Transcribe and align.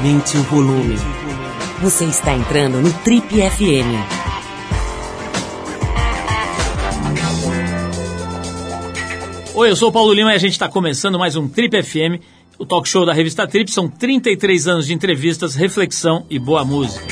Aumente 0.00 0.34
o 0.38 0.42
volume. 0.44 0.96
Você 1.82 2.06
está 2.06 2.34
entrando 2.34 2.80
no 2.80 2.90
Trip 3.04 3.26
FM. 3.28 4.00
Oi, 9.54 9.70
eu 9.70 9.76
sou 9.76 9.90
o 9.90 9.92
Paulo 9.92 10.14
Lima 10.14 10.32
e 10.32 10.34
a 10.34 10.38
gente 10.38 10.52
está 10.52 10.70
começando 10.70 11.18
mais 11.18 11.36
um 11.36 11.46
Trip 11.46 11.82
FM, 11.82 12.18
o 12.58 12.64
talk 12.64 12.88
show 12.88 13.04
da 13.04 13.12
revista 13.12 13.46
Trip. 13.46 13.70
São 13.70 13.90
33 13.90 14.68
anos 14.68 14.86
de 14.86 14.94
entrevistas, 14.94 15.54
reflexão 15.54 16.24
e 16.30 16.38
boa 16.38 16.64
música. 16.64 17.04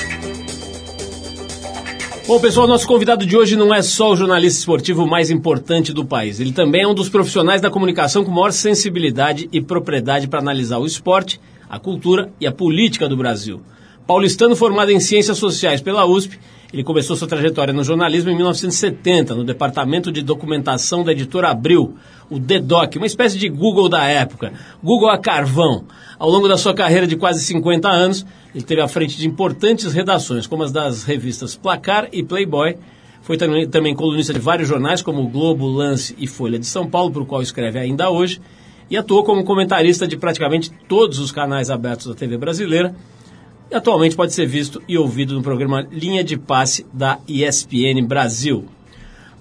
Bom, 2.26 2.40
pessoal, 2.40 2.66
nosso 2.66 2.88
convidado 2.88 3.26
de 3.26 3.36
hoje 3.36 3.54
não 3.54 3.74
é 3.74 3.82
só 3.82 4.12
o 4.12 4.16
jornalista 4.16 4.60
esportivo 4.60 5.06
mais 5.06 5.30
importante 5.30 5.92
do 5.92 6.06
país. 6.06 6.40
Ele 6.40 6.52
também 6.52 6.84
é 6.84 6.88
um 6.88 6.94
dos 6.94 7.10
profissionais 7.10 7.60
da 7.60 7.68
comunicação 7.68 8.24
com 8.24 8.30
maior 8.30 8.50
sensibilidade 8.50 9.46
e 9.52 9.60
propriedade 9.60 10.26
para 10.26 10.40
analisar 10.40 10.78
o 10.78 10.86
esporte, 10.86 11.38
a 11.68 11.78
cultura 11.78 12.32
e 12.40 12.46
a 12.46 12.52
política 12.52 13.08
do 13.08 13.16
Brasil. 13.16 13.60
Paulistano 14.06 14.56
formado 14.56 14.90
em 14.90 15.00
Ciências 15.00 15.36
Sociais 15.36 15.82
pela 15.82 16.06
USP, 16.06 16.38
ele 16.72 16.84
começou 16.84 17.16
sua 17.16 17.28
trajetória 17.28 17.72
no 17.72 17.82
jornalismo 17.82 18.30
em 18.30 18.34
1970, 18.34 19.34
no 19.34 19.44
departamento 19.44 20.12
de 20.12 20.22
documentação 20.22 21.02
da 21.02 21.12
editora 21.12 21.48
Abril, 21.48 21.94
o 22.30 22.38
DEDOC, 22.38 22.98
uma 22.98 23.06
espécie 23.06 23.38
de 23.38 23.48
Google 23.48 23.88
da 23.88 24.06
época, 24.06 24.52
Google 24.82 25.10
a 25.10 25.18
carvão. 25.18 25.84
Ao 26.18 26.28
longo 26.28 26.46
da 26.46 26.58
sua 26.58 26.74
carreira 26.74 27.06
de 27.06 27.16
quase 27.16 27.42
50 27.42 27.88
anos, 27.88 28.26
ele 28.54 28.64
teve 28.64 28.82
à 28.82 28.88
frente 28.88 29.16
de 29.16 29.26
importantes 29.26 29.92
redações, 29.94 30.46
como 30.46 30.62
as 30.62 30.72
das 30.72 31.04
revistas 31.04 31.56
Placar 31.56 32.08
e 32.12 32.22
Playboy. 32.22 32.76
Foi 33.22 33.36
também, 33.36 33.68
também 33.68 33.94
colunista 33.94 34.34
de 34.34 34.40
vários 34.40 34.68
jornais, 34.68 35.00
como 35.00 35.22
o 35.22 35.28
Globo, 35.28 35.66
Lance 35.66 36.14
e 36.18 36.26
Folha 36.26 36.58
de 36.58 36.66
São 36.66 36.86
Paulo, 36.86 37.10
para 37.10 37.22
o 37.22 37.26
qual 37.26 37.40
escreve 37.40 37.78
ainda 37.78 38.10
hoje, 38.10 38.40
e 38.90 38.96
atuou 38.96 39.24
como 39.24 39.44
comentarista 39.44 40.06
de 40.06 40.16
praticamente 40.16 40.70
todos 40.88 41.18
os 41.18 41.32
canais 41.32 41.70
abertos 41.70 42.06
da 42.06 42.14
TV 42.14 42.36
brasileira, 42.36 42.94
e 43.70 43.74
atualmente 43.74 44.16
pode 44.16 44.32
ser 44.32 44.46
visto 44.46 44.82
e 44.88 44.96
ouvido 44.96 45.34
no 45.34 45.42
programa 45.42 45.86
Linha 45.90 46.24
de 46.24 46.38
Passe 46.38 46.86
da 46.92 47.18
ESPN 47.28 48.02
Brasil. 48.06 48.64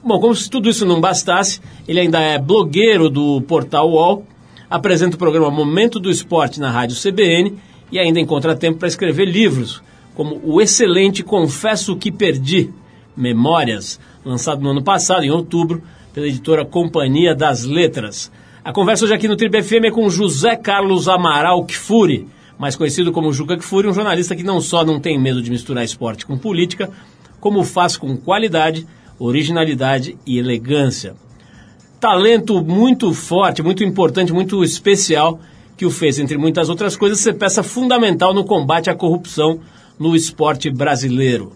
Bom, 0.04 0.20
como 0.20 0.36
se 0.36 0.50
tudo 0.50 0.70
isso 0.70 0.86
não 0.86 1.02
bastasse, 1.02 1.62
ele 1.88 2.00
ainda 2.00 2.20
é 2.20 2.38
blogueiro 2.38 3.10
do 3.10 3.42
portal 3.42 3.90
UOL, 3.90 4.26
apresenta 4.70 5.16
o 5.16 5.20
programa 5.20 5.50
Momento 5.50 6.00
do 6.00 6.12
Esporte 6.12 6.60
na 6.60 6.70
rádio 6.70 6.96
CBN 6.96 7.58
e 7.92 7.98
ainda 7.98 8.20
encontra 8.20 8.56
tempo 8.56 8.80
para 8.80 8.88
escrever 8.88 9.26
livros, 9.26 9.82
como 10.14 10.42
o 10.44 10.62
excelente 10.62 11.24
Confesso 11.24 11.96
que 11.96 12.12
Perdi, 12.12 12.70
Memórias, 13.16 14.00
lançado 14.26 14.62
no 14.62 14.72
ano 14.72 14.84
passado, 14.84 15.24
em 15.24 15.32
outubro, 15.32 15.82
pela 16.14 16.28
editora 16.28 16.66
Companhia 16.66 17.34
das 17.34 17.64
Letras. 17.64 18.32
A 18.68 18.74
conversa 18.74 19.06
hoje 19.06 19.14
aqui 19.14 19.30
no 19.30 19.38
Tribe 19.38 19.64
FM 19.64 19.86
é 19.86 19.92
com 19.92 20.10
José 20.10 20.58
Carlos 20.58 21.08
Amaral 21.08 21.66
Kfouri, 21.66 22.28
mais 22.60 22.76
conhecido 22.76 23.14
como 23.14 23.32
Juca 23.32 23.56
Kfouri, 23.56 23.88
um 23.88 23.94
jornalista 23.94 24.36
que 24.36 24.44
não 24.44 24.60
só 24.60 24.84
não 24.84 25.00
tem 25.00 25.18
medo 25.18 25.42
de 25.42 25.50
misturar 25.50 25.86
esporte 25.86 26.26
com 26.26 26.38
política, 26.38 26.90
como 27.40 27.64
faz 27.64 27.96
com 27.96 28.18
qualidade, 28.18 28.86
originalidade 29.18 30.18
e 30.26 30.38
elegância. 30.38 31.16
Talento 31.98 32.62
muito 32.62 33.14
forte, 33.14 33.64
muito 33.64 33.86
importante, 33.86 34.34
muito 34.34 34.62
especial, 34.62 35.40
que 35.78 35.86
o 35.86 35.90
fez, 35.90 36.20
entre 36.20 36.38
muitas 36.38 36.68
outras 36.68 36.98
coisas, 36.98 37.22
ser 37.22 37.36
peça 37.36 37.64
fundamental 37.64 38.34
no 38.34 38.44
combate 38.44 38.90
à 38.90 38.94
corrupção 38.94 39.62
no 39.98 40.14
esporte 40.14 40.70
brasileiro. 40.70 41.54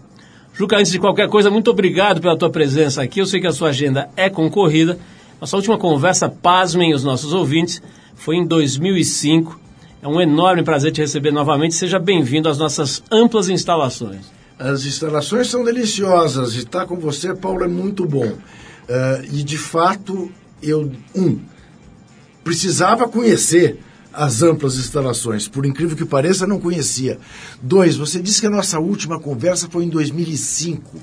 Juca, 0.54 0.78
antes 0.78 0.90
de 0.90 0.98
qualquer 0.98 1.28
coisa, 1.28 1.50
muito 1.50 1.70
obrigado 1.70 2.22
pela 2.22 2.38
tua 2.38 2.48
presença 2.48 3.02
aqui. 3.02 3.20
Eu 3.20 3.26
sei 3.26 3.38
que 3.38 3.46
a 3.46 3.52
sua 3.52 3.68
agenda 3.68 4.08
é 4.16 4.30
concorrida. 4.30 4.98
Nossa 5.42 5.56
última 5.56 5.76
conversa, 5.76 6.28
pasmem 6.28 6.94
os 6.94 7.02
nossos 7.02 7.32
ouvintes, 7.32 7.82
foi 8.14 8.36
em 8.36 8.46
2005. 8.46 9.58
É 10.00 10.06
um 10.06 10.20
enorme 10.20 10.62
prazer 10.62 10.92
te 10.92 11.00
receber 11.00 11.32
novamente. 11.32 11.74
Seja 11.74 11.98
bem-vindo 11.98 12.48
às 12.48 12.58
nossas 12.58 13.02
amplas 13.10 13.48
instalações. 13.48 14.20
As 14.56 14.84
instalações 14.84 15.48
são 15.48 15.64
deliciosas 15.64 16.54
estar 16.54 16.86
com 16.86 16.94
você, 16.94 17.34
Paulo, 17.34 17.64
é 17.64 17.66
muito 17.66 18.06
bom. 18.06 18.24
Uh, 18.24 18.38
e, 19.32 19.42
de 19.42 19.58
fato, 19.58 20.30
eu, 20.62 20.92
um, 21.12 21.40
precisava 22.44 23.08
conhecer 23.08 23.80
as 24.12 24.44
amplas 24.44 24.76
instalações. 24.76 25.48
Por 25.48 25.66
incrível 25.66 25.96
que 25.96 26.04
pareça, 26.04 26.46
não 26.46 26.60
conhecia. 26.60 27.18
Dois, 27.60 27.96
você 27.96 28.22
disse 28.22 28.40
que 28.40 28.46
a 28.46 28.50
nossa 28.50 28.78
última 28.78 29.18
conversa 29.18 29.68
foi 29.68 29.86
em 29.86 29.88
2005. 29.88 30.98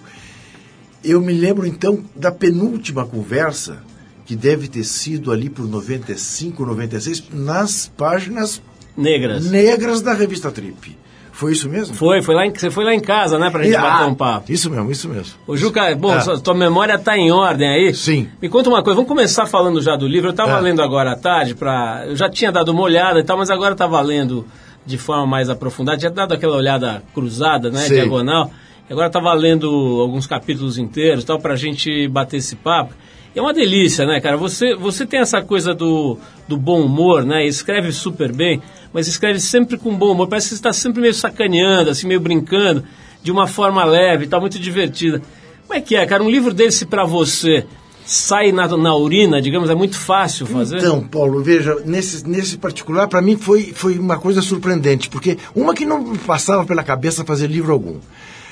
Eu 1.04 1.20
me 1.20 1.34
lembro, 1.34 1.68
então, 1.68 2.06
da 2.16 2.32
penúltima 2.32 3.06
conversa, 3.06 3.89
que 4.30 4.36
deve 4.36 4.68
ter 4.68 4.84
sido 4.84 5.32
ali 5.32 5.50
por 5.50 5.68
95, 5.68 6.64
96, 6.64 7.24
nas 7.34 7.92
páginas 7.98 8.62
negras, 8.96 9.50
negras 9.50 10.04
da 10.04 10.14
revista 10.14 10.52
Trip. 10.52 10.96
Foi 11.32 11.54
isso 11.54 11.68
mesmo? 11.68 11.96
Foi, 11.96 12.22
foi 12.22 12.36
lá 12.36 12.46
em, 12.46 12.54
você 12.54 12.70
foi 12.70 12.86
lá 12.86 12.94
em 12.94 13.00
casa, 13.00 13.40
né, 13.40 13.50
pra 13.50 13.64
gente 13.64 13.74
e, 13.74 13.82
bater 13.82 14.04
ah, 14.04 14.06
um 14.06 14.14
papo. 14.14 14.52
Isso 14.52 14.70
mesmo, 14.70 14.92
isso 14.92 15.10
mesmo. 15.10 15.34
Ô, 15.48 15.58
Juca, 15.58 15.96
bom, 15.96 16.14
é. 16.16 16.38
tua 16.44 16.54
memória 16.54 17.00
tá 17.00 17.18
em 17.18 17.32
ordem 17.32 17.68
aí? 17.68 17.92
Sim. 17.96 18.30
Me 18.40 18.48
conta 18.48 18.70
uma 18.70 18.84
coisa, 18.84 18.98
vamos 18.98 19.08
começar 19.08 19.48
falando 19.48 19.82
já 19.82 19.96
do 19.96 20.08
livro. 20.08 20.30
Eu 20.30 20.34
tava 20.34 20.60
é. 20.60 20.62
lendo 20.62 20.84
agora 20.84 21.14
à 21.14 21.16
tarde, 21.16 21.56
pra, 21.56 22.04
eu 22.06 22.16
já 22.16 22.30
tinha 22.30 22.52
dado 22.52 22.70
uma 22.70 22.84
olhada 22.84 23.20
e 23.20 23.24
tal, 23.24 23.36
mas 23.36 23.50
agora 23.50 23.74
tava 23.74 24.00
lendo 24.00 24.46
de 24.86 25.00
forma 25.00 25.26
mais 25.26 25.50
aprofundada, 25.50 25.98
tinha 25.98 26.12
dado 26.12 26.36
aquela 26.36 26.56
olhada 26.56 27.02
cruzada, 27.16 27.72
né, 27.72 27.80
Sim. 27.80 27.96
diagonal. 27.96 28.52
Agora 28.88 29.10
tava 29.10 29.34
lendo 29.34 29.68
alguns 30.00 30.28
capítulos 30.28 30.78
inteiros 30.78 31.24
tal, 31.24 31.40
pra 31.40 31.56
gente 31.56 32.08
bater 32.08 32.38
esse 32.38 32.56
papo. 32.56 32.94
É 33.40 33.42
uma 33.42 33.54
delícia, 33.54 34.06
né, 34.06 34.20
cara? 34.20 34.36
Você, 34.36 34.76
você 34.76 35.06
tem 35.06 35.22
essa 35.22 35.42
coisa 35.42 35.74
do, 35.74 36.18
do 36.46 36.58
bom 36.58 36.82
humor, 36.82 37.24
né? 37.24 37.48
Escreve 37.48 37.90
super 37.94 38.34
bem, 38.34 38.62
mas 38.92 39.08
escreve 39.08 39.40
sempre 39.40 39.78
com 39.78 39.96
bom 39.96 40.12
humor. 40.12 40.28
Parece 40.28 40.50
que 40.50 40.56
você 40.56 40.60
está 40.60 40.74
sempre 40.74 41.00
meio 41.00 41.14
sacaneando, 41.14 41.90
assim, 41.90 42.06
meio 42.06 42.20
brincando, 42.20 42.84
de 43.24 43.32
uma 43.32 43.48
forma 43.48 43.86
leve, 43.86 44.28
tá 44.28 44.42
muito 44.42 44.60
divertida. 44.60 45.22
Como 45.66 45.80
é 45.80 45.80
que 45.80 45.96
é, 45.96 46.06
cara? 46.06 46.22
Um 46.22 46.30
livro 46.30 46.54
desse 46.54 46.86
para 46.86 47.06
você 47.06 47.66
sai 48.06 48.52
na, 48.52 48.68
na 48.76 48.94
urina, 48.94 49.42
digamos, 49.42 49.70
é 49.70 49.76
muito 49.76 49.98
fácil 49.98 50.46
fazer? 50.46 50.80
Então, 50.80 51.08
Paulo, 51.08 51.42
veja, 51.42 51.82
nesse, 51.86 52.28
nesse 52.28 52.58
particular, 52.58 53.08
para 53.08 53.22
mim 53.22 53.38
foi, 53.38 53.72
foi 53.74 53.98
uma 53.98 54.20
coisa 54.20 54.42
surpreendente, 54.42 55.10
porque 55.10 55.38
uma 55.56 55.74
que 55.74 55.86
não 55.86 56.14
passava 56.18 56.66
pela 56.66 56.84
cabeça 56.84 57.24
fazer 57.24 57.48
livro 57.48 57.72
algum. 57.72 58.00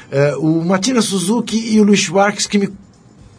É, 0.10 0.34
o 0.38 0.64
Matina 0.64 1.02
Suzuki 1.02 1.74
e 1.76 1.82
o 1.82 1.84
Luiz 1.84 2.00
Schwartz 2.00 2.48
que 2.48 2.58
me 2.58 2.70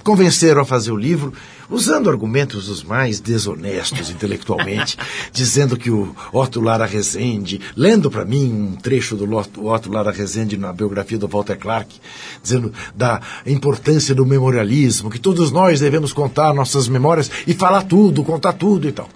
convenceram 0.09 0.63
a 0.63 0.65
fazer 0.65 0.91
o 0.91 0.97
livro 0.97 1.35
usando 1.69 2.09
argumentos 2.09 2.71
os 2.71 2.83
mais 2.83 3.21
desonestos 3.21 4.09
intelectualmente, 4.09 4.97
dizendo 5.31 5.77
que 5.77 5.91
o 5.91 6.17
Otto 6.33 6.63
Lara 6.63 6.87
Rezende, 6.87 7.61
lendo 7.77 8.11
para 8.11 8.25
mim 8.25 8.51
um 8.51 8.75
trecho 8.75 9.15
do 9.15 9.29
Otto 9.37 9.93
Lara 9.93 10.11
Rezende 10.11 10.57
na 10.57 10.73
biografia 10.73 11.19
do 11.19 11.29
Walter 11.29 11.59
Clark, 11.59 11.95
dizendo 12.43 12.73
da 12.97 13.21
importância 13.45 14.15
do 14.15 14.25
memorialismo, 14.25 15.11
que 15.11 15.19
todos 15.19 15.51
nós 15.51 15.81
devemos 15.81 16.15
contar 16.15 16.55
nossas 16.55 16.89
memórias 16.89 17.31
e 17.47 17.53
falar 17.53 17.83
tudo, 17.83 18.25
contar 18.25 18.55
tudo 18.55 18.89
e 18.89 18.93
tal. 18.93 19.11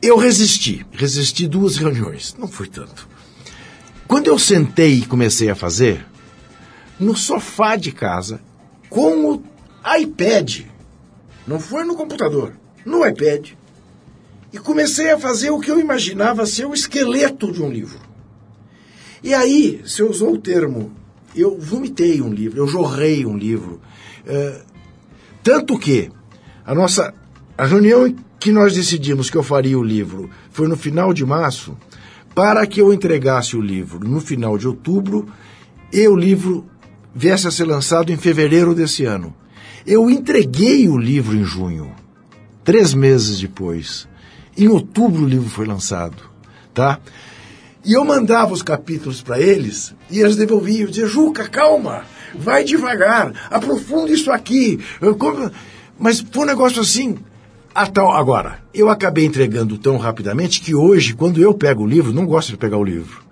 Eu 0.00 0.16
resisti, 0.16 0.86
resisti 0.90 1.46
duas 1.46 1.76
reuniões, 1.76 2.34
não 2.38 2.48
foi 2.48 2.66
tanto. 2.66 3.06
Quando 4.08 4.28
eu 4.28 4.38
sentei 4.38 5.00
e 5.00 5.06
comecei 5.06 5.50
a 5.50 5.54
fazer, 5.54 6.06
no 6.98 7.14
sofá 7.14 7.76
de 7.76 7.92
casa, 7.92 8.40
com 8.88 9.26
o 9.26 9.51
iPad. 10.00 10.62
Não 11.46 11.58
foi 11.58 11.84
no 11.84 11.96
computador, 11.96 12.52
no 12.84 13.06
iPad. 13.06 13.50
E 14.52 14.58
comecei 14.58 15.10
a 15.10 15.18
fazer 15.18 15.50
o 15.50 15.60
que 15.60 15.70
eu 15.70 15.80
imaginava 15.80 16.46
ser 16.46 16.66
o 16.66 16.74
esqueleto 16.74 17.50
de 17.50 17.62
um 17.62 17.70
livro. 17.70 17.98
E 19.22 19.32
aí, 19.32 19.80
você 19.84 20.02
usou 20.02 20.34
o 20.34 20.38
termo, 20.38 20.92
eu 21.34 21.58
vomitei 21.58 22.20
um 22.20 22.32
livro, 22.32 22.58
eu 22.58 22.66
jorrei 22.66 23.24
um 23.24 23.36
livro. 23.36 23.80
É, 24.26 24.62
tanto 25.42 25.78
que 25.78 26.10
a 26.64 26.74
nossa 26.74 27.14
a 27.56 27.66
reunião 27.66 28.12
que 28.38 28.50
nós 28.50 28.74
decidimos 28.74 29.30
que 29.30 29.36
eu 29.36 29.42
faria 29.42 29.78
o 29.78 29.82
livro 29.82 30.28
foi 30.50 30.66
no 30.66 30.76
final 30.76 31.12
de 31.12 31.24
março, 31.24 31.76
para 32.34 32.66
que 32.66 32.80
eu 32.80 32.92
entregasse 32.92 33.56
o 33.56 33.60
livro 33.60 34.00
no 34.00 34.20
final 34.20 34.58
de 34.58 34.66
outubro 34.66 35.28
e 35.92 36.08
o 36.08 36.16
livro 36.16 36.66
viesse 37.14 37.46
a 37.46 37.50
ser 37.50 37.64
lançado 37.64 38.10
em 38.10 38.16
fevereiro 38.16 38.74
desse 38.74 39.04
ano. 39.04 39.34
Eu 39.86 40.08
entreguei 40.08 40.88
o 40.88 40.96
livro 40.96 41.36
em 41.36 41.44
junho, 41.44 41.92
três 42.62 42.94
meses 42.94 43.40
depois. 43.40 44.08
Em 44.56 44.68
outubro 44.68 45.24
o 45.24 45.28
livro 45.28 45.48
foi 45.48 45.66
lançado, 45.66 46.22
tá? 46.72 47.00
E 47.84 47.94
eu 47.94 48.04
mandava 48.04 48.52
os 48.52 48.62
capítulos 48.62 49.22
para 49.22 49.40
eles 49.40 49.94
e 50.08 50.20
eles 50.20 50.36
devolviam. 50.36 50.82
Eu 50.82 50.88
dizia, 50.88 51.06
Juca, 51.06 51.48
calma, 51.48 52.04
vai 52.34 52.62
devagar, 52.62 53.32
aprofunda 53.50 54.12
isso 54.12 54.30
aqui. 54.30 54.78
Mas 55.98 56.20
foi 56.20 56.42
um 56.42 56.46
negócio 56.46 56.80
assim. 56.80 57.18
Tal, 57.92 58.12
agora, 58.12 58.60
eu 58.72 58.88
acabei 58.88 59.24
entregando 59.24 59.78
tão 59.78 59.96
rapidamente 59.96 60.60
que 60.60 60.74
hoje, 60.74 61.14
quando 61.14 61.40
eu 61.40 61.54
pego 61.54 61.82
o 61.82 61.86
livro, 61.86 62.12
não 62.12 62.26
gosto 62.26 62.50
de 62.50 62.56
pegar 62.56 62.76
o 62.76 62.84
livro. 62.84 63.22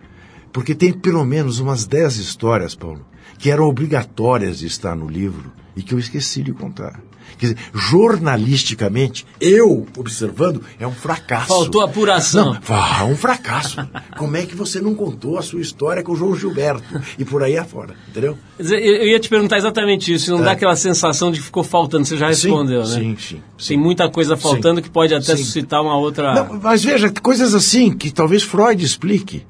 Porque 0.52 0.74
tem 0.74 0.92
pelo 0.92 1.24
menos 1.24 1.60
umas 1.60 1.86
dez 1.86 2.16
histórias, 2.16 2.74
Paulo, 2.74 3.04
que 3.40 3.50
eram 3.50 3.64
obrigatórias 3.64 4.58
de 4.58 4.66
estar 4.66 4.94
no 4.94 5.08
livro 5.08 5.50
e 5.74 5.82
que 5.82 5.94
eu 5.94 5.98
esqueci 5.98 6.42
de 6.42 6.52
contar. 6.52 7.00
Quer 7.38 7.54
dizer, 7.54 7.58
jornalisticamente, 7.72 9.24
eu 9.40 9.86
observando, 9.96 10.62
é 10.78 10.86
um 10.86 10.92
fracasso. 10.92 11.48
Faltou 11.48 11.80
apuração. 11.80 12.52
Não, 12.52 12.76
é 13.00 13.04
um 13.04 13.16
fracasso. 13.16 13.78
Como 14.18 14.36
é 14.36 14.44
que 14.44 14.54
você 14.54 14.78
não 14.78 14.94
contou 14.94 15.38
a 15.38 15.42
sua 15.42 15.60
história 15.60 16.02
com 16.02 16.12
o 16.12 16.16
João 16.16 16.36
Gilberto 16.36 16.84
e 17.18 17.24
por 17.24 17.42
aí 17.42 17.56
afora, 17.56 17.94
entendeu? 18.08 18.36
Eu 18.58 19.06
ia 19.06 19.18
te 19.18 19.30
perguntar 19.30 19.56
exatamente 19.56 20.12
isso, 20.12 20.30
não 20.32 20.40
é. 20.40 20.42
dá 20.42 20.50
aquela 20.52 20.76
sensação 20.76 21.30
de 21.30 21.38
que 21.38 21.46
ficou 21.46 21.64
faltando, 21.64 22.04
você 22.04 22.18
já 22.18 22.26
respondeu, 22.26 22.84
sim, 22.84 22.92
né? 22.92 22.98
Sim, 22.98 23.16
sim, 23.16 23.42
sim. 23.56 23.68
Tem 23.68 23.78
muita 23.78 24.10
coisa 24.10 24.36
faltando 24.36 24.76
sim, 24.76 24.82
que 24.82 24.90
pode 24.90 25.14
até 25.14 25.34
sim. 25.34 25.42
suscitar 25.42 25.80
uma 25.80 25.96
outra... 25.96 26.34
Não, 26.34 26.60
mas 26.60 26.84
veja, 26.84 27.10
coisas 27.22 27.54
assim 27.54 27.90
que 27.96 28.10
talvez 28.10 28.42
Freud 28.42 28.84
explique. 28.84 29.46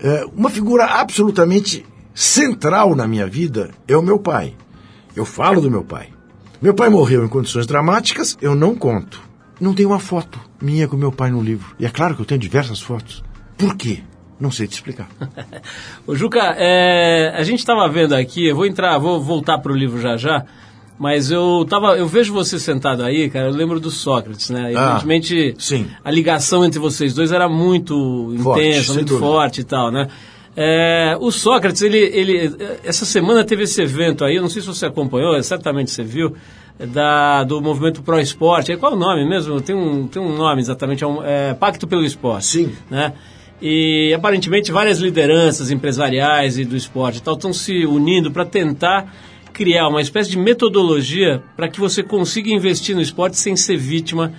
É, 0.00 0.24
uma 0.34 0.48
figura 0.48 0.86
absolutamente 0.86 1.84
central 2.18 2.96
na 2.96 3.06
minha 3.06 3.28
vida 3.28 3.70
é 3.86 3.96
o 3.96 4.02
meu 4.02 4.18
pai. 4.18 4.54
Eu 5.14 5.24
falo 5.24 5.60
do 5.60 5.70
meu 5.70 5.84
pai. 5.84 6.08
Meu 6.60 6.74
pai 6.74 6.88
morreu 6.88 7.24
em 7.24 7.28
condições 7.28 7.64
dramáticas, 7.64 8.36
eu 8.42 8.56
não 8.56 8.74
conto. 8.74 9.20
Não 9.60 9.72
tem 9.72 9.86
uma 9.86 10.00
foto 10.00 10.40
minha 10.60 10.88
com 10.88 10.96
meu 10.96 11.12
pai 11.12 11.30
no 11.30 11.40
livro. 11.40 11.76
E 11.78 11.86
é 11.86 11.88
claro 11.88 12.16
que 12.16 12.20
eu 12.22 12.26
tenho 12.26 12.40
diversas 12.40 12.80
fotos. 12.80 13.22
Por 13.56 13.76
quê? 13.76 14.00
Não 14.40 14.50
sei 14.50 14.66
te 14.66 14.72
explicar. 14.72 15.08
Ô 16.08 16.16
Juca, 16.16 16.40
é, 16.58 17.32
a 17.36 17.44
gente 17.44 17.60
estava 17.60 17.88
vendo 17.88 18.14
aqui, 18.16 18.48
eu 18.48 18.56
vou 18.56 18.66
entrar, 18.66 18.98
vou 18.98 19.22
voltar 19.22 19.58
para 19.58 19.70
o 19.70 19.76
livro 19.76 20.00
já 20.00 20.16
já, 20.16 20.44
mas 20.98 21.30
eu 21.30 21.64
tava, 21.70 21.96
eu 21.96 22.08
vejo 22.08 22.32
você 22.32 22.58
sentado 22.58 23.04
aí, 23.04 23.30
cara, 23.30 23.46
eu 23.46 23.52
lembro 23.52 23.78
do 23.78 23.92
Sócrates, 23.92 24.50
né? 24.50 24.72
Ah, 24.76 24.82
Evidentemente, 24.86 25.54
sim. 25.56 25.86
a 26.04 26.10
ligação 26.10 26.64
entre 26.64 26.80
vocês 26.80 27.14
dois 27.14 27.30
era 27.30 27.48
muito 27.48 28.34
Forte, 28.42 28.60
intensa, 28.60 28.94
muito 28.94 29.08
dúvida. 29.08 29.24
forte 29.26 29.60
e 29.60 29.64
tal, 29.64 29.92
né? 29.92 30.08
É, 30.60 31.16
o 31.20 31.30
Sócrates, 31.30 31.82
ele, 31.82 31.98
ele, 31.98 32.52
essa 32.82 33.04
semana 33.04 33.44
teve 33.44 33.62
esse 33.62 33.80
evento 33.80 34.24
aí, 34.24 34.34
eu 34.34 34.42
não 34.42 34.48
sei 34.48 34.60
se 34.60 34.66
você 34.66 34.86
acompanhou, 34.86 35.40
certamente 35.40 35.88
você 35.92 36.02
viu, 36.02 36.34
da, 36.76 37.44
do 37.44 37.62
movimento 37.62 38.02
Pro 38.02 38.18
Esporte. 38.18 38.76
Qual 38.76 38.90
é 38.90 38.96
o 38.96 38.98
nome 38.98 39.24
mesmo? 39.24 39.60
Tem 39.60 39.76
um, 39.76 40.08
tem 40.08 40.20
um 40.20 40.36
nome 40.36 40.60
exatamente, 40.60 41.04
é, 41.04 41.06
um, 41.06 41.22
é 41.22 41.54
Pacto 41.54 41.86
pelo 41.86 42.04
Esporte. 42.04 42.46
Sim. 42.46 42.72
Né? 42.90 43.12
E 43.62 44.12
aparentemente 44.12 44.72
várias 44.72 44.98
lideranças 44.98 45.70
empresariais 45.70 46.58
e 46.58 46.64
do 46.64 46.76
esporte 46.76 47.18
e 47.18 47.22
tal 47.22 47.34
estão 47.34 47.52
se 47.52 47.86
unindo 47.86 48.32
para 48.32 48.44
tentar 48.44 49.14
criar 49.52 49.86
uma 49.86 50.00
espécie 50.00 50.28
de 50.28 50.38
metodologia 50.38 51.40
para 51.56 51.68
que 51.68 51.78
você 51.78 52.02
consiga 52.02 52.50
investir 52.50 52.96
no 52.96 53.02
esporte 53.02 53.36
sem 53.36 53.54
ser 53.54 53.76
vítima 53.76 54.32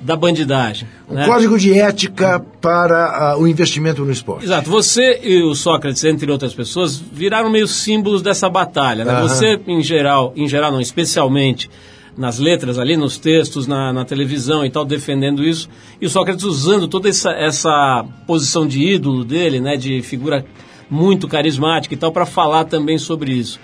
da 0.00 0.16
bandidagem. 0.16 0.88
Um 1.08 1.14
né? 1.14 1.26
código 1.26 1.58
de 1.58 1.78
ética 1.78 2.40
para 2.60 3.36
uh, 3.36 3.42
o 3.42 3.46
investimento 3.46 4.04
no 4.04 4.10
esporte. 4.10 4.44
Exato. 4.44 4.70
Você 4.70 5.20
e 5.22 5.42
o 5.42 5.54
Sócrates, 5.54 6.02
entre 6.04 6.30
outras 6.30 6.54
pessoas, 6.54 6.96
viraram 6.96 7.50
meio 7.50 7.68
símbolos 7.68 8.22
dessa 8.22 8.48
batalha. 8.48 9.04
Né? 9.04 9.12
Aham. 9.12 9.28
Você, 9.28 9.60
em 9.66 9.82
geral, 9.82 10.32
em 10.34 10.48
geral 10.48 10.72
não, 10.72 10.80
especialmente 10.80 11.70
nas 12.16 12.38
letras 12.38 12.78
ali, 12.78 12.96
nos 12.96 13.18
textos, 13.18 13.66
na, 13.66 13.92
na 13.92 14.04
televisão 14.04 14.64
e 14.64 14.70
tal, 14.70 14.84
defendendo 14.84 15.44
isso. 15.44 15.68
E 16.00 16.06
o 16.06 16.10
Sócrates 16.10 16.44
usando 16.44 16.88
toda 16.88 17.08
essa, 17.08 17.30
essa 17.30 18.04
posição 18.26 18.66
de 18.66 18.82
ídolo 18.82 19.24
dele, 19.24 19.60
né, 19.60 19.76
de 19.76 20.02
figura 20.02 20.44
muito 20.88 21.28
carismática 21.28 21.94
e 21.94 21.96
tal, 21.96 22.10
para 22.10 22.26
falar 22.26 22.64
também 22.64 22.98
sobre 22.98 23.32
isso. 23.32 23.60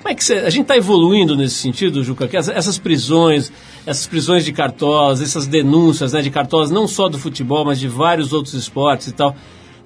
Como 0.00 0.08
é 0.08 0.14
que 0.14 0.24
você, 0.24 0.34
a 0.34 0.48
gente 0.48 0.62
está 0.62 0.76
evoluindo 0.76 1.36
nesse 1.36 1.56
sentido, 1.56 2.02
Juca? 2.02 2.26
Que 2.26 2.36
essas, 2.36 2.78
prisões, 2.78 3.52
essas 3.84 4.06
prisões 4.06 4.46
de 4.46 4.52
cartolas, 4.52 5.20
essas 5.20 5.46
denúncias 5.46 6.14
né, 6.14 6.22
de 6.22 6.30
cartolas, 6.30 6.70
não 6.70 6.88
só 6.88 7.06
do 7.06 7.18
futebol, 7.18 7.66
mas 7.66 7.78
de 7.78 7.86
vários 7.86 8.32
outros 8.32 8.54
esportes 8.54 9.08
e 9.08 9.12
tal. 9.12 9.36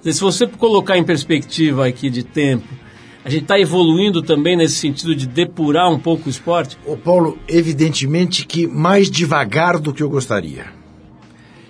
Se 0.01 0.21
você 0.21 0.47
colocar 0.47 0.97
em 0.97 1.03
perspectiva 1.03 1.85
aqui 1.85 2.09
de 2.09 2.23
tempo, 2.23 2.67
a 3.25 3.29
gente 3.29 3.41
está 3.41 3.59
evoluindo 3.59 4.21
também 4.21 4.55
nesse 4.55 4.75
sentido 4.75 5.13
de 5.13 5.27
depurar 5.27 5.91
um 5.91 5.99
pouco 5.99 6.27
o 6.27 6.29
esporte? 6.29 6.77
Ô 6.85 6.95
Paulo, 6.95 7.37
evidentemente 7.47 8.45
que 8.45 8.67
mais 8.67 9.11
devagar 9.11 9.79
do 9.79 9.91
que 9.91 10.01
eu 10.01 10.09
gostaria. 10.09 10.67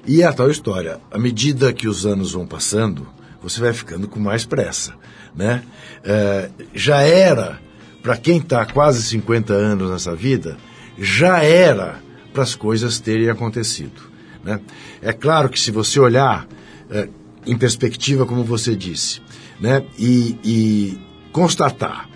E 0.05 0.21
é 0.21 0.25
a 0.25 0.33
tal 0.33 0.51
história, 0.51 0.99
à 1.09 1.17
medida 1.17 1.73
que 1.73 1.87
os 1.87 2.05
anos 2.05 2.33
vão 2.33 2.45
passando, 2.45 3.07
você 3.41 3.59
vai 3.59 3.73
ficando 3.73 4.07
com 4.07 4.19
mais 4.19 4.45
pressa, 4.45 4.93
né? 5.33 5.63
É, 6.03 6.49
já 6.73 7.01
era, 7.01 7.59
para 8.05 8.17
quem 8.17 8.37
está 8.37 8.63
quase 8.67 9.01
50 9.01 9.51
anos 9.51 9.89
nessa 9.89 10.15
vida, 10.15 10.57
já 10.95 11.39
era 11.43 12.03
para 12.31 12.43
as 12.43 12.53
coisas 12.53 12.99
terem 12.99 13.31
acontecido, 13.31 13.99
né? 14.43 14.59
É 15.01 15.11
claro 15.11 15.49
que 15.49 15.59
se 15.59 15.71
você 15.71 15.99
olhar 15.99 16.47
é, 16.91 17.09
em 17.47 17.57
perspectiva, 17.57 18.23
como 18.23 18.43
você 18.43 18.75
disse, 18.75 19.21
né? 19.59 19.83
E, 19.97 20.37
e 20.43 20.99
constatar 21.31 22.07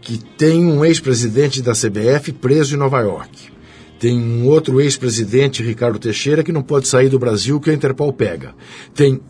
que 0.00 0.18
tem 0.18 0.66
um 0.66 0.84
ex-presidente 0.84 1.62
da 1.62 1.74
CBF 1.74 2.32
preso 2.32 2.74
em 2.74 2.78
Nova 2.78 3.00
York. 3.00 3.52
Tem 4.00 4.20
um 4.20 4.48
outro 4.48 4.80
ex-presidente, 4.80 5.62
Ricardo 5.62 6.00
Teixeira, 6.00 6.42
que 6.42 6.50
não 6.50 6.60
pode 6.60 6.88
sair 6.88 7.08
do 7.08 7.20
Brasil, 7.20 7.60
que 7.60 7.70
a 7.70 7.72
Interpol 7.72 8.12
pega. 8.12 8.52
Tem 8.92 9.20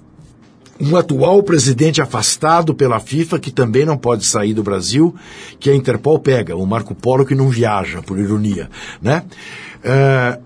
um 0.81 0.97
atual 0.97 1.43
presidente 1.43 2.03
afastado 2.03 2.75
pela 2.75 2.99
FIFA, 2.99 3.39
que 3.39 3.51
também 3.51 3.85
não 3.85 3.97
pode 3.97 4.25
sair 4.25 4.55
do 4.55 4.63
Brasil, 4.63 5.15
que 5.61 5.71
a 5.71 5.75
Interpol 5.75 6.19
pega. 6.19 6.57
O 6.57 6.67
Marco 6.67 6.95
Polo, 6.95 7.25
que 7.25 7.35
não 7.35 7.49
viaja, 7.49 8.03
por 8.03 8.19
ironia. 8.19 8.69
Né? 9.01 9.23
É, 9.83 10.39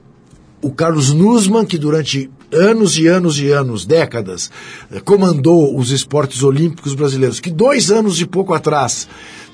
o 0.61 0.71
Carlos 0.71 1.13
Nussmann, 1.13 1.65
que 1.65 1.79
durante 1.79 2.31
anos 2.53 2.99
e 2.99 3.07
anos 3.07 3.39
e 3.39 3.51
anos, 3.51 3.85
décadas, 3.85 4.51
eh, 4.91 5.01
comandou 5.01 5.77
os 5.79 5.91
esportes 5.91 6.43
olímpicos 6.43 6.95
brasileiros, 6.95 7.41
que 7.41 7.51
dois 7.51 7.91
anos 7.91 8.21
e 8.21 8.27
pouco 8.27 8.55
atrás 8.55 9.07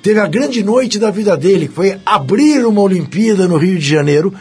teve 0.03 0.21
a 0.21 0.27
grande 0.27 0.63
noite 0.63 0.99
da 0.99 1.11
vida 1.11 1.37
dele, 1.37 1.69
que 1.69 1.75
foi 1.75 1.99
abrir 2.07 2.65
uma 2.65 2.83
Olimpíada 2.83 3.49
no 3.49 3.57
Rio 3.57 3.79
de 3.79 3.87
Janeiro, 3.87 4.33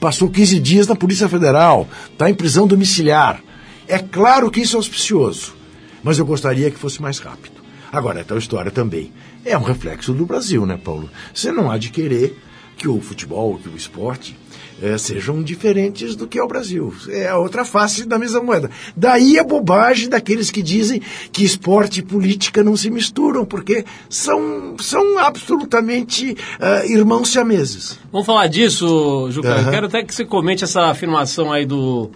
passou 0.00 0.28
15 0.28 0.58
dias 0.58 0.86
na 0.86 0.96
Polícia 0.96 1.28
Federal, 1.28 1.88
está 2.10 2.28
em 2.28 2.34
prisão 2.34 2.66
domiciliar. 2.66 3.40
É 3.86 3.98
claro 3.98 4.50
que 4.50 4.60
isso 4.60 4.76
é 4.76 4.78
auspicioso, 4.78 5.54
mas 6.02 6.18
eu 6.18 6.26
gostaria 6.26 6.70
que 6.70 6.78
fosse 6.78 7.00
mais 7.00 7.18
rápido. 7.18 7.60
Agora, 7.92 8.20
a 8.20 8.24
tal 8.24 8.38
história 8.38 8.70
também 8.70 9.12
é 9.44 9.56
um 9.58 9.62
reflexo 9.62 10.12
do 10.12 10.24
Brasil, 10.24 10.64
né, 10.64 10.78
Paulo? 10.82 11.10
Você 11.34 11.50
não 11.50 11.70
há 11.70 11.76
de 11.76 11.90
querer 11.90 12.36
que 12.76 12.88
o 12.88 13.00
futebol, 13.00 13.58
que 13.58 13.68
o 13.68 13.76
esporte 13.76 14.36
é, 14.80 14.96
sejam 14.96 15.42
diferentes 15.42 16.16
do 16.16 16.26
que 16.26 16.38
é 16.38 16.42
o 16.42 16.48
Brasil. 16.48 16.94
É 17.08 17.28
a 17.28 17.36
outra 17.36 17.64
face 17.64 18.06
da 18.06 18.18
mesma 18.18 18.42
moeda. 18.42 18.70
Daí 18.96 19.38
a 19.38 19.44
bobagem 19.44 20.08
daqueles 20.08 20.50
que 20.50 20.62
dizem 20.62 21.02
que 21.30 21.44
esporte 21.44 22.00
e 22.00 22.02
política 22.02 22.64
não 22.64 22.76
se 22.76 22.90
misturam, 22.90 23.44
porque 23.44 23.84
são, 24.08 24.76
são 24.78 25.18
absolutamente 25.18 26.32
uh, 26.32 26.90
irmãos 26.90 27.30
siameses. 27.30 27.98
Vamos 28.10 28.26
falar 28.26 28.46
disso, 28.46 29.28
Juca. 29.30 29.48
Eu 29.48 29.70
quero 29.70 29.86
até 29.86 30.02
que 30.02 30.14
você 30.14 30.24
comente 30.24 30.64
essa 30.64 30.86
afirmação 30.86 31.52
aí 31.52 31.66
do 31.66 32.10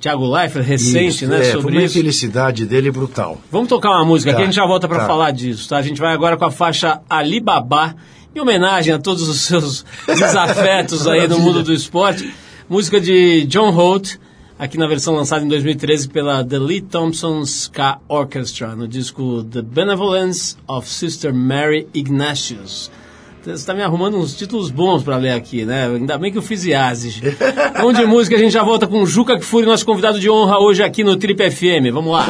Thiago 0.00 0.26
Leifert, 0.26 0.66
recente, 0.66 1.26
né, 1.26 1.40
é, 1.40 1.42
foi 1.44 1.52
sobre 1.52 1.76
uma 1.76 1.82
isso. 1.84 1.98
infelicidade 1.98 2.64
dele 2.64 2.90
brutal. 2.90 3.38
Vamos 3.52 3.68
tocar 3.68 3.90
uma 3.90 4.04
música 4.04 4.30
aqui, 4.30 4.38
Tá, 4.38 4.42
a 4.42 4.46
gente 4.46 4.56
já 4.56 4.66
volta 4.66 4.88
para 4.88 5.00
tá. 5.00 5.06
falar 5.06 5.30
disso, 5.30 5.68
tá? 5.68 5.76
A 5.76 5.82
gente 5.82 6.00
vai 6.00 6.14
agora 6.14 6.36
com 6.38 6.44
a 6.46 6.50
faixa 6.50 7.00
Alibaba, 7.08 7.94
em 8.34 8.40
homenagem 8.40 8.94
a 8.94 8.98
todos 8.98 9.28
os 9.28 9.42
seus 9.42 9.84
desafetos 10.08 11.06
aí 11.06 11.28
no 11.28 11.38
mundo 11.38 11.62
do 11.62 11.72
esporte. 11.72 12.32
Música 12.68 12.98
de 13.00 13.44
John 13.44 13.70
Holt, 13.70 14.16
aqui 14.58 14.78
na 14.78 14.86
versão 14.86 15.14
lançada 15.14 15.44
em 15.44 15.48
2013 15.48 16.08
pela 16.08 16.42
The 16.42 16.58
Lee 16.58 16.80
Thompson 16.80 17.42
Ska 17.44 17.98
Orchestra, 18.08 18.74
no 18.74 18.88
disco 18.88 19.44
The 19.44 19.60
Benevolence 19.60 20.56
of 20.66 20.88
Sister 20.88 21.34
Mary 21.34 21.86
Ignatius. 21.92 22.90
Você 23.42 23.52
está 23.52 23.72
me 23.72 23.82
arrumando 23.82 24.18
uns 24.18 24.36
títulos 24.36 24.70
bons 24.70 25.02
para 25.02 25.16
ler 25.16 25.32
aqui, 25.32 25.64
né? 25.64 25.86
Ainda 25.86 26.18
bem 26.18 26.30
que 26.30 26.36
eu 26.36 26.42
fiz 26.42 26.64
IASIS. 26.64 27.22
Vamos 27.74 27.96
de 27.96 28.04
música, 28.04 28.36
a 28.36 28.38
gente 28.38 28.52
já 28.52 28.62
volta 28.62 28.86
com 28.86 29.02
o 29.02 29.06
Juca 29.06 29.38
Kfouri, 29.38 29.66
nosso 29.66 29.86
convidado 29.86 30.20
de 30.20 30.28
honra 30.28 30.58
hoje 30.58 30.82
aqui 30.82 31.02
no 31.02 31.16
Trip 31.16 31.50
FM. 31.50 31.90
Vamos 31.90 32.12
lá. 32.12 32.26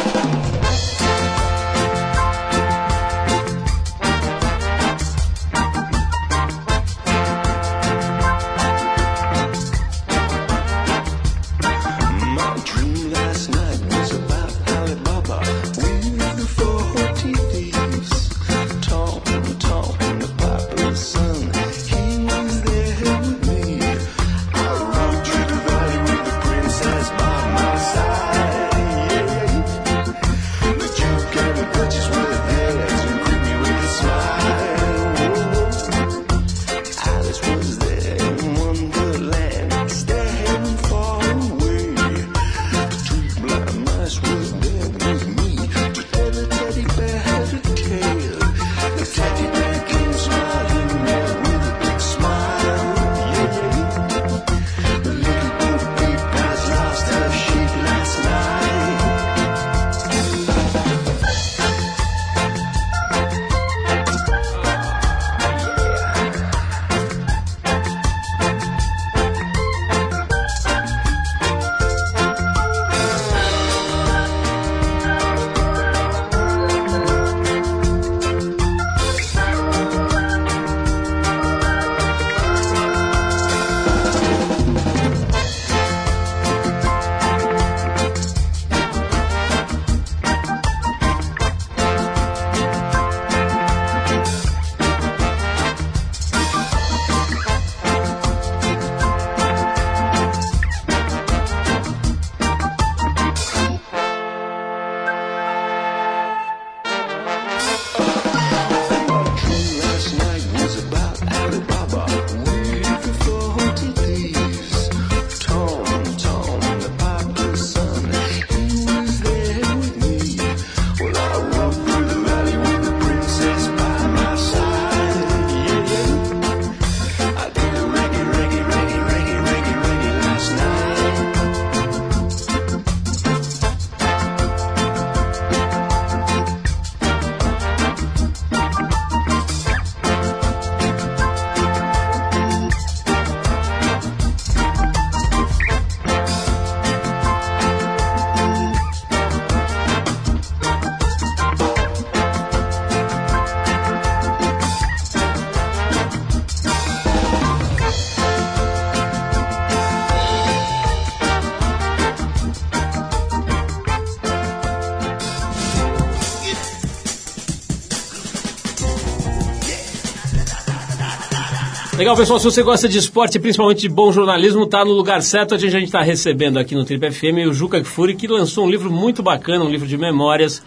Legal, 172.00 172.16
pessoal, 172.16 172.38
se 172.38 172.46
você 172.46 172.62
gosta 172.62 172.88
de 172.88 172.96
esporte, 172.96 173.38
principalmente 173.38 173.82
de 173.82 173.88
bom 173.90 174.10
jornalismo, 174.10 174.64
tá 174.66 174.82
no 174.82 174.90
lugar 174.90 175.20
certo. 175.20 175.54
A 175.54 175.58
gente 175.58 175.84
está 175.84 176.00
recebendo 176.00 176.58
aqui 176.58 176.74
no 176.74 176.82
Trip 176.82 177.10
FM 177.10 177.46
o 177.46 177.52
Juca 177.52 177.78
Kfouri, 177.78 178.14
que 178.14 178.26
lançou 178.26 178.64
um 178.64 178.70
livro 178.70 178.90
muito 178.90 179.22
bacana, 179.22 179.66
um 179.66 179.68
livro 179.68 179.86
de 179.86 179.98
memórias, 179.98 180.62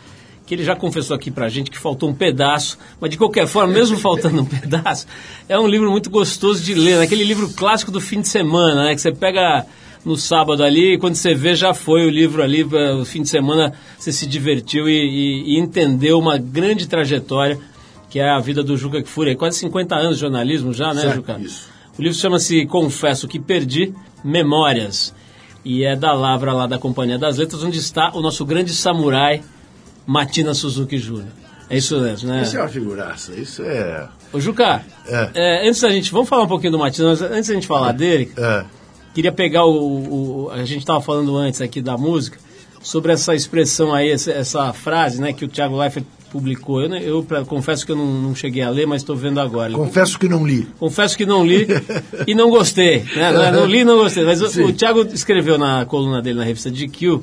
que 0.46 0.54
ele 0.54 0.64
já 0.64 0.76
confessou 0.76 1.16
aqui 1.16 1.32
pra 1.32 1.50
gente 1.50 1.72
que 1.72 1.78
faltou 1.80 2.08
um 2.08 2.14
pedaço, 2.14 2.78
mas 3.02 3.10
de 3.10 3.18
qualquer 3.18 3.48
forma, 3.48 3.74
mesmo 3.74 3.98
faltando 3.98 4.44
um 4.44 4.46
pedaço, 4.46 5.08
é 5.50 5.58
um 5.60 5.66
livro 5.66 5.90
muito 5.90 6.08
gostoso 6.08 6.62
de 6.64 6.76
ler, 6.76 6.98
né? 7.00 7.04
aquele 7.06 7.24
livro 7.24 7.50
clássico 7.50 7.90
do 7.92 8.00
fim 8.00 8.22
de 8.22 8.28
semana, 8.28 8.84
né? 8.84 8.94
Que 8.94 9.02
você 9.02 9.12
pega 9.12 9.66
no 10.06 10.16
sábado 10.16 10.64
ali, 10.64 10.94
e 10.94 10.98
quando 11.00 11.16
você 11.16 11.34
vê 11.34 11.56
já 11.56 11.74
foi 11.74 12.06
o 12.06 12.12
livro 12.12 12.44
ali, 12.44 12.64
pra- 12.64 12.96
o 12.96 13.06
fim 13.06 13.24
de 13.24 13.30
semana 13.30 13.74
você 13.98 14.12
se 14.12 14.28
divertiu 14.28 14.88
e, 14.88 14.92
e- 14.94 15.56
e 15.56 15.60
entendeu 15.60 16.20
uma 16.20 16.38
grande 16.38 16.88
trajetória 16.88 17.58
que 18.14 18.20
é 18.20 18.30
a 18.30 18.38
vida 18.38 18.62
do 18.62 18.78
Juca 18.78 19.02
Kfouri, 19.02 19.32
É 19.32 19.36
quase 19.36 19.58
50 19.58 19.96
anos 19.96 20.16
de 20.18 20.22
jornalismo 20.22 20.72
já, 20.72 20.94
né, 20.94 21.02
Certo, 21.02 21.16
Juca? 21.16 21.40
isso. 21.40 21.68
O 21.98 22.02
livro 22.04 22.16
chama-se 22.16 22.64
Confesso 22.68 23.28
que 23.28 23.40
Perdi, 23.40 23.92
Memórias, 24.24 25.14
e 25.66 25.84
é 25.84 25.96
da 25.96 26.14
Lavra 26.14 26.54
lá 26.54 26.68
da 26.68 26.78
Companhia 26.78 27.18
das 27.18 27.38
Letras, 27.38 27.64
onde 27.64 27.80
está 27.80 28.12
o 28.14 28.22
nosso 28.22 28.46
grande 28.46 28.72
samurai, 28.72 29.42
Matina 30.06 30.54
Suzuki 30.54 30.98
Jr. 31.00 31.24
É 31.72 31.78
isso 31.78 32.00
mesmo, 32.00 32.30
né? 32.30 32.44
Isso 32.44 32.56
é 32.56 32.62
uma 32.62 32.68
figuraça, 32.70 33.34
isso 33.34 33.64
é. 33.64 34.08
Ô, 34.32 34.40
Juca, 34.40 34.84
É. 35.08 35.30
é, 35.34 35.68
antes 35.68 35.82
da 35.82 35.90
gente, 35.90 36.12
vamos 36.12 36.30
falar 36.30 36.44
um 36.44 36.48
pouquinho 36.48 36.72
do 36.74 36.78
Matina, 36.80 37.10
mas 37.10 37.22
antes 37.22 37.48
da 37.48 37.54
gente 37.56 37.66
falar 37.66 37.94
dele, 37.94 38.32
é. 38.38 38.64
queria 39.16 39.32
pegar 39.32 39.66
o, 39.66 40.46
o- 40.46 40.50
a 40.52 40.58
gente 40.66 40.80
estava 40.80 41.02
falando 41.02 41.36
antes 41.36 41.62
aqui 41.62 41.82
da 41.82 41.98
música 41.98 42.38
sobre 42.82 43.12
essa 43.14 43.34
expressão 43.34 43.94
aí, 43.94 44.12
essa, 44.12 44.32
essa 44.32 44.72
frase, 44.74 45.20
né, 45.22 45.34
que 45.34 45.46
o 45.46 45.48
Thiago 45.48 45.76
Leifert 45.78 46.06
publicou. 46.34 46.82
Eu, 46.82 46.96
eu 46.96 47.24
pra- 47.24 47.46
confesso 47.46 47.86
que 47.86 47.92
eu 47.92 47.96
não, 47.96 48.06
não 48.06 48.36
cheguei 48.36 48.64
a 48.64 48.70
ler, 48.72 48.88
mas 48.88 49.04
estou 49.04 49.16
vendo 49.16 49.40
agora. 49.40 49.70
Ele 49.70 49.78
Confesso 49.78 50.18
que 50.18 50.28
não 50.28 50.46
li. 50.46 50.68
Confesso 50.80 51.16
que 51.16 51.26
não 51.28 51.46
li 51.46 51.68
e 52.26 52.34
não 52.34 52.50
gostei. 52.50 53.04
Né? 53.16 53.32
Não, 53.32 53.52
não 53.52 53.66
li 53.68 53.80
e 53.80 53.86
não 53.86 53.98
gostei. 53.98 54.26
Mas 54.26 54.42
o, 54.42 54.64
o 54.66 54.74
Thiago 54.74 55.02
escreveu 55.14 55.60
na 55.60 55.86
coluna 55.86 56.22
dele 56.22 56.40
na 56.40 56.44
revista 56.44 56.72
GQ 56.72 57.22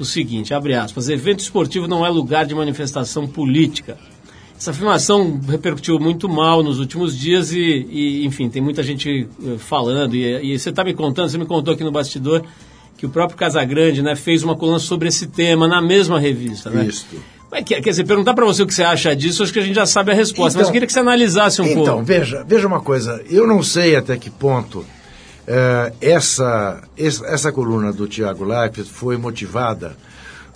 o 0.00 0.04
seguinte, 0.04 0.52
abre 0.54 0.74
aspas, 0.74 1.08
evento 1.08 1.40
esportivo 1.40 1.86
não 1.86 2.04
é 2.04 2.08
lugar 2.08 2.46
de 2.46 2.54
manifestação 2.54 3.26
política. 3.28 3.98
Essa 4.58 4.70
afirmação 4.70 5.38
repercutiu 5.46 6.00
muito 6.00 6.28
mal 6.28 6.62
nos 6.62 6.78
últimos 6.78 7.16
dias 7.16 7.52
e, 7.52 7.86
e, 7.90 8.26
enfim, 8.26 8.48
tem 8.48 8.62
muita 8.62 8.82
gente 8.82 9.28
eh, 9.44 9.58
falando. 9.58 10.14
E, 10.16 10.54
e 10.54 10.58
você 10.58 10.70
está 10.70 10.82
me 10.82 10.94
contando, 10.94 11.28
você 11.28 11.36
me 11.36 11.44
contou 11.44 11.74
aqui 11.74 11.84
no 11.84 11.92
bastidor 11.92 12.42
que 12.96 13.04
o 13.04 13.08
próprio 13.10 13.36
Casagrande 13.36 14.02
né, 14.02 14.14
fez 14.16 14.42
uma 14.42 14.56
coluna 14.56 14.78
sobre 14.78 15.08
esse 15.08 15.26
tema 15.26 15.66
na 15.68 15.82
mesma 15.82 16.18
revista. 16.18 16.70
Né? 16.70 16.86
Isso. 16.86 17.06
Mas, 17.52 17.64
quer, 17.64 17.82
quer 17.82 17.90
dizer, 17.90 18.04
perguntar 18.06 18.32
para 18.32 18.46
você 18.46 18.62
o 18.62 18.66
que 18.66 18.72
você 18.72 18.82
acha 18.82 19.14
disso, 19.14 19.42
acho 19.42 19.52
que 19.52 19.58
a 19.58 19.62
gente 19.62 19.74
já 19.74 19.84
sabe 19.84 20.10
a 20.10 20.14
resposta. 20.14 20.42
mas 20.44 20.54
Então- 20.54 20.68
eu 20.68 20.72
queria 20.72 20.86
que 20.86 20.92
você 20.94 21.00
analisasse 21.00 21.60
um 21.60 21.66
Então, 21.66 21.84
pouco. 21.84 22.02
veja, 22.04 22.42
veja 22.48 22.66
uma 22.66 22.80
coisa. 22.80 23.22
Eu 23.28 23.46
não 23.46 23.62
sei 23.62 23.94
até 23.94 24.16
que 24.16 24.30
ponto 24.30 24.86
eh, 25.46 25.92
essa, 26.00 26.80
essa, 26.96 27.52
coluna 27.52 27.92
do 27.92 28.08
Tiago 28.08 28.42
Leifert 28.44 28.86
foi 28.88 29.18
motivada 29.18 29.94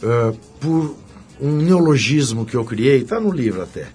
eh, 0.02 0.32
por 0.58 0.96
um 1.38 1.50
neologismo 1.56 2.46
que 2.46 2.54
eu 2.54 2.64
criei, 2.64 3.02
está 3.02 3.20
no 3.20 3.30
livro 3.30 3.62
até. 3.62 3.88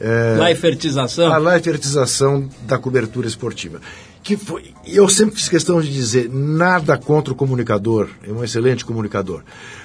Eh, 0.00 0.36
Leifertização? 0.40 1.32
a 1.32 1.38
Leifertização 1.38 2.48
da 2.62 2.76
cobertura 2.76 3.28
esportiva. 3.28 3.80
Que 4.20 4.36
foi, 4.36 4.72
eu 4.86 5.08
sempre 5.08 5.36
fiz 5.36 5.48
questão 5.48 5.80
de 5.80 5.92
dizer 5.92 6.28
nada 6.32 6.96
contra 6.98 7.32
o 7.32 7.36
comunicador, 7.36 8.08
é 8.26 8.32
um 8.32 8.42
excelente 8.42 8.84
comunicador, 8.84 9.42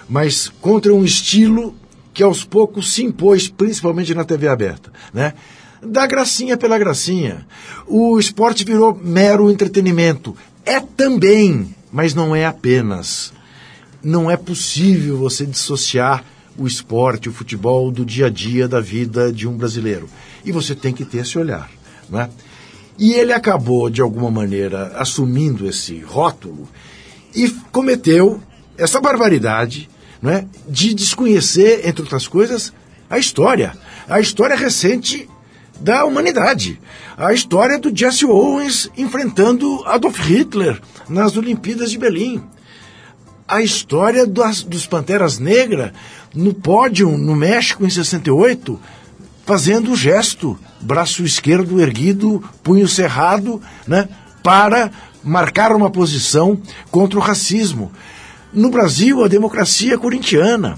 mas 0.10 0.52
contra 0.62 0.94
um 0.94 1.04
estilo 1.04 1.76
que 2.18 2.24
aos 2.24 2.44
poucos 2.44 2.94
se 2.94 3.04
impôs, 3.04 3.48
principalmente 3.48 4.16
na 4.16 4.26
TV 4.26 4.48
aberta, 4.48 4.92
né? 5.14 5.36
Da 5.84 6.08
gracinha 6.08 6.58
pela 6.58 6.80
gracinha. 6.80 7.46
O 7.86 8.18
esporte 8.18 8.64
virou 8.64 9.00
mero 9.00 9.52
entretenimento. 9.52 10.36
É 10.66 10.80
também, 10.80 11.76
mas 11.92 12.16
não 12.16 12.36
é 12.36 12.44
apenas 12.44 13.32
não 14.04 14.32
é 14.32 14.36
possível 14.36 15.18
você 15.18 15.46
dissociar 15.46 16.24
o 16.58 16.66
esporte, 16.66 17.30
o 17.30 17.34
futebol, 17.34 17.92
do 17.92 18.04
dia 18.04 18.26
a 18.26 18.30
dia 18.30 18.68
da 18.68 18.82
vida 18.82 19.32
de 19.32 19.48
um 19.48 19.56
brasileiro. 19.56 20.10
E 20.44 20.52
você 20.52 20.74
tem 20.74 20.94
que 20.94 21.06
ter 21.06 21.20
esse 21.20 21.38
olhar. 21.38 21.70
Né? 22.10 22.30
E 22.98 23.14
ele 23.14 23.32
acabou, 23.32 23.92
de 23.92 24.02
alguma 24.02 24.32
maneira, 24.32 24.94
assumindo 24.96 25.70
esse 25.70 26.00
rótulo 26.00 26.68
e 27.36 27.48
cometeu 27.72 28.42
essa 28.76 29.00
barbaridade 29.00 29.88
né, 30.22 30.46
de 30.68 30.94
desconhecer, 30.94 31.88
entre 31.88 32.02
outras 32.02 32.28
coisas, 32.28 32.74
a 33.10 33.18
história. 33.18 33.74
A 34.08 34.20
história 34.20 34.56
recente 34.56 35.30
da 35.80 36.06
humanidade. 36.06 36.80
A 37.18 37.34
história 37.34 37.78
do 37.78 37.96
Jesse 37.96 38.26
Owens 38.26 38.90
enfrentando 38.98 39.84
Adolf 39.86 40.20
Hitler 40.20 40.82
nas 41.10 41.38
Olimpíadas 41.38 41.92
de 41.92 41.98
Berlim 41.98 42.44
a 43.48 43.62
história 43.62 44.28
das, 44.28 44.62
dos 44.62 44.86
Panteras 44.86 45.40
Negras 45.40 45.92
no 46.36 46.54
pódio 46.54 47.18
no 47.18 47.36
México 47.36 47.86
em 47.86 47.90
68, 47.90 48.80
fazendo 49.46 49.94
o 49.94 49.96
gesto, 49.96 50.60
braço 50.82 51.24
esquerdo 51.24 51.80
erguido, 51.80 52.44
punho 52.62 52.88
cerrado, 52.88 53.62
né, 53.88 54.10
para 54.44 54.92
marcar 55.24 55.72
uma 55.72 55.90
posição 55.90 56.60
contra 56.92 57.18
o 57.18 57.22
racismo. 57.22 57.92
No 58.54 58.70
Brasil, 58.70 59.24
a 59.24 59.28
democracia 59.28 59.98
corintiana. 59.98 60.78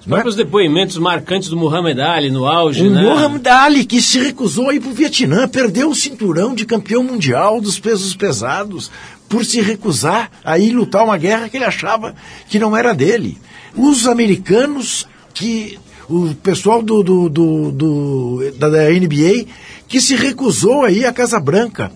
Os 0.00 0.06
próprios 0.06 0.36
depoimentos 0.36 0.96
marcantes 0.98 1.48
do 1.48 1.56
Muhammad 1.56 1.98
Ali 1.98 2.30
no 2.30 2.46
auge, 2.46 2.86
O 2.86 2.90
né? 2.90 3.02
Muhammad 3.02 3.46
Ali, 3.46 3.84
que 3.84 4.00
se 4.00 4.18
recusou 4.18 4.70
a 4.70 4.74
ir 4.74 4.80
para 4.80 4.90
o 4.90 4.94
Vietnã, 4.94 5.46
perdeu 5.48 5.90
o 5.90 5.94
cinturão 5.94 6.54
de 6.54 6.64
campeão 6.64 7.02
mundial 7.02 7.60
dos 7.60 7.78
pesos 7.78 8.14
pesados 8.16 8.90
por 9.28 9.44
se 9.44 9.60
recusar 9.60 10.30
a 10.44 10.58
ir 10.58 10.72
lutar 10.72 11.04
uma 11.04 11.18
guerra 11.18 11.48
que 11.48 11.56
ele 11.58 11.64
achava 11.66 12.14
que 12.48 12.58
não 12.58 12.74
era 12.76 12.94
dele. 12.94 13.36
Os 13.76 14.06
americanos, 14.06 15.06
que 15.34 15.78
o 16.08 16.34
pessoal 16.36 16.82
do, 16.82 17.02
do, 17.02 17.28
do- 17.28 17.70
do- 17.72 18.52
da, 18.58 18.70
da 18.70 18.88
NBA, 18.90 19.44
que 19.86 20.00
se 20.00 20.16
recusou 20.16 20.84
a 20.84 20.90
ir 20.90 21.04
à 21.04 21.12
Casa 21.12 21.38
Branca 21.38 21.92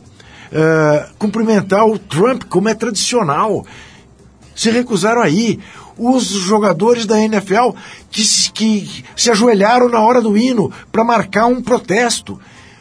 eh, 0.52 1.06
cumprimentar 1.18 1.86
o 1.88 1.98
Trump, 1.98 2.42
como 2.44 2.68
é 2.68 2.74
tradicional 2.74 3.64
se 4.54 4.70
recusaram 4.70 5.20
a 5.22 5.28
ir. 5.28 5.58
Os 5.96 6.24
jogadores 6.24 7.04
da 7.06 7.20
NFL 7.20 7.70
que, 8.10 8.24
se- 8.24 8.50
que 8.50 9.04
se 9.14 9.30
ajoelharam 9.30 9.88
na 9.88 10.00
hora 10.00 10.20
do 10.22 10.36
hino 10.36 10.72
para 10.90 11.04
marcar 11.04 11.46
um 11.46 11.60
protesto. 11.62 12.40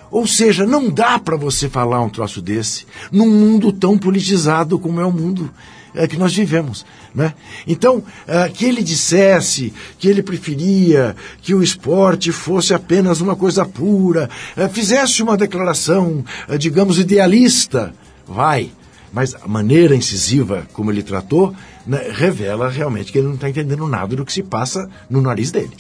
Ou 0.10 0.26
seja, 0.28 0.66
não 0.66 0.90
dá 0.90 1.18
para 1.20 1.36
você 1.38 1.70
falar 1.70 2.02
um 2.02 2.10
troço 2.10 2.42
desse 2.42 2.86
num 3.12 3.30
mundo 3.30 3.72
tão 3.72 3.98
politizado 3.98 4.78
como 4.80 5.00
é 5.00 5.06
o 5.06 5.12
mundo 5.12 5.50
eh, 5.96 6.08
que 6.08 6.18
nós 6.18 6.34
vivemos. 6.34 6.86
Né? 7.16 7.34
Então, 7.68 8.02
eh, 8.28 8.50
que 8.54 8.66
ele 8.66 8.82
dissesse 8.84 9.74
que 10.00 10.08
ele 10.08 10.24
preferia 10.24 11.16
que 11.42 11.54
o 11.54 11.62
esporte 11.64 12.32
fosse 12.32 12.74
apenas 12.74 13.20
uma 13.22 13.36
coisa 13.36 13.66
pura, 13.66 14.30
eh, 14.58 14.68
fizesse 14.70 15.22
uma 15.24 15.36
declaração, 15.38 16.24
digamos, 16.58 16.98
idealista, 17.00 17.94
vai. 18.28 18.72
Mas 19.12 19.36
a 19.36 19.48
maneira 19.48 19.96
incisiva 19.96 20.68
como 20.74 20.92
ele 20.92 21.04
tratou 21.04 21.54
né, 21.86 22.10
revela 22.12 22.70
realmente 22.70 23.12
que 23.12 23.18
ele 23.18 23.28
não 23.28 23.36
está 23.36 23.50
entendendo 23.50 23.88
nada 23.88 24.16
do 24.16 24.26
que 24.26 24.32
se 24.32 24.44
passa 24.44 24.90
no 25.10 25.22
nariz 25.22 25.52
dele. 25.52 25.72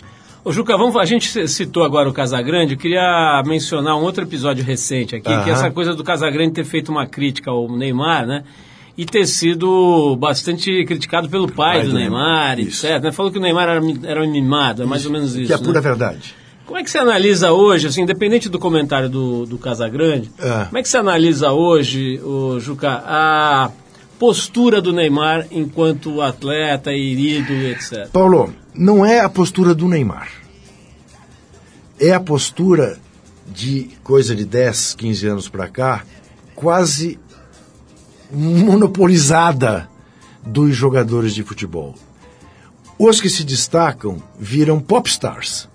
Ô, 0.43 0.51
Juca, 0.51 0.75
vamos, 0.75 0.95
a 0.95 1.05
gente 1.05 1.47
citou 1.47 1.83
agora 1.83 2.09
o 2.09 2.13
Casagrande, 2.13 2.73
eu 2.73 2.77
queria 2.77 3.43
mencionar 3.45 3.95
um 3.95 4.01
outro 4.01 4.23
episódio 4.23 4.63
recente 4.63 5.15
aqui, 5.15 5.43
que 5.43 5.50
é 5.50 5.53
essa 5.53 5.69
coisa 5.69 5.93
do 5.93 6.03
Casagrande 6.03 6.53
ter 6.53 6.65
feito 6.65 6.91
uma 6.91 7.05
crítica 7.05 7.51
ao 7.51 7.69
Neymar, 7.71 8.25
né? 8.25 8.43
E 8.97 9.05
ter 9.05 9.25
sido 9.27 10.15
bastante 10.17 10.83
criticado 10.85 11.29
pelo 11.29 11.47
pai, 11.47 11.77
Pai 11.77 11.85
do, 11.85 11.91
do 11.91 11.95
Neymar, 11.95 12.55
Neymar, 12.55 12.59
isso. 12.59 12.85
etc. 12.85 13.03
Né? 13.03 13.11
Falou 13.11 13.31
que 13.31 13.38
o 13.38 13.41
Neymar 13.41 13.69
era, 13.69 13.81
era 14.03 14.23
um 14.23 14.31
mimado, 14.31 14.81
é 14.81 14.85
mais 14.85 15.05
ou 15.05 15.11
menos 15.11 15.35
isso. 15.35 15.45
que 15.45 15.53
é 15.53 15.55
a 15.55 15.59
né? 15.59 15.63
pura 15.63 15.79
verdade. 15.79 16.35
Como 16.71 16.79
é 16.79 16.85
que 16.85 16.89
você 16.89 16.99
analisa 16.99 17.51
hoje, 17.51 17.87
assim, 17.87 18.03
independente 18.03 18.47
do 18.47 18.57
comentário 18.57 19.09
do, 19.09 19.45
do 19.45 19.57
Casagrande, 19.57 20.31
É. 20.39 20.63
como 20.67 20.77
é 20.77 20.81
que 20.81 20.87
você 20.87 20.95
analisa 20.95 21.51
hoje, 21.51 22.17
o 22.23 22.61
Juca, 22.61 23.03
a 23.05 23.71
postura 24.17 24.79
do 24.81 24.93
Neymar 24.93 25.47
enquanto 25.51 26.21
atleta 26.21 26.93
ídolo, 26.93 27.59
etc. 27.63 28.07
Paulo, 28.13 28.53
não 28.73 29.05
é 29.05 29.19
a 29.19 29.27
postura 29.27 29.75
do 29.75 29.85
Neymar. 29.85 30.29
É 31.99 32.13
a 32.13 32.21
postura 32.21 32.97
de 33.45 33.89
coisa 34.01 34.33
de 34.33 34.45
10, 34.45 34.95
15 34.95 35.27
anos 35.27 35.49
para 35.49 35.67
cá, 35.67 36.05
quase 36.55 37.19
monopolizada 38.31 39.89
dos 40.41 40.73
jogadores 40.73 41.35
de 41.35 41.43
futebol. 41.43 41.95
Os 42.97 43.19
que 43.19 43.29
se 43.29 43.43
destacam 43.43 44.23
viram 44.39 44.79
popstars. 44.79 45.69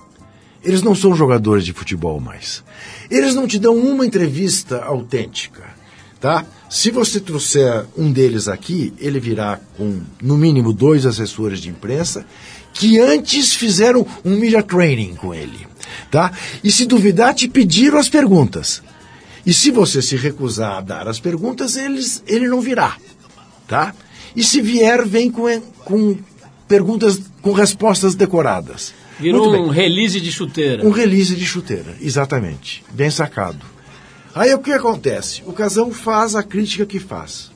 Eles 0.67 0.83
não 0.83 0.97
são 0.97 1.15
jogadores 1.15 1.65
de 1.65 1.73
futebol 1.73 2.19
mais. 2.21 2.65
Eles 3.09 3.35
não 3.37 3.47
te 3.47 3.57
dão 3.57 3.77
uma 3.77 4.05
entrevista 4.05 4.83
autêntica, 4.83 5.63
tá? 6.21 6.45
Se 6.69 6.91
você 6.91 7.21
trouxer 7.21 7.87
um 7.97 8.11
deles 8.11 8.49
aqui, 8.49 8.93
ele 8.99 9.21
virá 9.21 9.61
com 9.77 10.01
no 10.21 10.37
mínimo 10.37 10.73
dois 10.73 11.07
assessores 11.07 11.61
de 11.61 11.69
imprensa 11.69 12.27
que 12.75 12.99
antes 12.99 13.55
fizeram 13.55 14.05
um 14.25 14.37
media 14.37 14.61
training 14.61 15.15
com 15.15 15.33
ele, 15.33 15.69
tá? 16.11 16.33
E 16.65 16.73
se 16.73 16.85
duvidar, 16.85 17.33
te 17.33 17.47
pediram 17.47 17.99
as 17.99 18.09
perguntas. 18.09 18.83
E 19.47 19.55
se 19.55 19.71
você 19.71 20.03
se 20.03 20.17
recusar 20.17 20.79
a 20.79 20.81
dar 20.81 21.07
as 21.07 21.21
perguntas, 21.21 21.77
eles, 21.77 22.25
ele 22.27 22.49
não 22.49 22.61
virá, 22.61 22.97
tá? 23.69 23.95
E 24.35 24.43
se 24.43 24.61
vier, 24.61 25.07
vem 25.07 25.31
com, 25.31 25.45
com 25.85 26.19
perguntas, 26.69 27.21
com 27.41 27.53
respostas 27.53 28.15
decoradas. 28.15 28.95
Virou 29.19 29.55
um 29.55 29.69
release 29.69 30.21
de 30.21 30.31
chuteira. 30.31 30.87
Um 30.87 30.91
release 30.91 31.35
de 31.35 31.47
chuteira, 31.47 31.97
exatamente. 32.01 32.85
Bem 32.91 33.11
sacado. 33.11 33.65
Aí 34.35 34.53
o 34.53 34.59
que 34.59 34.73
acontece? 34.73 35.43
O 35.47 35.53
Casão 35.53 35.91
faz 35.91 36.35
a 36.35 36.43
crítica 36.43 36.85
que 36.85 37.01
faz. 37.01 37.51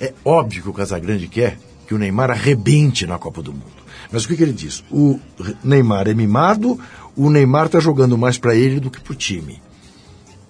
É 0.00 0.12
óbvio 0.24 0.62
que 0.62 0.68
o 0.68 0.74
Casagrande 0.74 1.26
quer 1.26 1.58
que 1.86 1.94
o 1.94 1.98
Neymar 1.98 2.30
arrebente 2.30 3.06
na 3.06 3.18
Copa 3.18 3.42
do 3.42 3.52
Mundo. 3.52 3.78
Mas 4.12 4.24
o 4.24 4.28
que, 4.28 4.36
que 4.36 4.42
ele 4.42 4.52
diz? 4.52 4.84
O 4.90 5.18
Neymar 5.64 6.06
é 6.06 6.12
mimado, 6.12 6.78
o 7.16 7.30
Neymar 7.30 7.66
está 7.66 7.80
jogando 7.80 8.18
mais 8.18 8.36
para 8.36 8.54
ele 8.54 8.78
do 8.78 8.90
que 8.90 9.00
para 9.00 9.12
o 9.12 9.16
time. 9.16 9.62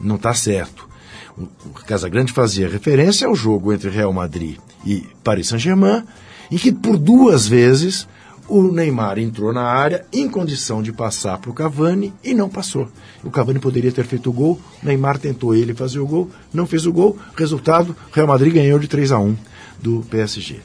Não 0.00 0.16
está 0.16 0.34
certo. 0.34 0.88
O 1.36 1.48
o 1.64 1.70
Casagrande 1.86 2.32
fazia 2.32 2.68
referência 2.68 3.26
ao 3.26 3.34
jogo 3.34 3.72
entre 3.72 3.90
Real 3.90 4.12
Madrid 4.12 4.58
e 4.84 5.06
Paris 5.22 5.48
Saint-Germain, 5.48 6.04
em 6.50 6.56
que 6.56 6.72
por 6.72 6.96
duas 6.96 7.46
vezes 7.46 8.06
o 8.48 8.62
Neymar 8.62 9.18
entrou 9.18 9.52
na 9.52 9.62
área 9.62 10.06
em 10.12 10.28
condição 10.28 10.82
de 10.82 10.92
passar 10.92 11.38
para 11.38 11.50
o 11.50 11.54
Cavani 11.54 12.12
e 12.24 12.32
não 12.32 12.48
passou. 12.48 12.88
O 13.22 13.30
Cavani 13.30 13.58
poderia 13.58 13.92
ter 13.92 14.06
feito 14.06 14.30
o 14.30 14.32
gol, 14.32 14.58
o 14.82 14.86
Neymar 14.86 15.18
tentou 15.18 15.54
ele 15.54 15.74
fazer 15.74 15.98
o 15.98 16.06
gol, 16.06 16.30
não 16.52 16.66
fez 16.66 16.86
o 16.86 16.92
gol, 16.92 17.18
resultado, 17.36 17.94
Real 18.10 18.26
Madrid 18.26 18.54
ganhou 18.54 18.78
de 18.78 18.88
3 18.88 19.12
a 19.12 19.18
1 19.18 19.36
do 19.80 20.00
PSG. 20.10 20.60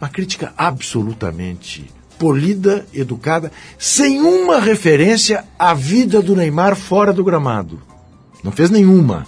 Uma 0.00 0.08
crítica 0.08 0.52
absolutamente 0.56 1.90
polida, 2.18 2.86
educada, 2.92 3.50
sem 3.78 4.20
uma 4.20 4.60
referência 4.60 5.44
à 5.58 5.72
vida 5.72 6.20
do 6.20 6.36
Neymar 6.36 6.76
fora 6.76 7.14
do 7.14 7.24
gramado. 7.24 7.80
Não 8.44 8.52
fez 8.52 8.68
nenhuma. 8.68 9.26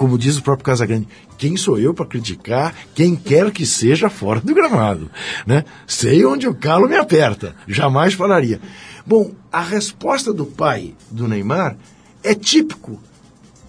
Como 0.00 0.16
diz 0.16 0.38
o 0.38 0.42
próprio 0.42 0.64
Casagrande, 0.64 1.06
quem 1.36 1.58
sou 1.58 1.78
eu 1.78 1.92
para 1.92 2.06
criticar 2.06 2.74
quem 2.94 3.14
quer 3.14 3.50
que 3.50 3.66
seja 3.66 4.08
fora 4.08 4.40
do 4.40 4.54
gramado? 4.54 5.10
Né? 5.46 5.62
Sei 5.86 6.24
onde 6.24 6.48
o 6.48 6.54
calo 6.54 6.88
me 6.88 6.96
aperta, 6.96 7.54
jamais 7.68 8.14
falaria. 8.14 8.62
Bom, 9.06 9.32
a 9.52 9.60
resposta 9.60 10.32
do 10.32 10.46
pai 10.46 10.94
do 11.10 11.28
Neymar 11.28 11.76
é 12.24 12.34
típico 12.34 12.98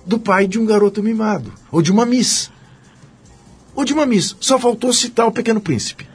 do 0.06 0.18
pai 0.18 0.48
de 0.48 0.58
um 0.58 0.66
garoto 0.66 1.04
mimado, 1.04 1.52
ou 1.70 1.82
de 1.82 1.92
uma 1.92 2.06
miss 2.06 2.50
ou 3.76 3.84
de 3.84 3.92
uma 3.92 4.06
miss. 4.06 4.34
Só 4.40 4.58
faltou 4.58 4.94
citar 4.94 5.28
o 5.28 5.34
Pequeno 5.34 5.60
Príncipe. 5.60 6.08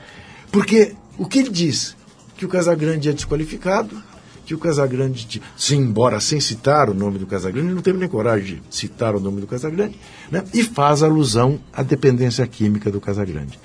Porque 0.51 0.95
o 1.19 1.27
que 1.27 1.41
ele 1.41 1.51
diz? 1.51 1.95
Que 2.39 2.47
o 2.47 2.49
Casagrande 2.49 3.11
é 3.11 3.13
desqualificado, 3.13 4.03
que 4.47 4.55
o 4.55 4.59
Casagrande, 4.59 5.27
de- 5.27 5.43
sim, 5.57 5.79
embora 5.79 6.21
sem 6.21 6.41
citar 6.41 6.89
o 6.89 6.95
nome 6.95 7.19
do 7.19 7.27
Casagrande, 7.27 7.75
não 7.75 7.83
teve 7.83 7.99
nem 7.99 8.09
coragem 8.09 8.63
de 8.71 8.77
citar 8.77 9.17
o 9.17 9.21
nome 9.21 9.41
do 9.41 9.47
Casagrande, 9.47 9.99
né? 10.31 10.45
e 10.55 10.63
faz 10.63 11.03
alusão 11.03 11.59
à 11.73 11.83
dependência 11.83 12.47
química 12.47 12.91
do 12.91 13.01
Casagrande. 13.01 13.59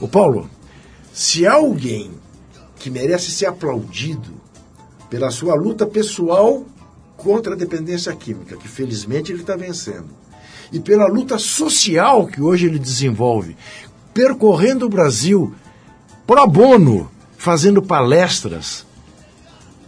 O 0.00 0.08
Paulo, 0.08 0.48
se 1.12 1.46
alguém 1.46 2.10
que 2.78 2.88
merece 2.90 3.30
ser 3.30 3.46
aplaudido 3.46 4.30
pela 5.10 5.30
sua 5.30 5.54
luta 5.54 5.86
pessoal 5.86 6.64
contra 7.16 7.52
a 7.52 7.56
dependência 7.56 8.12
química, 8.16 8.56
que 8.56 8.66
felizmente 8.66 9.30
ele 9.30 9.42
está 9.42 9.54
vencendo, 9.54 10.08
e 10.72 10.80
pela 10.80 11.06
luta 11.06 11.38
social 11.38 12.26
que 12.26 12.40
hoje 12.40 12.66
ele 12.66 12.78
desenvolve, 12.78 13.54
percorrendo 14.14 14.86
o 14.86 14.88
Brasil 14.88 15.54
pro 16.26 16.46
bono, 16.46 17.10
fazendo 17.36 17.82
palestras 17.82 18.86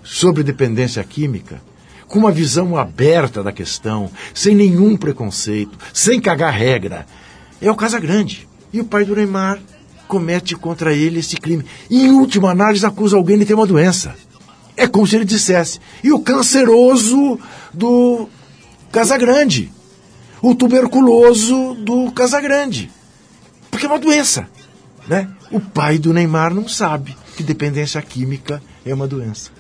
sobre 0.05 0.45
dependência 0.45 1.03
química, 1.03 1.61
com 2.07 2.19
uma 2.19 2.31
visão 2.31 2.77
aberta 2.77 3.43
da 3.43 3.51
questão, 3.51 4.11
sem 4.33 4.55
nenhum 4.55 4.97
preconceito, 4.97 5.77
sem 5.93 6.21
cagar 6.21 6.53
regra, 6.53 7.07
é 7.61 7.71
o 7.71 7.75
Casagrande. 7.75 8.47
E 8.73 8.81
o 8.81 8.85
pai 8.85 9.05
do 9.05 9.17
Neymar 9.17 9.59
comete 10.07 10.55
contra 10.55 10.93
ele 10.93 11.21
esse 11.21 11.37
crime. 11.37 11.65
E, 11.89 12.05
em 12.05 12.13
última 12.13 12.51
análise, 12.51 12.85
acusa 12.85 13.17
alguém 13.17 13.39
de 13.39 13.47
ter 13.47 13.55
uma 13.55 13.67
doença. 13.67 14.15
É 14.77 14.87
como 14.87 15.07
se 15.07 15.17
ele 15.17 15.25
dissesse. 15.25 15.81
E 16.03 16.13
o 16.13 16.21
canceroso 16.21 17.39
do 17.73 18.29
Casagrande. 18.93 19.73
O 20.43 20.55
tuberculoso 20.55 21.75
do 21.75 22.13
Casagrande. 22.13 22.91
Porque 23.71 23.87
é 23.87 23.89
uma 23.89 23.99
doença. 23.99 24.49
Né? 25.09 25.29
O 25.51 25.61
pai 25.61 25.99
do 25.99 26.13
Neymar 26.13 26.53
não 26.53 26.69
sabe 26.69 27.17
que 27.37 27.43
dependência 27.43 28.03
química 28.03 28.63
é 28.85 28.93
uma 28.93 29.07
doença. 29.07 29.51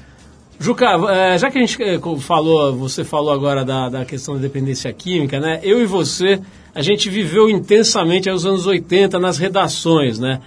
Juca, 0.59 0.87
eh, 1.11 1.39
já 1.39 1.51
que 1.51 1.59
a 1.59 1.61
gente 1.61 1.99
co- 1.99 2.19
falou, 2.19 2.75
você 2.75 3.05
falou 3.05 3.33
agora 3.33 3.65
da, 3.65 3.89
da 3.89 4.05
questão 4.05 4.35
da 4.35 4.41
dependência 4.41 4.93
química, 4.93 5.41
né? 5.41 5.61
Eu 5.63 5.81
e 5.83 5.87
você, 5.87 6.41
a 6.75 6.81
gente 6.81 7.11
viveu 7.11 7.51
intensamente 7.51 8.29
aí 8.29 8.35
os 8.35 8.47
anos 8.47 8.67
80 8.67 9.19
nas 9.19 9.37
redações, 9.39 10.19
né? 10.19 10.41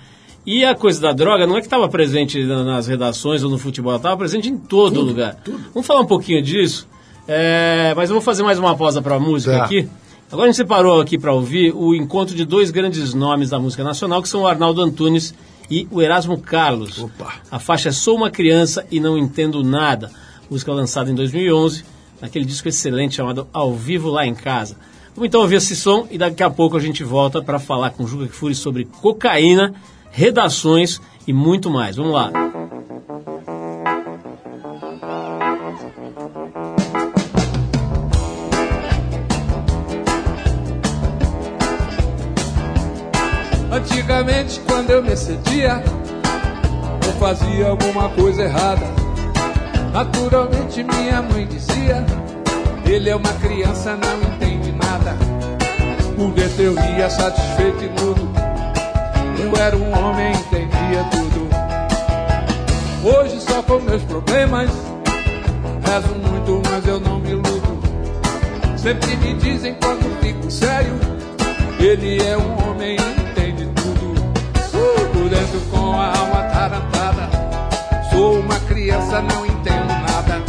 E 0.46 0.63
a 0.63 0.74
coisa 0.74 1.02
da 1.02 1.12
droga 1.12 1.46
não 1.46 1.58
é 1.58 1.60
que 1.60 1.67
estava 1.67 1.89
presente 1.89 2.41
na- 2.43 2.63
nas 2.63 2.88
redações 2.88 3.43
ou 3.43 3.50
no 3.50 3.58
futebol, 3.58 3.96
estava 3.98 4.15
presente 4.15 4.50
em 4.50 4.58
todo 4.58 5.02
lugar. 5.02 5.38
Vamos 5.74 5.86
falar 5.86 6.02
um 6.02 6.06
pouquinho 6.08 6.41
disso, 6.41 6.88
Eh, 7.30 7.93
mas 7.93 8.10
eu 8.10 8.13
vou 8.13 8.22
fazer 8.22 8.41
mais 8.41 8.58
uma 8.58 8.74
pausa 8.78 9.02
para 9.02 9.15
a 9.15 9.20
música 9.20 9.58
Tá. 9.58 9.65
aqui. 9.65 9.86
Agora 10.32 10.46
a 10.48 10.48
gente 10.48 10.56
separou 10.56 11.02
aqui 11.02 11.17
para 11.17 11.34
ouvir 11.34 11.74
o 11.76 11.93
encontro 11.93 12.34
de 12.34 12.46
dois 12.46 12.72
grandes 12.72 13.13
nomes 13.13 13.50
da 13.50 13.60
música 13.60 13.84
nacional, 13.84 14.22
que 14.22 14.30
são 14.30 14.43
o 14.43 14.48
Arnaldo 14.48 14.82
Antunes 14.82 15.34
e 15.69 15.88
o 15.91 16.01
Erasmo 16.01 16.39
Carlos. 16.39 16.99
Opa. 16.99 17.36
A 17.51 17.60
faixa 17.60 17.89
é 17.89 17.91
Sou 17.91 18.15
uma 18.15 18.30
Criança 18.30 18.86
e 18.91 18.99
Não 18.99 19.17
Entendo 19.17 19.63
Nada, 19.63 20.12
música 20.49 20.71
lançada 20.73 21.12
em 21.12 21.15
2011, 21.15 21.84
naquele 22.21 22.45
disco 22.45 22.67
excelente 22.67 23.15
chamado 23.15 23.47
Ao 23.51 23.73
Vivo 23.73 24.10
Lá 24.10 24.25
em 24.25 24.36
Casa. 24.36 24.77
Vamos 25.15 25.30
então 25.30 25.41
ouvir 25.41 25.56
esse 25.56 25.75
som 25.75 26.08
e 26.12 26.17
daqui 26.17 26.43
a 26.43 26.49
pouco 26.49 26.77
a 26.77 26.80
gente 26.80 27.03
volta 27.03 27.41
para 27.41 27.60
falar 27.60 27.89
com 27.89 28.03
o 28.03 28.08
Juca 28.08 28.27
Kfouri 28.27 28.53
sobre 28.53 28.86
cocaína, 28.86 29.73
redações 30.12 31.01
e 31.27 31.34
muito 31.34 31.69
mais. 31.69 31.95
Vamos 31.95 32.13
lá. 32.13 32.32
Antigamente, 44.17 44.60
quando 44.62 44.89
eu 44.89 45.03
me 45.03 45.12
excedia, 45.12 45.84
eu 47.06 47.13
fazia 47.19 47.67
alguma 47.67 48.10
coisa 48.10 48.45
errada. 48.45 48.82
Naturalmente, 49.93 50.84
minha 50.84 51.21
mãe 51.21 51.45
dizia: 51.45 52.03
Ele 52.84 53.12
é 53.12 53.15
uma 53.15 53.32
criança, 53.34 53.95
não 53.95 54.34
entende 54.34 54.71
nada. 54.71 55.15
Por 56.15 56.32
dentro 56.32 56.63
eu 56.63 56.73
ria 56.73 57.08
satisfeito 57.12 57.84
e 57.84 57.89
mudo. 57.89 58.27
Eu 59.39 59.56
era 59.62 59.77
um 59.77 59.91
homem, 59.95 60.32
entendia 60.32 61.03
tudo. 61.12 61.47
Hoje, 63.03 63.39
só 63.39 63.62
com 63.62 63.80
meus 63.82 64.01
problemas, 64.01 64.71
rezo 65.86 66.15
muito, 66.15 66.67
mas 66.67 66.88
eu 66.88 66.99
não 66.99 67.19
me 67.19 67.30
iludo. 67.30 67.80
Sempre 68.77 69.15
me 69.17 69.36
dizem 69.36 69.75
quando 69.75 70.19
fico 70.21 70.49
sério. 70.49 70.95
Ele 71.80 72.19
é 72.27 72.36
um 72.36 72.67
homem. 72.67 72.97
Dentro 75.38 75.62
com 75.69 75.93
a 75.93 76.08
alma 76.17 76.41
tarantada. 76.52 77.30
Sou 78.10 78.39
uma 78.39 78.60
criança, 78.62 79.21
não 79.21 79.45
entendo 79.45 79.88
nada. 79.88 80.41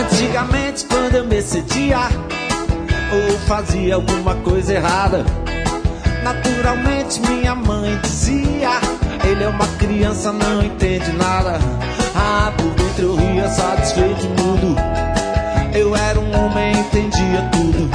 Antigamente, 0.00 0.86
quando 0.86 1.16
eu 1.16 1.24
me 1.24 1.38
excedia 1.38 1.98
ou 3.12 3.38
fazia 3.48 3.96
alguma 3.96 4.36
coisa 4.36 4.74
errada, 4.74 5.24
naturalmente 6.22 7.20
minha 7.28 7.56
mãe 7.56 7.98
dizia: 8.02 8.70
Ele 9.24 9.42
é 9.42 9.48
uma 9.48 9.66
criança, 9.78 10.32
não 10.32 10.62
entende 10.62 11.12
nada. 11.12 11.58
Ah, 12.14 12.52
por 12.56 12.70
dentro 12.74 13.04
eu 13.04 13.16
ria 13.16 13.48
satisfeito 13.48 14.26
mudo. 14.40 14.76
Eu 15.72 15.94
era 15.94 16.18
um 16.18 16.44
homem, 16.44 16.72
entendia 16.78 17.48
tudo. 17.52 17.88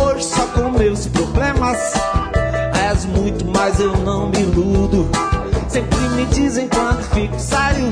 Hoje, 0.00 0.24
só 0.24 0.46
com 0.46 0.70
meus 0.70 1.06
problemas, 1.06 1.78
és 2.88 3.04
muito, 3.04 3.44
mas 3.46 3.78
eu 3.78 3.96
não 3.98 4.30
me 4.30 4.40
iludo. 4.40 5.08
Sempre 5.68 5.98
me 6.16 6.24
dizem 6.26 6.68
quando 6.68 7.02
fico 7.12 7.38
sério. 7.38 7.90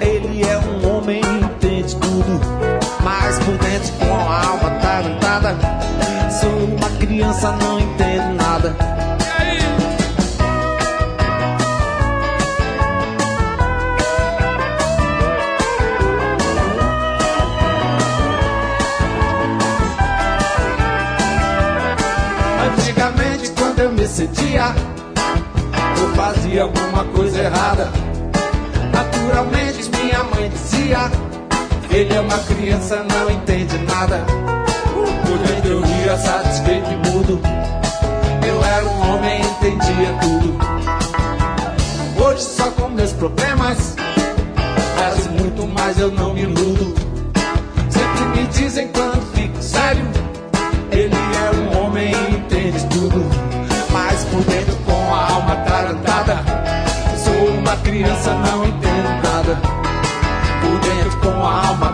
Ele 0.00 0.44
é 0.44 0.58
um 0.58 0.96
homem 0.96 1.20
entende 1.20 1.96
tudo. 1.96 2.40
Mas 3.02 3.38
por 3.38 3.56
dentro 3.58 3.92
com 3.94 4.30
a 4.30 4.46
alma 4.46 4.70
tarantada. 4.80 5.56
Sou 6.30 6.50
uma 6.50 6.90
criança, 6.98 7.52
não 7.52 7.75
errada. 27.46 27.90
Naturalmente 28.92 29.90
minha 29.90 30.24
mãe 30.24 30.48
dizia: 30.50 31.10
Ele 31.90 32.14
é 32.14 32.20
uma 32.20 32.38
criança, 32.38 33.04
não 33.04 33.30
entende 33.30 33.78
nada. 33.78 34.24
Por 35.24 35.38
dentro 35.38 35.70
eu 35.70 35.80
ria 35.82 36.16
satisfeito 36.16 36.90
e 36.90 37.10
mudo. 37.10 37.40
Eu 38.46 38.64
era 38.64 38.84
um 38.84 39.14
homem, 39.14 39.40
entendia 39.40 40.12
tudo. 40.20 40.56
Hoje 42.24 42.42
só 42.42 42.70
com 42.70 42.88
meus 42.88 43.12
problemas, 43.12 43.96
mas 44.96 45.26
muito 45.28 45.66
mais 45.66 45.98
eu 45.98 46.10
não 46.10 46.32
me 46.34 46.42
iludo. 46.42 46.94
Sempre 47.90 48.40
me 48.40 48.46
dizem 48.48 48.88
quando 48.88 49.20
fico 49.34 49.62
sério, 49.62 50.04
criança, 58.16 58.32
não 58.34 58.64
entendo 58.64 59.08
nada. 59.22 59.60
Por 60.60 60.78
dentro 60.80 61.18
com 61.20 61.46
a 61.46 61.68
alma 61.68 61.85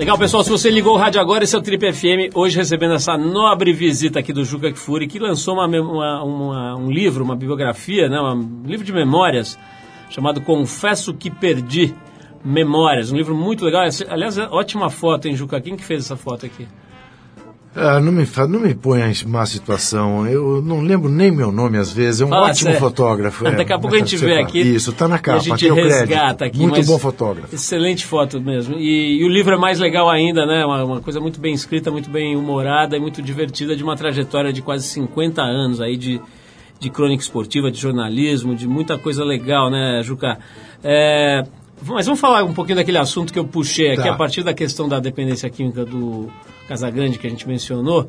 Legal, 0.00 0.16
pessoal, 0.16 0.42
se 0.42 0.48
você 0.48 0.70
ligou 0.70 0.94
o 0.94 0.96
rádio 0.96 1.20
agora, 1.20 1.44
esse 1.44 1.54
é 1.54 1.58
o 1.58 1.60
Trip 1.60 1.92
FM, 1.92 2.34
hoje 2.34 2.56
recebendo 2.56 2.94
essa 2.94 3.18
nobre 3.18 3.70
visita 3.70 4.18
aqui 4.18 4.32
do 4.32 4.42
Juca 4.46 4.72
Kfouri, 4.72 5.06
que 5.06 5.18
lançou 5.18 5.52
uma, 5.52 5.66
uma- 5.66 6.22
uma- 6.24 6.76
um 6.76 6.90
livro, 6.90 7.22
uma 7.22 7.36
biografia, 7.36 8.08
né, 8.08 8.18
um 8.18 8.62
livro 8.64 8.82
de 8.86 8.94
memórias, 8.94 9.58
chamado 10.08 10.40
Confesso 10.40 11.12
que 11.12 11.30
Perdi 11.30 11.94
Memórias, 12.42 13.12
um 13.12 13.16
livro 13.18 13.34
muito 13.34 13.62
legal, 13.62 13.82
aliás, 14.08 14.38
é 14.38 14.44
ótima 14.50 14.88
foto, 14.88 15.28
hein, 15.28 15.36
Juca, 15.36 15.60
quem 15.60 15.76
que 15.76 15.84
fez 15.84 16.06
essa 16.06 16.16
foto 16.16 16.46
aqui? 16.46 16.66
Ah, 17.74 18.00
não 18.00 18.10
me, 18.10 18.26
não 18.48 18.60
me 18.60 18.74
ponha 18.74 19.06
em 19.08 19.28
má 19.28 19.46
situação. 19.46 20.26
Eu 20.26 20.60
não 20.60 20.80
lembro 20.80 21.08
nem 21.08 21.30
meu 21.30 21.52
nome 21.52 21.78
às 21.78 21.92
vezes. 21.92 22.20
É 22.20 22.24
um 22.24 22.30
ótimo 22.32 22.74
fotógrafo. 22.74 23.46
é. 23.46 23.52
Daqui 23.52 23.72
a 23.72 23.78
pouco 23.78 23.94
a 23.94 23.98
gente 23.98 24.16
vê 24.16 24.40
aqui. 24.40 24.58
Isso, 24.60 24.92
tá 24.92 25.06
na 25.06 25.18
capa. 25.20 25.38
A 25.38 25.40
gente 25.40 25.70
resgata 25.70 26.46
aqui. 26.46 26.58
Muito 26.58 26.84
bom 26.84 26.98
fotógrafo. 26.98 27.54
Excelente 27.54 28.04
foto 28.04 28.40
mesmo. 28.40 28.76
E, 28.76 29.20
e 29.20 29.24
o 29.24 29.28
livro 29.28 29.54
é 29.54 29.56
mais 29.56 29.78
legal 29.78 30.10
ainda, 30.10 30.44
né? 30.44 30.64
Uma, 30.66 30.84
uma 30.84 31.00
coisa 31.00 31.20
muito 31.20 31.38
bem 31.40 31.54
escrita, 31.54 31.92
muito 31.92 32.10
bem 32.10 32.34
humorada 32.36 32.96
e 32.96 33.00
muito 33.00 33.22
divertida 33.22 33.76
de 33.76 33.84
uma 33.84 33.96
trajetória 33.96 34.52
de 34.52 34.62
quase 34.62 34.88
50 34.88 35.40
anos 35.40 35.80
aí 35.80 35.96
de, 35.96 36.20
de 36.80 36.90
crônica 36.90 37.22
esportiva, 37.22 37.70
de 37.70 37.78
jornalismo, 37.80 38.52
de 38.52 38.66
muita 38.66 38.98
coisa 38.98 39.24
legal, 39.24 39.70
né, 39.70 40.02
Juca? 40.02 40.38
É, 40.82 41.44
mas 41.86 42.04
vamos 42.04 42.20
falar 42.20 42.42
um 42.42 42.52
pouquinho 42.52 42.76
daquele 42.78 42.98
assunto 42.98 43.32
que 43.32 43.38
eu 43.38 43.44
puxei 43.44 43.92
aqui 43.92 44.02
Tá. 44.02 44.10
a 44.12 44.16
partir 44.16 44.42
da 44.42 44.52
questão 44.52 44.88
da 44.88 44.98
dependência 44.98 45.48
química 45.48 45.84
do 45.84 46.28
Casagrande 46.70 47.18
que 47.18 47.26
a 47.26 47.30
gente 47.30 47.48
mencionou. 47.48 48.08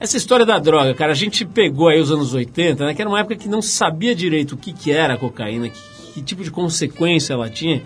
Essa 0.00 0.16
história 0.16 0.44
da 0.44 0.58
droga, 0.58 0.92
cara, 0.94 1.12
a 1.12 1.14
gente 1.14 1.44
pegou 1.44 1.86
aí 1.86 2.00
os 2.00 2.10
anos 2.10 2.34
80, 2.34 2.84
né? 2.84 2.92
Que 2.92 3.00
era 3.00 3.08
uma 3.08 3.20
época 3.20 3.36
que 3.36 3.48
não 3.48 3.62
sabia 3.62 4.16
direito 4.16 4.56
o 4.56 4.56
que, 4.56 4.72
que 4.72 4.90
era 4.90 5.14
a 5.14 5.16
cocaína, 5.16 5.68
que, 5.68 5.78
que 6.12 6.20
tipo 6.20 6.42
de 6.42 6.50
consequência 6.50 7.34
ela 7.34 7.48
tinha. 7.48 7.80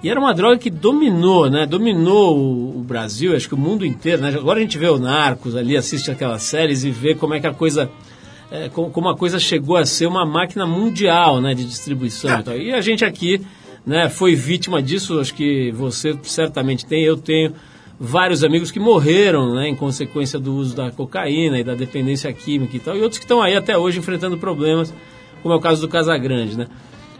E 0.00 0.08
era 0.08 0.20
uma 0.20 0.32
droga 0.32 0.58
que 0.58 0.70
dominou, 0.70 1.50
né? 1.50 1.66
Dominou 1.66 2.38
o, 2.38 2.78
o 2.78 2.84
Brasil, 2.84 3.34
acho 3.34 3.48
que 3.48 3.54
o 3.56 3.58
mundo 3.58 3.84
inteiro, 3.84 4.22
né? 4.22 4.28
Agora 4.28 4.60
a 4.60 4.62
gente 4.62 4.78
vê 4.78 4.88
o 4.88 4.96
Narcos 4.96 5.56
ali, 5.56 5.76
assiste 5.76 6.08
aquelas 6.08 6.44
séries 6.44 6.84
e 6.84 6.90
vê 6.92 7.16
como 7.16 7.34
é 7.34 7.40
que 7.40 7.48
a 7.48 7.52
coisa... 7.52 7.90
é, 8.48 8.68
como, 8.68 8.90
como 8.90 9.08
a 9.08 9.16
coisa 9.16 9.40
chegou 9.40 9.76
a 9.76 9.84
ser 9.84 10.06
uma 10.06 10.24
máquina 10.24 10.64
mundial, 10.64 11.40
né? 11.40 11.52
De 11.52 11.64
distribuição 11.64 12.38
e 12.38 12.42
tal. 12.44 12.56
E 12.56 12.72
a 12.72 12.80
gente 12.80 13.04
aqui, 13.04 13.44
né? 13.84 14.08
Foi 14.08 14.36
vítima 14.36 14.80
disso, 14.80 15.18
acho 15.18 15.34
que 15.34 15.72
você 15.72 16.16
certamente 16.22 16.86
tem, 16.86 17.02
eu 17.02 17.16
tenho 17.16 17.52
vários 17.98 18.44
amigos 18.44 18.70
que 18.70 18.78
morreram 18.78 19.54
né, 19.54 19.68
em 19.68 19.74
consequência 19.74 20.38
do 20.38 20.54
uso 20.54 20.76
da 20.76 20.90
cocaína 20.90 21.58
e 21.58 21.64
da 21.64 21.74
dependência 21.74 22.32
química 22.32 22.76
e 22.76 22.80
tal, 22.80 22.96
e 22.96 23.00
outros 23.02 23.18
que 23.18 23.24
estão 23.24 23.40
aí 23.42 23.56
até 23.56 23.76
hoje 23.76 23.98
enfrentando 23.98 24.36
problemas, 24.38 24.92
como 25.42 25.54
é 25.54 25.56
o 25.56 25.60
caso 25.60 25.80
do 25.80 25.88
Casagrande, 25.88 26.56
né? 26.58 26.66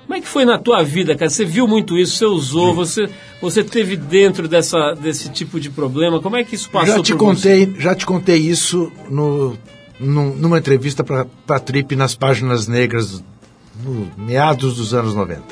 Como 0.06 0.14
é 0.16 0.20
que 0.20 0.28
foi 0.28 0.44
na 0.44 0.56
tua 0.56 0.84
vida, 0.84 1.16
cara? 1.16 1.28
Você 1.28 1.44
viu 1.44 1.66
muito 1.66 1.98
isso, 1.98 2.16
você 2.16 2.24
usou, 2.26 2.72
você, 2.74 3.08
você 3.42 3.64
teve 3.64 3.96
dentro 3.96 4.46
dessa, 4.46 4.92
desse 4.94 5.30
tipo 5.30 5.58
de 5.58 5.68
problema, 5.68 6.20
como 6.20 6.36
é 6.36 6.44
que 6.44 6.54
isso 6.54 6.70
passou 6.70 6.96
Já 6.98 7.02
te 7.02 7.14
contei, 7.14 7.74
já 7.78 7.94
te 7.94 8.06
contei 8.06 8.36
isso 8.38 8.92
no, 9.10 9.56
num- 9.98 10.36
numa 10.36 10.58
entrevista 10.58 11.02
para 11.02 11.26
a 11.48 11.58
Trip 11.58 11.96
nas 11.96 12.14
páginas 12.14 12.68
negras 12.68 13.20
no 13.84 14.08
meados 14.16 14.76
dos 14.76 14.94
anos 14.94 15.12
90. 15.14 15.42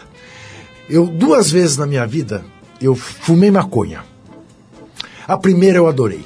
Eu 0.88 1.06
duas 1.06 1.50
vezes 1.50 1.76
na 1.76 1.86
minha 1.86 2.06
vida 2.06 2.44
eu 2.80 2.94
fumei 2.94 3.50
maconha. 3.50 4.02
A 5.26 5.38
primeira 5.38 5.78
eu 5.78 5.86
adorei. 5.86 6.24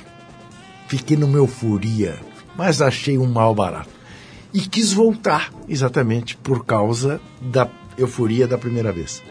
Fiquei 0.89 1.17
numa 1.17 1.39
euforia, 1.39 2.19
mas 2.57 2.83
achei 2.83 3.17
um 3.17 3.27
mal 3.27 3.55
barato. 3.55 3.91
E 4.53 4.61
quis 4.61 4.93
voltar, 4.93 5.53
exatamente 5.69 6.37
por 6.37 6.65
causa 6.65 7.21
da 7.41 7.69
euforia 7.97 8.49
da 8.49 8.59
primeira 8.59 8.91
vez. 8.91 9.23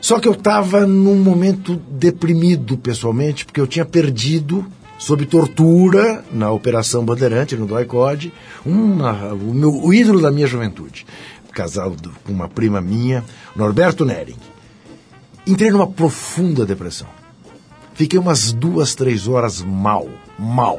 Só 0.00 0.20
que 0.20 0.28
eu 0.28 0.32
estava 0.32 0.86
num 0.86 1.16
momento 1.16 1.76
deprimido 1.90 2.76
pessoalmente, 2.76 3.46
porque 3.46 3.60
eu 3.60 3.66
tinha 3.66 3.84
perdido, 3.84 4.66
sob 4.98 5.24
tortura, 5.24 6.22
na 6.30 6.50
Operação 6.50 7.04
Bandeirante, 7.04 7.56
no 7.56 7.66
DOI-COD, 7.66 8.32
o, 8.64 9.86
o 9.86 9.94
ídolo 9.94 10.20
da 10.20 10.30
minha 10.30 10.46
juventude. 10.46 11.06
Casado 11.52 12.12
com 12.24 12.32
uma 12.32 12.48
prima 12.48 12.82
minha, 12.82 13.24
Norberto 13.54 14.04
Nering. 14.04 14.36
Entrei 15.46 15.70
numa 15.70 15.86
profunda 15.86 16.66
depressão. 16.66 17.15
Fiquei 17.96 18.18
umas 18.18 18.52
duas, 18.52 18.94
três 18.94 19.26
horas 19.26 19.62
mal, 19.62 20.06
mal. 20.38 20.78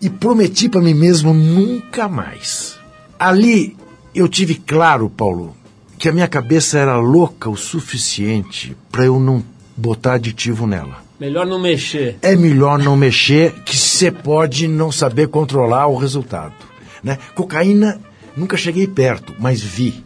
E 0.00 0.08
prometi 0.08 0.68
para 0.68 0.80
mim 0.80 0.94
mesmo 0.94 1.34
nunca 1.34 2.08
mais. 2.08 2.78
Ali 3.18 3.76
eu 4.14 4.28
tive 4.28 4.54
claro, 4.54 5.10
Paulo, 5.10 5.56
que 5.98 6.08
a 6.08 6.12
minha 6.12 6.28
cabeça 6.28 6.78
era 6.78 6.96
louca 6.96 7.50
o 7.50 7.56
suficiente 7.56 8.76
para 8.92 9.06
eu 9.06 9.18
não 9.18 9.42
botar 9.76 10.14
aditivo 10.14 10.68
nela. 10.68 11.04
Melhor 11.18 11.44
não 11.44 11.58
mexer. 11.58 12.16
É 12.22 12.36
melhor 12.36 12.78
não 12.78 12.96
mexer, 12.96 13.52
que 13.64 13.76
você 13.76 14.10
pode 14.12 14.68
não 14.68 14.92
saber 14.92 15.28
controlar 15.28 15.88
o 15.88 15.96
resultado. 15.96 16.54
Né? 17.02 17.18
Cocaína, 17.34 18.00
nunca 18.36 18.56
cheguei 18.56 18.86
perto, 18.86 19.34
mas 19.38 19.60
vi. 19.60 20.04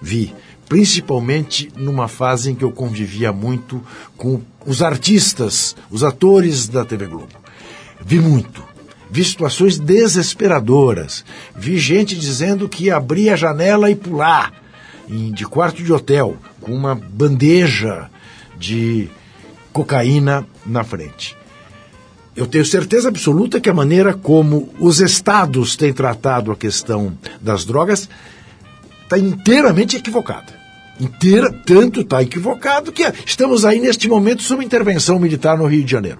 Vi. 0.00 0.32
Principalmente 0.70 1.68
numa 1.74 2.06
fase 2.06 2.52
em 2.52 2.54
que 2.54 2.62
eu 2.62 2.70
convivia 2.70 3.32
muito 3.32 3.84
com 4.16 4.40
os 4.64 4.82
artistas, 4.82 5.74
os 5.90 6.04
atores 6.04 6.68
da 6.68 6.84
TV 6.84 7.06
Globo. 7.06 7.32
Vi 8.00 8.20
muito. 8.20 8.62
Vi 9.10 9.24
situações 9.24 9.80
desesperadoras. 9.80 11.24
Vi 11.56 11.76
gente 11.76 12.14
dizendo 12.14 12.68
que 12.68 12.84
ia 12.84 12.96
abrir 12.96 13.30
a 13.30 13.36
janela 13.36 13.90
e 13.90 13.96
pular 13.96 14.52
de 15.08 15.44
quarto 15.44 15.82
de 15.82 15.92
hotel 15.92 16.36
com 16.60 16.72
uma 16.72 16.94
bandeja 16.94 18.08
de 18.56 19.10
cocaína 19.72 20.46
na 20.64 20.84
frente. 20.84 21.36
Eu 22.36 22.46
tenho 22.46 22.64
certeza 22.64 23.08
absoluta 23.08 23.60
que 23.60 23.68
a 23.68 23.74
maneira 23.74 24.14
como 24.14 24.72
os 24.78 25.00
estados 25.00 25.74
têm 25.74 25.92
tratado 25.92 26.52
a 26.52 26.56
questão 26.56 27.18
das 27.40 27.64
drogas 27.64 28.08
está 29.02 29.18
inteiramente 29.18 29.96
equivocada. 29.96 30.59
Inteira, 31.00 31.50
tanto 31.64 32.00
está 32.00 32.22
equivocado 32.22 32.92
que 32.92 33.02
estamos 33.24 33.64
aí 33.64 33.80
neste 33.80 34.08
momento 34.08 34.42
sob 34.42 34.64
intervenção 34.64 35.18
militar 35.18 35.56
no 35.56 35.66
Rio 35.66 35.84
de 35.84 35.90
Janeiro. 35.90 36.18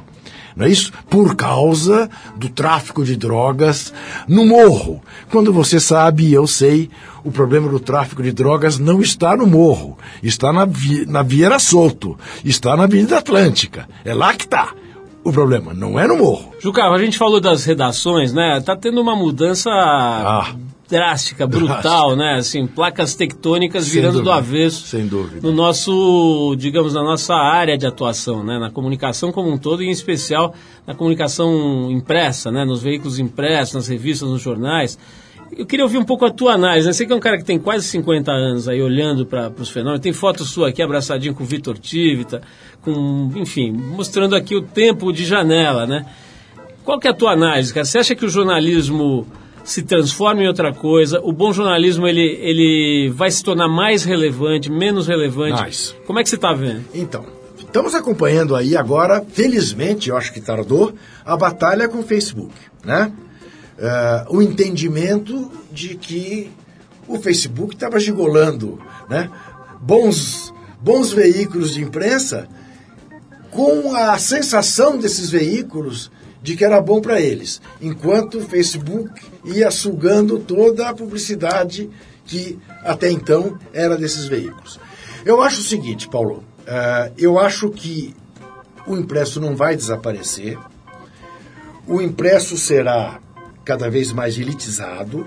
Não 0.57 0.67
é 0.67 0.69
isso? 0.69 0.93
Por 1.09 1.37
causa 1.37 2.11
do 2.37 2.49
tráfico 2.49 3.05
de 3.05 3.17
drogas 3.17 3.93
no 4.27 4.45
morro. 4.45 5.01
Quando 5.31 5.53
você 5.53 5.79
sabe, 5.79 6.25
e 6.27 6.35
eu 6.35 6.47
sei, 6.47 6.91
o 7.25 7.31
problema 7.31 7.69
do 7.69 7.79
tráfico 7.79 8.23
de 8.23 8.33
drogas 8.33 8.79
não 8.79 9.01
está 9.01 9.37
no 9.37 9.47
morro, 9.47 9.97
está 10.23 10.53
na, 10.53 10.65
vi, 10.65 11.07
na 11.07 11.23
Vieira 11.23 11.59
Solto, 11.59 12.19
está 12.45 12.77
na 12.77 12.85
Avenida 12.85 13.19
Atlântica. 13.19 13.89
É 14.05 14.13
lá 14.13 14.35
que 14.35 14.45
está 14.45 14.73
o 15.23 15.33
problema, 15.33 15.75
não 15.75 15.99
é 15.99 16.07
no 16.07 16.17
morro. 16.17 16.53
Juca, 16.61 16.83
a 16.83 16.99
gente 16.99 17.19
falou 17.19 17.41
das 17.41 17.65
redações, 17.65 18.33
né? 18.33 18.61
Tá 18.65 18.75
tendo 18.75 19.01
uma 19.01 19.15
mudança 19.15 19.71
drástica, 20.91 21.47
brutal, 21.47 22.17
né? 22.17 22.35
Assim, 22.35 22.67
placas 22.67 23.15
tectônicas 23.15 23.85
Sem 23.85 23.95
virando 23.95 24.15
do 24.15 24.25
dúvida, 24.25 24.35
avesso. 24.35 24.87
sem 24.87 25.07
dúvida. 25.07 25.41
No 25.41 25.53
nosso, 25.53 26.55
digamos, 26.59 26.95
na 26.95 27.03
nossa 27.03 27.35
área 27.35 27.79
de 27.79 27.87
atuação, 27.87 28.43
né? 28.43 28.59
Na 28.59 28.71
comunicação 28.71 29.31
como 29.31 29.49
um 29.49 29.57
todo 29.57 29.83
e 29.83 29.87
em 29.87 29.91
especial 29.91 30.55
na 30.87 30.95
comunicação 30.95 31.91
impressa, 31.91 32.51
né? 32.51 32.65
Nos 32.65 32.83
veículos 32.83 33.19
impressos, 33.19 33.75
nas 33.75 33.89
revistas, 33.89 34.29
nos 34.29 34.43
jornais. 34.43 34.99
Eu 35.57 35.67
queria 35.67 35.85
ouvir 35.85 35.99
um 35.99 36.05
pouco 36.05 36.25
a 36.25 36.31
tua 36.31 36.55
análise. 36.55 36.87
Né? 36.87 36.93
Você 36.93 37.07
que 37.07 37.13
é 37.13 37.17
um 37.17 37.21
cara 37.21 37.37
que 37.39 37.45
tem 37.45 37.59
quase 37.59 37.87
50 37.87 38.31
anos 38.31 38.69
aí 38.69 38.81
olhando 38.81 39.27
para 39.27 39.53
os 39.59 39.69
fenômenos. 39.69 40.01
Tem 40.01 40.13
foto 40.13 40.45
sua 40.45 40.69
aqui 40.69 40.83
abraçadinho 40.83 41.35
com 41.35 41.43
o 41.43 41.47
Vitor 41.47 41.77
Tivita, 41.79 42.41
com, 42.83 43.31
enfim, 43.37 43.73
mostrando 43.73 44.37
aqui 44.37 44.55
o 44.55 44.63
tempo 44.63 45.13
de 45.13 45.25
janela, 45.25 45.87
né? 45.87 46.07
Qual 46.85 46.99
que 46.99 47.09
é 47.09 47.11
a 47.11 47.15
tua 47.15 47.33
análise, 47.33 47.75
cara? 47.75 47.85
Você 47.85 47.99
acha 47.99 48.15
que 48.15 48.25
o 48.25 48.29
jornalismo 48.29 49.27
se 49.65 49.83
transforma 49.83 50.43
em 50.43 50.49
outra 50.49 50.73
coisa? 50.73 51.21
O 51.21 51.33
bom 51.33 51.53
jornalismo 51.53 52.07
ele, 52.07 52.39
ele 52.41 53.11
vai 53.15 53.31
se 53.31 53.43
tornar 53.43 53.69
mais 53.69 54.05
relevante, 54.05 54.71
menos 54.71 55.07
relevante? 55.07 55.61
Mais. 55.61 55.97
Como 56.07 56.19
é 56.19 56.23
que 56.23 56.29
você 56.29 56.37
está 56.37 56.53
vendo? 56.53 56.85
Então, 56.95 57.25
estamos 57.59 57.95
acompanhando 57.95 58.57
aí 58.57 58.77
agora, 58.77 59.25
felizmente, 59.33 60.11
eu 60.11 60.17
acho 60.17 60.33
que 60.33 60.41
tardou, 60.41 60.93
a 61.25 61.37
batalha 61.37 61.89
com 61.89 61.99
o 61.99 62.03
Facebook, 62.03 62.55
né? 62.85 63.13
Eh, 63.79 64.27
o 64.29 64.43
entendimento 64.43 65.51
de 65.73 65.97
que 65.97 66.51
o 67.07 67.19
Facebook 67.19 67.75
estava 67.75 67.99
gigolando, 67.99 68.81
né? 69.09 69.31
Bons, 69.81 70.53
bons 70.81 71.13
veículos 71.13 71.75
de 71.75 71.83
imprensa 71.83 72.49
com 73.51 73.95
a 73.95 74.17
sensação 74.19 74.97
desses 74.99 75.31
veículos 75.31 76.11
de 76.43 76.57
que 76.57 76.65
era 76.65 76.81
bom 76.81 77.01
para 77.01 77.21
eles, 77.21 77.61
enquanto 77.81 78.39
o 78.39 78.43
Facebook 78.43 79.11
ia 79.45 79.71
sugando 79.71 80.39
toda 80.39 80.89
a 80.89 80.95
publicidade 80.95 81.91
que 82.25 82.59
até 82.85 83.11
então 83.11 83.59
era 83.73 83.97
desses 83.97 84.27
veículos. 84.27 84.79
Eu 85.25 85.43
acho 85.43 85.61
o 85.61 85.65
seguinte, 85.65 86.09
Paulo, 86.09 86.45
eh, 86.67 87.13
eu 87.19 87.39
acho 87.39 87.71
que 87.71 88.15
o 88.87 88.97
impresso 88.97 89.41
não 89.41 89.57
vai 89.57 89.77
desaparecer, 89.77 90.59
o 91.87 92.01
impresso 92.01 92.57
será 92.57 93.19
cada 93.65 93.91
vez 93.91 94.13
mais 94.13 94.39
elitizado, 94.39 95.27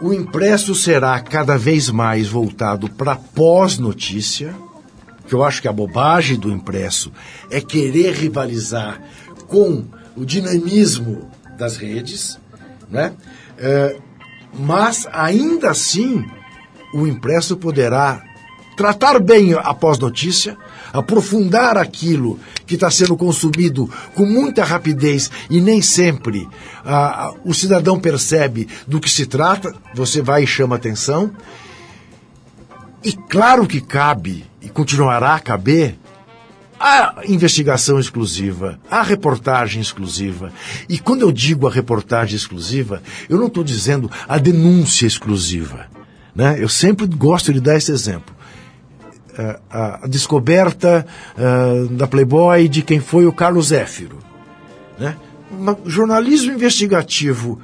o 0.00 0.12
impresso 0.12 0.74
será 0.74 1.20
cada 1.20 1.56
vez 1.56 1.88
mais 1.90 2.28
voltado 2.28 2.88
para 2.88 3.14
pós-notícia, 3.14 4.54
que 5.28 5.34
eu 5.34 5.44
acho 5.44 5.62
que 5.62 5.68
a 5.68 5.72
bobagem 5.72 6.36
do 6.38 6.50
impresso 6.50 7.12
é 7.50 7.60
querer 7.60 8.14
rivalizar 8.14 9.00
com 9.46 9.84
o 10.16 10.24
dinamismo 10.24 11.30
das 11.56 11.76
redes, 11.76 12.38
né? 12.92 13.14
É, 13.58 13.96
mas 14.52 15.08
ainda 15.10 15.70
assim 15.70 16.24
o 16.94 17.06
impresso 17.06 17.56
poderá 17.56 18.22
tratar 18.76 19.18
bem 19.18 19.54
a 19.54 19.74
pós-notícia, 19.74 20.56
aprofundar 20.92 21.78
aquilo 21.78 22.38
que 22.66 22.74
está 22.74 22.90
sendo 22.90 23.16
consumido 23.16 23.88
com 24.14 24.26
muita 24.26 24.64
rapidez 24.64 25.30
e 25.48 25.60
nem 25.60 25.80
sempre 25.80 26.48
ah, 26.84 27.32
o 27.44 27.54
cidadão 27.54 27.98
percebe 27.98 28.68
do 28.86 29.00
que 29.00 29.10
se 29.10 29.26
trata, 29.26 29.74
você 29.94 30.20
vai 30.20 30.44
e 30.44 30.46
chama 30.46 30.76
atenção. 30.76 31.30
E 33.04 33.12
claro 33.12 33.66
que 33.66 33.80
cabe, 33.80 34.44
e 34.60 34.68
continuará 34.68 35.34
a 35.34 35.40
caber, 35.40 35.98
a 36.82 37.22
investigação 37.28 38.00
exclusiva, 38.00 38.76
a 38.90 39.02
reportagem 39.02 39.80
exclusiva. 39.80 40.52
E 40.88 40.98
quando 40.98 41.22
eu 41.22 41.30
digo 41.30 41.68
a 41.68 41.70
reportagem 41.70 42.34
exclusiva, 42.34 43.00
eu 43.28 43.38
não 43.38 43.46
estou 43.46 43.62
dizendo 43.62 44.10
a 44.28 44.36
denúncia 44.36 45.06
exclusiva. 45.06 45.86
Né? 46.34 46.56
Eu 46.58 46.68
sempre 46.68 47.06
gosto 47.06 47.52
de 47.52 47.60
dar 47.60 47.76
esse 47.76 47.92
exemplo. 47.92 48.34
Eh, 49.38 49.60
A, 49.70 50.08
descoberta 50.08 51.06
eh, 51.38 51.86
da 51.92 52.08
Playboy 52.08 52.66
de 52.68 52.82
quem 52.82 52.98
foi 52.98 53.26
o 53.26 53.32
Carlos 53.32 53.68
Zéfiro. 53.68 54.18
Né? 54.98 55.16
Jornalismo 55.86 56.50
investigativo 56.50 57.60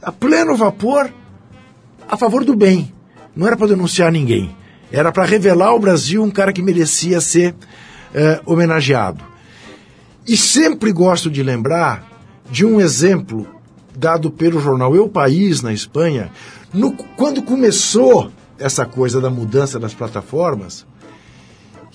a 0.00 0.12
pleno 0.12 0.56
vapor 0.56 1.12
a 2.08 2.16
favor 2.16 2.44
do 2.44 2.54
bem. 2.54 2.94
Não 3.34 3.48
era 3.48 3.56
para 3.56 3.66
denunciar 3.66 4.12
ninguém. 4.12 4.56
Era 4.92 5.10
para 5.10 5.24
revelar 5.24 5.68
ao 5.68 5.80
Brasil 5.80 6.22
um 6.22 6.30
cara 6.30 6.52
que 6.52 6.62
merecia 6.62 7.20
ser 7.20 7.54
eh, 8.14 8.40
homenageado. 8.46 9.24
E 10.26 10.36
sempre 10.36 10.92
gosto 10.92 11.30
de 11.30 11.42
lembrar 11.42 12.06
de 12.50 12.64
um 12.64 12.80
exemplo 12.80 13.46
dado 13.96 14.30
pelo 14.30 14.60
jornal 14.60 14.94
Eu 14.94 15.08
País, 15.08 15.62
na 15.62 15.72
Espanha, 15.72 16.30
no- 16.72 16.92
quando 16.92 17.42
começou 17.42 18.30
essa 18.58 18.84
coisa 18.84 19.20
da 19.20 19.30
mudança 19.30 19.78
das 19.78 19.94
plataformas, 19.94 20.86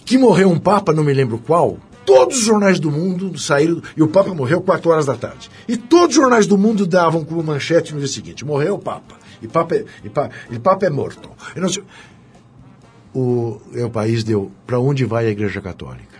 que 0.05 0.17
morreu 0.17 0.49
um 0.49 0.59
Papa, 0.59 0.91
não 0.93 1.03
me 1.03 1.13
lembro 1.13 1.37
qual, 1.37 1.77
todos 2.05 2.37
os 2.39 2.43
jornais 2.43 2.79
do 2.79 2.91
mundo 2.91 3.37
saíram, 3.37 3.81
e 3.95 4.03
o 4.03 4.07
Papa 4.07 4.33
morreu 4.33 4.61
4 4.61 4.89
horas 4.91 5.05
da 5.05 5.15
tarde. 5.15 5.49
E 5.67 5.77
todos 5.77 6.15
os 6.15 6.21
jornais 6.21 6.45
do 6.47 6.57
mundo 6.57 6.85
davam 6.85 7.23
como 7.23 7.41
manchete 7.43 7.93
no 7.93 7.99
dia 7.99 8.07
seguinte, 8.09 8.43
morreu 8.45 8.75
o 8.75 8.79
Papa, 8.79 9.15
e 9.41 9.47
Papa 9.47 9.75
é, 9.75 9.85
e 10.03 10.09
pa, 10.09 10.29
e 10.51 10.59
Papa 10.59 10.85
é 10.85 10.89
morto. 10.89 11.29
Não 11.55 11.69
o, 13.13 13.59
é 13.75 13.83
o 13.85 13.89
país 13.89 14.23
deu, 14.23 14.51
para 14.65 14.79
onde 14.79 15.05
vai 15.05 15.27
a 15.27 15.29
Igreja 15.29 15.61
Católica? 15.61 16.17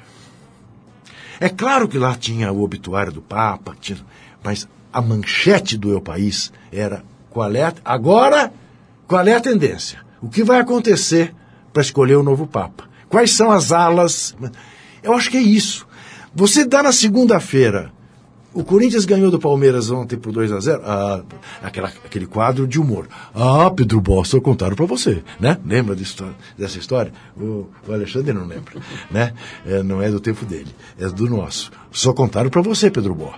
É 1.39 1.49
claro 1.49 1.87
que 1.87 1.97
lá 1.97 2.15
tinha 2.15 2.51
o 2.51 2.61
obituário 2.61 3.11
do 3.11 3.21
Papa, 3.21 3.75
tinha- 3.79 3.99
mas 4.43 4.67
a 4.91 5.01
manchete 5.01 5.77
do 5.77 5.91
Eu 5.91 5.99
País 6.01 6.51
era 6.71 7.03
qual 7.29 7.53
é, 7.55 7.73
agora 7.83 8.53
qual 9.07 9.27
é 9.27 9.33
a 9.35 9.41
tendência? 9.41 9.99
O 10.21 10.29
que 10.29 10.43
vai 10.43 10.59
acontecer 10.59 11.33
para 11.73 11.81
escolher 11.81 12.15
o 12.15 12.23
novo 12.23 12.45
Papa? 12.47 12.85
Quais 13.09 13.31
são 13.31 13.51
as 13.51 13.71
alas? 13.71 14.35
Eu 15.01 15.13
acho 15.13 15.29
que 15.29 15.37
é 15.37 15.41
isso. 15.41 15.85
Você 16.33 16.65
dá 16.65 16.81
na 16.81 16.91
segunda-feira. 16.91 17.91
O 18.53 18.63
Corinthians 18.63 19.05
ganhou 19.05 19.31
do 19.31 19.39
Palmeiras 19.39 19.89
ontem 19.89 20.15
por 20.15 20.31
2 20.31 20.51
a 20.51 20.59
0 20.59 20.81
ah, 20.85 21.21
aquela, 21.63 21.87
aquele 22.05 22.27
quadro 22.27 22.67
de 22.67 22.79
humor. 22.79 23.07
Ah, 23.33 23.71
Pedro 23.75 23.99
Bossa, 23.99 24.39
contaram 24.39 24.75
para 24.75 24.85
você, 24.85 25.23
né? 25.39 25.57
Lembra 25.65 25.95
disso- 25.95 26.23
dessa 26.57 26.77
história? 26.77 27.11
O, 27.35 27.67
o 27.87 27.91
Alexandre 27.93 28.31
não 28.31 28.45
lembra, 28.45 28.73
né? 29.09 29.33
É, 29.65 29.81
não 29.81 30.01
é 30.01 30.09
do 30.11 30.19
tempo 30.19 30.45
dele, 30.45 30.67
é 30.99 31.07
do 31.07 31.27
nosso. 31.27 31.71
Só 31.91 32.13
contaram 32.13 32.49
para 32.51 32.61
você, 32.61 32.91
Pedro 32.91 33.15
Bó, 33.15 33.33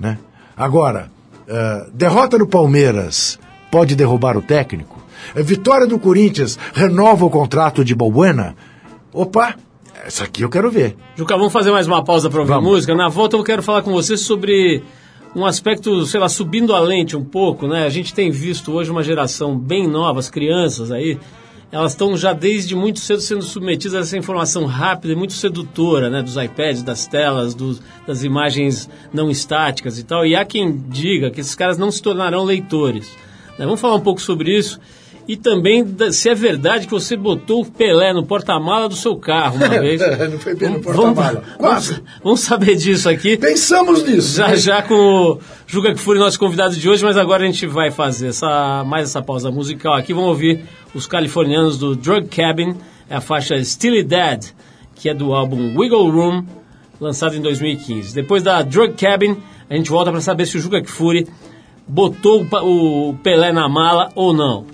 né? 0.00 0.18
Agora, 0.56 1.10
ah, 1.48 1.86
derrota 1.92 2.38
do 2.38 2.46
Palmeiras 2.46 3.38
pode 3.70 3.94
derrubar 3.94 4.38
o 4.38 4.42
técnico? 4.42 5.04
A 5.36 5.42
vitória 5.42 5.86
do 5.86 5.98
Corinthians 5.98 6.58
renova 6.72 7.26
o 7.26 7.30
contrato 7.30 7.84
de 7.84 7.94
Balbuena? 7.94 8.54
Opa, 9.12 9.54
essa 10.04 10.24
aqui 10.24 10.42
eu 10.42 10.48
quero 10.50 10.70
ver. 10.70 10.96
Juca, 11.16 11.36
vamos 11.36 11.52
fazer 11.52 11.70
mais 11.70 11.86
uma 11.86 12.02
pausa 12.04 12.28
para 12.30 12.40
ouvir 12.40 12.52
Vamos. 12.52 12.70
música. 12.70 12.94
Na 12.94 13.08
volta 13.08 13.36
eu 13.36 13.44
quero 13.44 13.62
falar 13.62 13.82
com 13.82 13.92
você 13.92 14.16
sobre 14.16 14.82
um 15.34 15.44
aspecto, 15.44 16.04
sei 16.06 16.20
lá, 16.20 16.28
subindo 16.28 16.74
a 16.74 16.80
lente 16.80 17.16
um 17.16 17.24
pouco, 17.24 17.66
né? 17.66 17.84
A 17.84 17.88
gente 17.88 18.14
tem 18.14 18.30
visto 18.30 18.72
hoje 18.72 18.90
uma 18.90 19.02
geração 19.02 19.56
bem 19.58 19.86
nova, 19.86 20.18
as 20.20 20.30
crianças 20.30 20.90
aí, 20.90 21.18
elas 21.70 21.92
estão 21.92 22.16
já 22.16 22.32
desde 22.32 22.74
muito 22.76 23.00
cedo 23.00 23.20
sendo 23.20 23.42
submetidas 23.42 23.94
a 23.94 23.98
essa 24.00 24.16
informação 24.16 24.64
rápida 24.66 25.12
e 25.12 25.16
muito 25.16 25.32
sedutora, 25.32 26.08
né? 26.08 26.22
Dos 26.22 26.36
iPads, 26.36 26.82
das 26.82 27.06
telas, 27.06 27.54
dos- 27.54 27.82
das 28.06 28.22
imagens 28.22 28.88
não 29.12 29.30
estáticas 29.30 29.98
e 29.98 30.04
tal. 30.04 30.24
E 30.24 30.34
há 30.36 30.44
quem 30.44 30.76
diga 30.88 31.30
que 31.30 31.40
esses 31.40 31.54
caras 31.54 31.76
não 31.76 31.90
se 31.90 32.00
tornarão 32.00 32.44
leitores. 32.44 33.10
né? 33.58 33.64
Vamos 33.64 33.80
falar 33.80 33.94
um 33.96 34.00
pouco 34.00 34.20
sobre 34.20 34.56
isso. 34.56 34.78
E 35.28 35.36
também 35.36 35.84
se 36.12 36.28
é 36.28 36.34
verdade 36.36 36.86
que 36.86 36.92
você 36.92 37.16
botou 37.16 37.62
o 37.62 37.66
Pelé 37.66 38.12
no 38.12 38.24
porta-mala 38.24 38.88
do 38.88 38.94
seu 38.94 39.16
carro 39.16 39.56
uma 39.56 39.68
vez. 39.80 40.00
Não 40.30 40.38
foi 40.38 40.54
bem 40.54 40.70
no 40.70 40.80
Vamos- 40.80 40.96
porta-mala. 41.14 41.42
Vamos, 41.42 41.56
Quase. 41.58 42.02
vamos 42.22 42.40
saber 42.40 42.76
disso 42.76 43.08
aqui. 43.08 43.36
Pensamos 43.36 44.04
nisso. 44.04 44.36
Já 44.36 44.54
já 44.54 44.82
com 44.82 44.94
o 44.94 45.38
Juca 45.66 45.92
Kfouri, 45.94 46.20
nosso 46.20 46.38
convidado 46.38 46.76
de 46.76 46.88
hoje, 46.88 47.02
mas 47.04 47.16
agora 47.16 47.42
a 47.42 47.46
gente 47.46 47.66
vai 47.66 47.90
fazer 47.90 48.28
essa, 48.28 48.84
mais 48.86 49.04
essa 49.08 49.20
pausa 49.20 49.50
musical 49.50 49.94
aqui. 49.94 50.12
Vamos 50.14 50.28
ouvir 50.28 50.60
os 50.94 51.08
californianos 51.08 51.76
do 51.76 51.96
Drug 51.96 52.28
Cabin, 52.28 52.76
é 53.10 53.16
a 53.16 53.20
faixa 53.20 53.62
Still 53.64 54.04
Dead, 54.04 54.44
que 54.94 55.08
é 55.08 55.14
do 55.14 55.34
álbum 55.34 55.76
Wiggle 55.76 56.08
Room, 56.08 56.44
lançado 57.00 57.34
em 57.34 57.40
2015. 57.40 58.14
Depois 58.14 58.44
da 58.44 58.62
Drug 58.62 58.94
Cabin, 58.94 59.36
a 59.68 59.74
gente 59.74 59.90
volta 59.90 60.12
para 60.12 60.20
saber 60.20 60.46
se 60.46 60.56
o 60.56 60.60
Juca 60.60 60.80
Kfouri 60.80 61.26
botou 61.88 62.46
o 62.62 63.14
Pelé 63.24 63.50
na 63.52 63.68
mala 63.68 64.08
ou 64.14 64.32
não. 64.32 64.64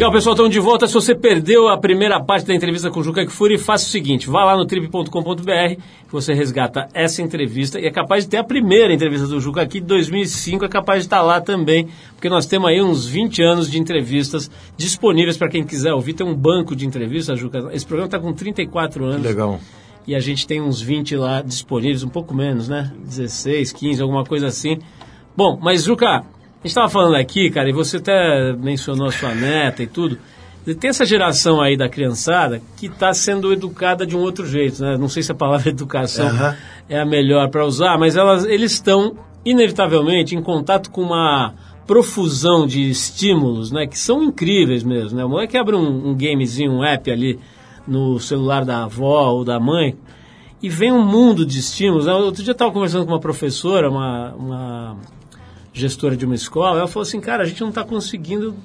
Legal, 0.00 0.12
pessoal, 0.12 0.32
estamos 0.32 0.50
de 0.50 0.60
volta. 0.60 0.86
Se 0.86 0.94
você 0.94 1.14
perdeu 1.14 1.68
a 1.68 1.76
primeira 1.76 2.18
parte 2.18 2.46
da 2.46 2.54
entrevista 2.54 2.90
com 2.90 3.00
o 3.00 3.02
Juca 3.02 3.22
Kfouri, 3.26 3.58
faça 3.58 3.84
o 3.84 3.90
seguinte, 3.90 4.30
vá 4.30 4.46
lá 4.46 4.56
no 4.56 4.64
trip.com.br 4.64 5.82
você 6.10 6.32
resgata 6.32 6.88
essa 6.94 7.20
entrevista 7.20 7.78
e 7.78 7.84
é 7.84 7.90
capaz 7.90 8.24
de 8.24 8.30
ter 8.30 8.38
a 8.38 8.42
primeira 8.42 8.94
entrevista 8.94 9.26
do 9.26 9.38
Juca 9.38 9.60
aqui 9.60 9.78
de 9.78 9.86
2005, 9.86 10.64
é 10.64 10.68
capaz 10.70 11.00
de 11.00 11.06
estar 11.06 11.20
lá 11.20 11.38
também, 11.38 11.86
porque 12.12 12.30
nós 12.30 12.46
temos 12.46 12.70
aí 12.70 12.80
uns 12.80 13.06
20 13.06 13.42
anos 13.42 13.70
de 13.70 13.78
entrevistas 13.78 14.50
disponíveis 14.74 15.36
para 15.36 15.50
quem 15.50 15.62
quiser 15.62 15.92
ouvir. 15.92 16.14
Tem 16.14 16.26
um 16.26 16.34
banco 16.34 16.74
de 16.74 16.86
entrevistas, 16.86 17.38
Juca. 17.38 17.68
Esse 17.70 17.84
programa 17.84 18.06
está 18.06 18.18
com 18.18 18.32
34 18.32 19.04
anos. 19.04 19.20
Que 19.20 19.28
legal. 19.28 19.60
E 20.06 20.14
a 20.14 20.18
gente 20.18 20.46
tem 20.46 20.62
uns 20.62 20.80
20 20.80 21.14
lá 21.16 21.42
disponíveis, 21.42 22.02
um 22.02 22.08
pouco 22.08 22.32
menos, 22.32 22.70
né? 22.70 22.90
16, 23.04 23.74
15, 23.74 24.00
alguma 24.00 24.24
coisa 24.24 24.46
assim. 24.46 24.78
Bom, 25.36 25.58
mas 25.60 25.84
Juca, 25.84 26.24
a 26.60 26.66
gente 26.66 26.72
estava 26.72 26.90
falando 26.90 27.14
aqui, 27.16 27.50
cara, 27.50 27.70
e 27.70 27.72
você 27.72 27.96
até 27.96 28.52
mencionou 28.52 29.08
a 29.08 29.12
sua 29.12 29.34
neta 29.34 29.82
e 29.82 29.86
tudo. 29.86 30.18
Tem 30.78 30.90
essa 30.90 31.06
geração 31.06 31.58
aí 31.58 31.74
da 31.74 31.88
criançada 31.88 32.60
que 32.76 32.84
está 32.86 33.14
sendo 33.14 33.50
educada 33.50 34.06
de 34.06 34.14
um 34.14 34.20
outro 34.20 34.46
jeito, 34.46 34.82
né? 34.82 34.98
Não 34.98 35.08
sei 35.08 35.22
se 35.22 35.32
a 35.32 35.34
palavra 35.34 35.70
educação 35.72 36.28
Aham. 36.28 36.56
é 36.86 37.00
a 37.00 37.06
melhor 37.06 37.48
para 37.48 37.64
usar, 37.64 37.98
mas 37.98 38.14
elas, 38.14 38.44
eles 38.44 38.72
estão, 38.72 39.16
inevitavelmente, 39.42 40.36
em 40.36 40.42
contato 40.42 40.90
com 40.90 41.00
uma 41.00 41.54
profusão 41.86 42.66
de 42.66 42.90
estímulos, 42.90 43.72
né? 43.72 43.86
Que 43.86 43.98
são 43.98 44.22
incríveis 44.22 44.84
mesmo, 44.84 45.16
né? 45.16 45.24
O 45.24 45.30
moleque 45.30 45.56
abre 45.56 45.74
um, 45.74 46.10
um 46.10 46.14
gamezinho, 46.14 46.72
um 46.72 46.84
app 46.84 47.10
ali 47.10 47.38
no 47.88 48.20
celular 48.20 48.66
da 48.66 48.84
avó 48.84 49.30
ou 49.32 49.44
da 49.46 49.58
mãe 49.58 49.96
e 50.62 50.68
vem 50.68 50.92
um 50.92 51.04
mundo 51.04 51.46
de 51.46 51.58
estímulos. 51.58 52.04
né? 52.04 52.12
Outro 52.12 52.42
dia 52.42 52.50
eu 52.50 52.52
estava 52.52 52.70
conversando 52.70 53.06
com 53.06 53.12
uma 53.12 53.18
professora, 53.18 53.90
uma, 53.90 54.34
uma 54.34 54.96
gestora 55.72 56.16
de 56.16 56.24
uma 56.24 56.34
escola, 56.34 56.78
ela 56.78 56.88
falou 56.88 57.02
assim, 57.02 57.20
cara, 57.20 57.42
a 57.42 57.46
gente 57.46 57.60
não 57.60 57.68
está 57.68 57.84
conseguindo 57.84 58.56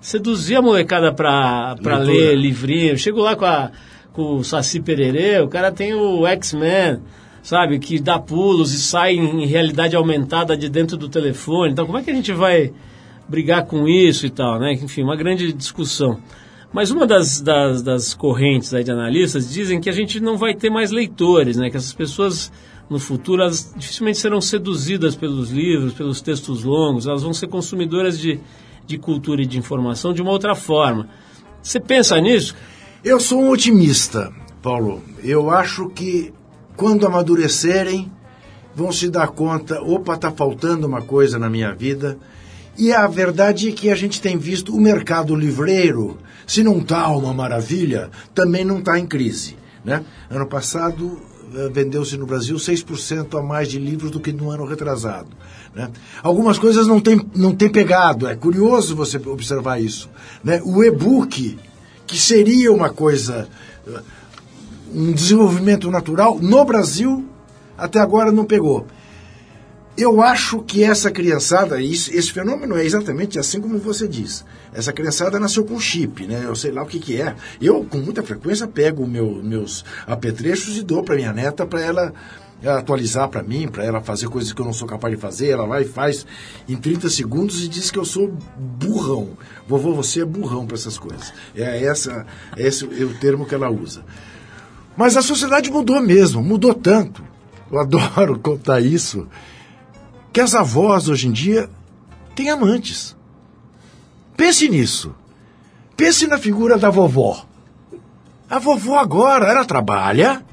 seduzir 0.00 0.56
a 0.56 0.62
molecada 0.62 1.12
para 1.12 1.98
ler 1.98 2.36
livrinho. 2.36 2.92
Eu 2.92 2.98
Chego 2.98 3.20
lá 3.20 3.36
com, 3.36 3.44
a, 3.44 3.70
com 4.12 4.36
o 4.36 4.44
Saci 4.44 4.80
Pererê, 4.80 5.40
o 5.40 5.48
cara 5.48 5.70
tem 5.72 5.94
o 5.94 6.26
X-Men, 6.26 7.00
sabe, 7.42 7.78
que 7.78 7.98
dá 7.98 8.18
pulos 8.18 8.72
e 8.72 8.78
sai 8.78 9.14
em 9.14 9.46
realidade 9.46 9.96
aumentada 9.96 10.56
de 10.56 10.68
dentro 10.68 10.96
do 10.96 11.08
telefone. 11.08 11.72
Então, 11.72 11.86
como 11.86 11.98
é 11.98 12.02
que 12.02 12.10
a 12.10 12.14
gente 12.14 12.32
vai 12.32 12.72
brigar 13.28 13.64
com 13.66 13.88
isso 13.88 14.26
e 14.26 14.30
tal, 14.30 14.58
né? 14.58 14.72
Enfim, 14.74 15.02
uma 15.02 15.16
grande 15.16 15.52
discussão. 15.52 16.18
Mas 16.72 16.90
uma 16.90 17.06
das, 17.06 17.40
das, 17.40 17.82
das 17.82 18.14
correntes 18.14 18.74
aí 18.74 18.84
de 18.84 18.90
analistas 18.90 19.50
dizem 19.52 19.80
que 19.80 19.88
a 19.88 19.92
gente 19.92 20.20
não 20.20 20.36
vai 20.36 20.54
ter 20.54 20.70
mais 20.70 20.90
leitores, 20.90 21.56
né? 21.56 21.70
Que 21.70 21.76
essas 21.76 21.92
pessoas 21.92 22.52
no 22.88 22.98
futuro 22.98 23.42
elas 23.42 23.72
dificilmente 23.76 24.18
serão 24.18 24.40
seduzidas 24.40 25.16
pelos 25.16 25.50
livros, 25.50 25.92
pelos 25.92 26.20
textos 26.20 26.62
longos, 26.62 27.06
elas 27.06 27.22
vão 27.22 27.34
ser 27.34 27.48
consumidoras 27.48 28.18
de, 28.18 28.40
de 28.86 28.98
cultura 28.98 29.42
e 29.42 29.46
de 29.46 29.58
informação 29.58 30.12
de 30.12 30.22
uma 30.22 30.30
outra 30.30 30.54
forma. 30.54 31.08
Você 31.62 31.80
pensa 31.80 32.20
nisso? 32.20 32.54
Eu 33.02 33.18
sou 33.18 33.40
um 33.40 33.50
otimista, 33.50 34.32
Paulo. 34.62 35.02
Eu 35.22 35.50
acho 35.50 35.88
que 35.88 36.32
quando 36.76 37.06
amadurecerem, 37.06 38.10
vão 38.74 38.92
se 38.92 39.08
dar 39.08 39.28
conta, 39.28 39.80
opa, 39.80 40.14
está 40.14 40.30
faltando 40.30 40.86
uma 40.86 41.00
coisa 41.00 41.38
na 41.38 41.48
minha 41.48 41.74
vida. 41.74 42.18
E 42.78 42.92
a 42.92 43.06
verdade 43.06 43.70
é 43.70 43.72
que 43.72 43.90
a 43.90 43.94
gente 43.96 44.20
tem 44.20 44.36
visto 44.36 44.76
o 44.76 44.80
mercado 44.80 45.34
livreiro, 45.34 46.18
se 46.46 46.62
não 46.62 46.78
está 46.78 47.08
uma 47.08 47.32
maravilha, 47.32 48.10
também 48.34 48.66
não 48.66 48.80
está 48.80 48.98
em 48.98 49.06
crise. 49.06 49.56
Né? 49.82 50.04
Ano 50.28 50.46
passado 50.46 51.18
vendeu-se 51.72 52.16
no 52.16 52.26
Brasil 52.26 52.56
6% 52.56 53.38
a 53.38 53.42
mais 53.42 53.68
de 53.68 53.78
livros 53.78 54.10
do 54.10 54.20
que 54.20 54.32
no 54.32 54.50
ano 54.50 54.64
retrasado. 54.64 55.28
Né? 55.74 55.90
Algumas 56.22 56.58
coisas 56.58 56.86
não 56.86 57.00
têm 57.00 57.20
não 57.34 57.54
tem 57.54 57.68
pegado, 57.68 58.26
é 58.26 58.36
curioso 58.36 58.94
você 58.94 59.16
observar 59.16 59.80
isso. 59.80 60.10
Né? 60.42 60.60
O 60.64 60.82
e-book, 60.84 61.58
que 62.06 62.18
seria 62.18 62.72
uma 62.72 62.90
coisa 62.90 63.48
eh, 63.86 64.00
um 64.94 65.12
desenvolvimento 65.12 65.90
natural, 65.90 66.38
no 66.40 66.64
Brasil, 66.64 67.24
até 67.76 67.98
agora 67.98 68.30
não 68.30 68.44
pegou. 68.44 68.86
Eu 69.96 70.20
acho 70.20 70.60
que 70.60 70.84
essa 70.84 71.10
criançada, 71.10 71.80
isso, 71.80 72.14
esse 72.14 72.30
fenômeno 72.30 72.76
é 72.76 72.84
exatamente 72.84 73.38
assim 73.38 73.60
como 73.60 73.78
você 73.78 74.06
diz. 74.06 74.44
Essa 74.74 74.92
criançada 74.92 75.40
nasceu 75.40 75.64
com 75.64 75.80
chip, 75.80 76.26
né? 76.26 76.42
Eu 76.44 76.54
sei 76.54 76.70
lá 76.70 76.82
o 76.82 76.86
que, 76.86 76.98
que 76.98 77.20
é. 77.20 77.34
Eu, 77.62 77.82
com 77.82 77.96
muita 77.98 78.22
frequência, 78.22 78.68
pego 78.68 79.06
meu, 79.06 79.42
meus 79.42 79.86
apetrechos 80.06 80.76
e 80.76 80.82
dou 80.82 81.02
para 81.02 81.16
minha 81.16 81.32
neta 81.32 81.64
para 81.64 81.80
ela 81.80 82.12
atualizar 82.64 83.28
para 83.28 83.42
mim, 83.42 83.68
para 83.68 83.84
ela 83.84 84.00
fazer 84.02 84.28
coisas 84.28 84.52
que 84.52 84.60
eu 84.60 84.66
não 84.66 84.72
sou 84.72 84.86
capaz 84.86 85.14
de 85.14 85.20
fazer. 85.20 85.48
Ela 85.48 85.66
vai 85.66 85.82
e 85.82 85.88
faz 85.88 86.26
em 86.68 86.76
30 86.76 87.08
segundos 87.08 87.64
e 87.64 87.68
diz 87.68 87.90
que 87.90 87.98
eu 87.98 88.04
sou 88.04 88.34
burrão. 88.56 89.30
Vovô, 89.66 89.94
você 89.94 90.20
é 90.20 90.24
burrão 90.26 90.66
para 90.66 90.76
essas 90.76 90.98
coisas. 90.98 91.32
É 91.54 91.84
essa, 91.84 92.26
esse 92.56 92.84
é 92.84 93.04
o 93.04 93.14
termo 93.14 93.46
que 93.46 93.54
ela 93.54 93.70
usa. 93.70 94.04
Mas 94.94 95.16
a 95.16 95.22
sociedade 95.22 95.70
mudou 95.70 96.02
mesmo, 96.02 96.42
mudou 96.42 96.74
tanto. 96.74 97.22
Eu 97.70 97.78
adoro 97.80 98.38
contar 98.38 98.80
isso. 98.80 99.26
Que 100.36 100.42
as 100.42 100.54
avós 100.54 101.08
hoje 101.08 101.28
em 101.28 101.32
dia 101.32 101.66
têm 102.34 102.50
amantes. 102.50 103.16
Pense 104.36 104.68
nisso. 104.68 105.14
Pense 105.96 106.26
na 106.26 106.36
figura 106.36 106.76
da 106.76 106.90
vovó. 106.90 107.46
A 108.50 108.58
vovó 108.58 108.98
agora, 108.98 109.46
ela 109.46 109.64
trabalha, 109.64 110.44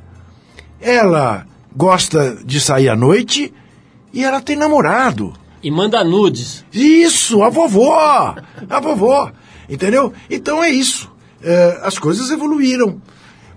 ela 0.79 1.45
gosta 1.75 2.37
de 2.45 2.61
sair 2.61 2.87
à 2.87 2.95
noite 2.95 3.53
e 4.13 4.23
ela 4.23 4.39
tem 4.39 4.55
namorado. 4.55 5.33
E 5.61 5.69
manda 5.69 6.01
nudes. 6.01 6.63
Isso, 6.71 7.43
a 7.43 7.49
vovó! 7.49 8.37
A 8.69 8.79
vovó! 8.79 9.33
Entendeu? 9.67 10.13
Então 10.29 10.63
é 10.63 10.69
isso. 10.69 11.11
É, 11.41 11.81
as 11.83 11.99
coisas 11.99 12.31
evoluíram. 12.31 13.01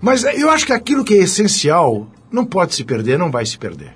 Mas 0.01 0.25
eu 0.25 0.51
acho 0.51 0.65
que 0.65 0.73
aquilo 0.73 1.05
que 1.05 1.13
é 1.13 1.23
essencial 1.23 2.05
não 2.29 2.43
pode 2.43 2.75
se 2.75 2.83
perder, 2.83 3.17
não 3.17 3.31
vai 3.31 3.45
se 3.45 3.57
perder. 3.57 3.93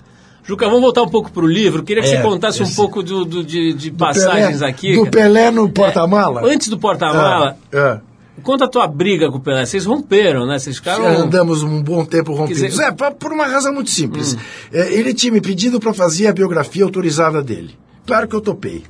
Juca, 0.51 0.65
vamos 0.65 0.81
voltar 0.81 1.01
um 1.01 1.07
pouco 1.07 1.31
para 1.31 1.43
o 1.45 1.47
livro. 1.47 1.81
Queria 1.81 2.03
que 2.03 2.09
É, 2.09 2.17
você 2.17 2.21
contasse 2.21 2.61
um 2.61 2.65
esse- 2.65 2.75
pouco 2.75 3.01
do, 3.01 3.23
do- 3.23 3.41
de, 3.43 3.71
de 3.73 3.89
Do 3.89 3.97
passagens 3.97 4.57
Pelé- 4.59 4.69
aqui. 4.69 4.95
Do. 4.95 5.07
Pelé 5.09 5.49
no 5.49 5.69
porta-mala? 5.69 6.41
Antes 6.45 6.67
do 6.67 6.77
porta-mala, 6.77 7.55
É, 7.71 7.77
é. 7.77 8.41
conta 8.43 8.65
a 8.65 8.67
tua 8.67 8.85
briga 8.85 9.31
com 9.31 9.37
o 9.37 9.39
Pelé. 9.39 9.65
Vocês 9.65 9.85
romperam, 9.85 10.45
né? 10.45 10.59
Vocês 10.59 10.75
ficaram... 10.75 11.05
Andamos 11.07 11.63
um 11.63 11.81
bom 11.81 12.03
tempo 12.03 12.33
rompidos. 12.33 12.61
dizer- 12.63 12.83
É, 12.83 12.91
por 12.91 13.31
uma 13.31 13.45
razão 13.47 13.73
muito 13.73 13.89
simples. 13.91 14.35
É, 14.73 14.93
ele 14.93 15.13
tinha 15.13 15.31
me 15.31 15.39
pedido 15.39 15.79
para 15.79 15.93
fazer 15.93 16.27
a 16.27 16.33
biografia 16.33 16.83
autorizada 16.83 17.41
dele. 17.41 17.77
Claro 18.05 18.27
que 18.27 18.35
eu 18.35 18.41
topei. 18.41 18.83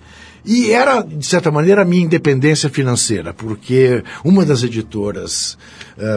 E 0.43 0.72
era, 0.72 1.03
de 1.03 1.24
certa 1.24 1.51
maneira, 1.51 1.84
a 1.84 1.86
minha 1.86 2.03
independência 2.03 2.68
financeira, 2.72 3.32
porque 3.36 4.03
uma 4.26 4.43
das 4.43 4.64
editoras 4.64 5.55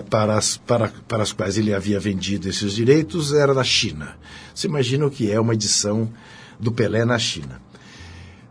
para, 0.09 0.37
as, 0.37 0.57
para, 0.57 0.93
para 1.07 1.23
as 1.23 1.33
quais 1.33 1.59
ele 1.59 1.75
havia 1.75 2.01
vendido 2.01 2.49
esses 2.49 2.73
direitos 2.73 3.33
era 3.33 3.53
da 3.55 3.65
China. 3.65 4.17
Você 4.55 4.67
imagina 4.67 5.07
o 5.07 5.11
que 5.11 5.31
é 5.31 5.39
uma 5.39 5.55
edição 5.55 6.11
do 6.59 6.73
Pelé 6.73 7.05
na 7.05 7.19
China. 7.19 7.61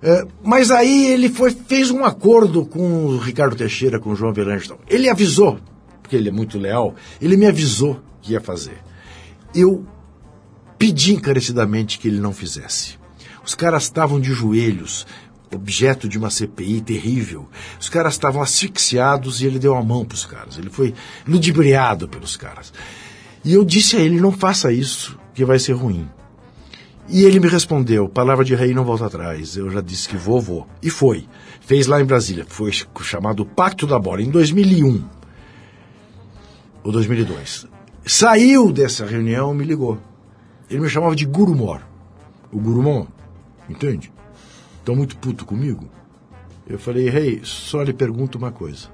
É, 0.01 0.27
mas 0.43 0.69
aí 0.69 1.05
ele 1.11 1.29
foi, 1.29 1.51
fez 1.51 1.89
um 1.89 2.03
acordo 2.03 2.65
com 2.65 3.05
o 3.05 3.17
Ricardo 3.17 3.55
Teixeira, 3.55 3.99
com 3.99 4.11
o 4.11 4.15
João 4.15 4.31
Avelange. 4.31 4.67
tal. 4.67 4.79
Ele 4.89 5.09
avisou, 5.09 5.59
porque 6.01 6.15
ele 6.17 6.27
é 6.27 6.31
muito 6.31 6.59
leal, 6.59 6.93
ele 7.21 7.37
me 7.37 7.45
avisou 7.45 8.01
que 8.21 8.33
ia 8.33 8.41
fazer. 8.41 8.77
Eu 9.55 9.85
pedi 10.77 11.13
encarecidamente 11.13 11.97
que 11.97 12.09
ele 12.09 12.19
não 12.19 12.33
fizesse. 12.33 12.99
Os 13.45 13.55
caras 13.55 13.83
estavam 13.83 14.19
de 14.19 14.33
joelhos, 14.33 15.07
objeto 15.55 16.07
de 16.07 16.17
uma 16.17 16.29
CPI 16.29 16.81
terrível. 16.81 17.47
Os 17.79 17.89
caras 17.89 18.13
estavam 18.13 18.41
asfixiados 18.41 19.41
e 19.41 19.45
ele 19.45 19.59
deu 19.59 19.75
a 19.75 19.83
mão 19.83 20.05
para 20.05 20.15
os 20.15 20.25
caras. 20.25 20.57
Ele 20.57 20.69
foi 20.69 20.93
ludibriado 21.27 22.07
pelos 22.07 22.35
caras. 22.35 22.73
E 23.43 23.53
eu 23.53 23.63
disse 23.63 23.95
a 23.95 23.99
ele: 23.99 24.19
não 24.19 24.31
faça 24.31 24.71
isso, 24.71 25.17
que 25.33 25.45
vai 25.45 25.59
ser 25.59 25.73
ruim. 25.73 26.07
E 27.07 27.23
ele 27.23 27.39
me 27.39 27.47
respondeu: 27.47 28.07
palavra 28.07 28.45
de 28.45 28.55
rei 28.55 28.73
não 28.73 28.85
volta 28.85 29.05
atrás. 29.07 29.57
Eu 29.57 29.69
já 29.69 29.81
disse 29.81 30.07
que 30.07 30.17
vou, 30.17 30.39
vou. 30.39 30.67
E 30.81 30.89
foi. 30.89 31.27
Fez 31.61 31.87
lá 31.87 32.01
em 32.01 32.05
Brasília. 32.05 32.45
Foi 32.47 32.71
chamado 33.01 33.45
Pacto 33.45 33.85
da 33.85 33.99
Bola, 33.99 34.21
em 34.21 34.29
2001 34.29 35.03
ou 36.83 36.91
2002. 36.91 37.67
Saiu 38.05 38.71
dessa 38.71 39.05
reunião, 39.05 39.53
me 39.53 39.63
ligou. 39.63 39.97
Ele 40.69 40.81
me 40.81 40.89
chamava 40.89 41.15
de 41.15 41.25
Gurumor. 41.25 41.81
O 42.51 42.59
Gurumon, 42.59 43.07
entende? 43.69 44.11
Estão 44.83 44.97
muito 44.97 45.15
puto 45.15 45.45
comigo? 45.45 45.87
Eu 46.67 46.77
falei, 46.77 47.07
rei, 47.07 47.39
só 47.41 47.81
lhe 47.81 47.93
pergunto 47.93 48.37
uma 48.37 48.51
coisa. 48.51 48.89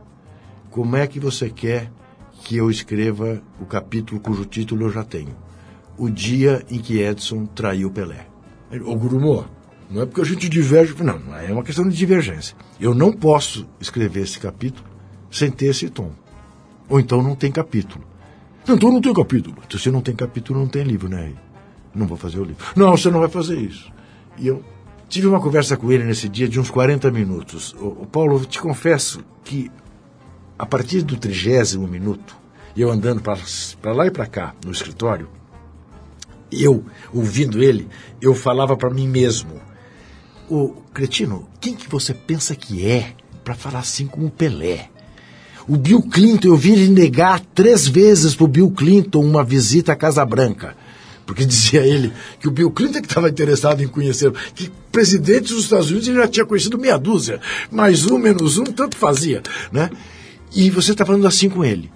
Como 0.69 0.95
é 0.95 1.07
que 1.07 1.19
você 1.19 1.49
quer 1.49 1.91
que 2.43 2.55
eu 2.55 2.69
escreva 2.69 3.41
o 3.59 3.65
capítulo 3.65 4.21
cujo 4.21 4.45
título 4.45 4.85
eu 4.85 4.91
já 4.91 5.03
tenho? 5.03 5.35
O 5.97 6.07
dia 6.07 6.63
em 6.69 6.77
que 6.77 6.99
Edson 6.99 7.47
traiu 7.47 7.89
Pelé. 7.89 8.27
Ele, 8.71 8.83
Ô 8.83 8.95
não 9.89 10.03
é 10.03 10.05
porque 10.05 10.21
a 10.21 10.25
gente 10.25 10.47
diverge. 10.47 10.95
Não, 11.03 11.35
é 11.35 11.51
uma 11.51 11.63
questão 11.63 11.89
de 11.89 11.97
divergência. 11.97 12.55
Eu 12.79 12.93
não 12.93 13.11
posso 13.11 13.67
escrever 13.81 14.21
esse 14.21 14.37
capítulo 14.37 14.87
sem 15.31 15.49
ter 15.49 15.65
esse 15.65 15.89
tom. 15.89 16.11
Ou 16.87 16.99
então 16.99 17.23
não 17.23 17.33
tem 17.33 17.51
capítulo. 17.51 18.05
Então 18.67 18.91
não 18.91 19.01
tem 19.01 19.11
capítulo. 19.11 19.57
Se 19.67 19.79
você 19.79 19.89
não 19.89 20.01
tem 20.01 20.15
capítulo, 20.15 20.59
não 20.59 20.67
tem 20.67 20.83
livro, 20.83 21.09
né? 21.09 21.33
Não 21.95 22.05
vou 22.05 22.15
fazer 22.15 22.37
o 22.37 22.43
livro. 22.43 22.63
Não, 22.75 22.95
você 22.95 23.09
não 23.09 23.21
vai 23.21 23.29
fazer 23.29 23.57
isso. 23.57 23.91
E 24.37 24.45
eu 24.45 24.63
tive 25.09 25.27
uma 25.27 25.41
conversa 25.41 25.75
com 25.75 25.91
ele 25.91 26.03
nesse 26.03 26.29
dia 26.29 26.47
de 26.47 26.59
uns 26.59 26.69
40 26.69 27.09
minutos. 27.11 27.75
O, 27.79 28.05
Paulo, 28.05 28.45
te 28.45 28.59
confesso 28.61 29.21
que 29.43 29.69
a 30.57 30.65
partir 30.65 31.01
do 31.01 31.17
trigésimo 31.17 31.87
minuto, 31.87 32.37
eu 32.77 32.91
andando 32.91 33.21
para 33.21 33.91
lá 33.91 34.05
e 34.05 34.11
para 34.11 34.27
cá 34.27 34.53
no 34.63 34.71
escritório, 34.71 35.27
eu, 36.51 36.85
ouvindo 37.13 37.61
ele, 37.61 37.87
eu 38.21 38.35
falava 38.35 38.77
para 38.77 38.89
mim 38.89 39.07
mesmo: 39.07 39.59
Ô, 40.49 40.69
cretino, 40.93 41.47
quem 41.59 41.75
que 41.75 41.89
você 41.89 42.13
pensa 42.13 42.55
que 42.55 42.85
é 42.85 43.13
para 43.43 43.55
falar 43.55 43.79
assim 43.79 44.05
como 44.05 44.27
o 44.27 44.31
Pelé? 44.31 44.89
O 45.67 45.77
Bill 45.77 46.01
Clinton, 46.01 46.47
eu 46.47 46.55
vi 46.57 46.71
ele 46.71 46.89
negar 46.89 47.39
três 47.39 47.87
vezes 47.87 48.35
pro 48.35 48.47
Bill 48.47 48.71
Clinton 48.71 49.23
uma 49.23 49.43
visita 49.43 49.91
à 49.91 49.95
Casa 49.95 50.25
Branca. 50.25 50.75
Porque 51.29 51.45
dizia 51.45 51.85
ele 51.85 52.11
que 52.39 52.47
o 52.47 52.51
Bill 52.51 52.71
Clinton 52.71 53.01
que 53.01 53.07
estava 53.07 53.29
interessado 53.29 53.83
em 53.83 53.87
conhecer, 53.87 54.31
que 54.55 54.71
presidentes 54.91 55.51
dos 55.51 55.65
Estados 55.65 55.91
Unidos 55.91 56.07
ele 56.07 56.17
já 56.17 56.27
tinha 56.27 56.43
conhecido 56.45 56.75
meia 56.75 56.97
dúzia, 56.97 57.39
mais 57.71 58.03
um, 58.07 58.17
menos 58.17 58.57
um, 58.57 58.63
tanto 58.63 58.97
fazia, 58.97 59.43
né? 59.71 59.91
E 60.51 60.71
você 60.71 60.93
está 60.93 61.05
falando 61.05 61.27
assim 61.27 61.47
com 61.47 61.63
ele. 61.63 61.91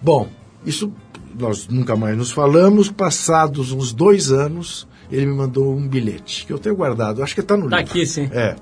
Bom, 0.00 0.30
isso 0.64 0.90
nós 1.38 1.68
nunca 1.68 1.94
mais 1.94 2.16
nos 2.16 2.30
falamos. 2.30 2.90
Passados 2.90 3.70
uns 3.70 3.92
dois 3.92 4.32
anos, 4.32 4.88
ele 5.12 5.26
me 5.26 5.34
mandou 5.34 5.76
um 5.76 5.86
bilhete 5.86 6.46
que 6.46 6.52
eu 6.54 6.58
tenho 6.58 6.74
guardado. 6.74 7.22
Acho 7.22 7.34
que 7.34 7.42
está 7.42 7.58
no 7.58 7.68
Tá 7.68 7.76
livro. 7.76 7.90
aqui, 7.92 8.06
sim. 8.06 8.30
É. 8.32 8.56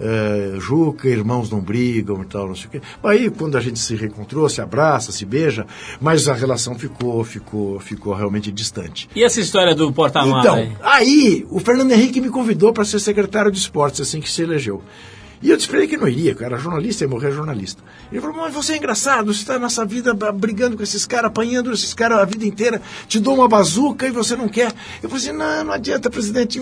É, 0.00 0.56
Juca, 0.58 1.08
irmãos 1.08 1.50
não 1.50 1.60
brigam 1.60 2.22
e 2.22 2.26
tal, 2.26 2.48
não 2.48 2.56
sei 2.56 2.66
o 2.66 2.70
quê. 2.70 2.80
Aí, 3.02 3.30
quando 3.30 3.56
a 3.56 3.60
gente 3.60 3.78
se 3.78 3.94
reencontrou, 3.94 4.48
se 4.48 4.60
abraça, 4.60 5.12
se 5.12 5.24
beija, 5.24 5.66
mas 6.00 6.28
a 6.28 6.34
relação 6.34 6.74
ficou, 6.74 7.22
ficou, 7.24 7.78
ficou 7.78 8.12
realmente 8.12 8.50
distante. 8.50 9.08
E 9.14 9.22
essa 9.22 9.40
história 9.40 9.74
do 9.74 9.92
porta-mala 9.92 10.40
Então, 10.40 10.54
aí? 10.54 10.72
aí 10.82 11.46
o 11.50 11.60
Fernando 11.60 11.92
Henrique 11.92 12.20
me 12.20 12.28
convidou 12.28 12.72
para 12.72 12.84
ser 12.84 12.98
secretário 12.98 13.50
de 13.50 13.58
esportes 13.58 14.00
assim 14.00 14.20
que 14.20 14.30
se 14.30 14.42
elegeu. 14.42 14.82
E 15.42 15.50
eu 15.50 15.56
disse 15.56 15.68
pra 15.68 15.78
ele 15.78 15.88
que 15.88 15.96
não 15.96 16.08
iria, 16.08 16.34
que 16.34 16.42
eu 16.42 16.46
era 16.46 16.56
jornalista, 16.56 17.04
ia 17.04 17.08
morrer 17.08 17.32
jornalista. 17.32 17.82
Ele 18.10 18.20
falou, 18.20 18.36
mas 18.36 18.54
você 18.54 18.74
é 18.74 18.76
engraçado, 18.76 19.32
você 19.32 19.40
está 19.40 19.58
nessa 19.58 19.84
vida 19.84 20.14
brigando 20.32 20.76
com 20.76 20.82
esses 20.82 21.06
caras, 21.06 21.26
apanhando 21.26 21.72
esses 21.72 21.92
caras 21.92 22.18
a 22.18 22.24
vida 22.24 22.46
inteira, 22.46 22.80
te 23.06 23.20
dou 23.20 23.34
uma 23.34 23.48
bazuca 23.48 24.06
e 24.06 24.10
você 24.10 24.36
não 24.36 24.48
quer. 24.48 24.72
Eu 25.02 25.08
falei 25.08 25.24
assim, 25.24 25.32
não, 25.32 25.64
não 25.64 25.72
adianta, 25.72 26.08
presidente, 26.08 26.60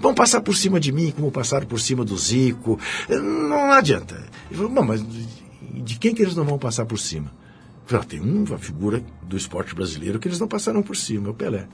vão 0.00 0.14
passar 0.14 0.40
por 0.40 0.54
cima 0.54 0.78
de 0.78 0.92
mim, 0.92 1.12
como 1.12 1.30
passaram 1.30 1.66
por 1.66 1.80
cima 1.80 2.04
do 2.04 2.16
Zico. 2.16 2.78
Não 3.08 3.72
adianta. 3.72 4.16
Ele 4.50 4.56
falou, 4.56 4.70
bom, 4.70 4.82
mas 4.82 5.02
de 5.02 5.98
quem 5.98 6.14
que 6.14 6.22
eles 6.22 6.36
não 6.36 6.44
vão 6.44 6.58
passar 6.58 6.84
por 6.84 6.98
cima? 6.98 7.32
Eu 7.82 7.98
falei, 7.98 8.04
ah, 8.04 8.08
tem 8.08 8.20
uma 8.20 8.58
figura 8.58 9.02
do 9.22 9.36
esporte 9.36 9.74
brasileiro 9.74 10.18
que 10.18 10.28
eles 10.28 10.38
não 10.38 10.46
passaram 10.46 10.82
por 10.82 10.96
cima, 10.96 11.28
é 11.28 11.30
o 11.30 11.34
Pelé. 11.34 11.60
Eu 11.62 11.66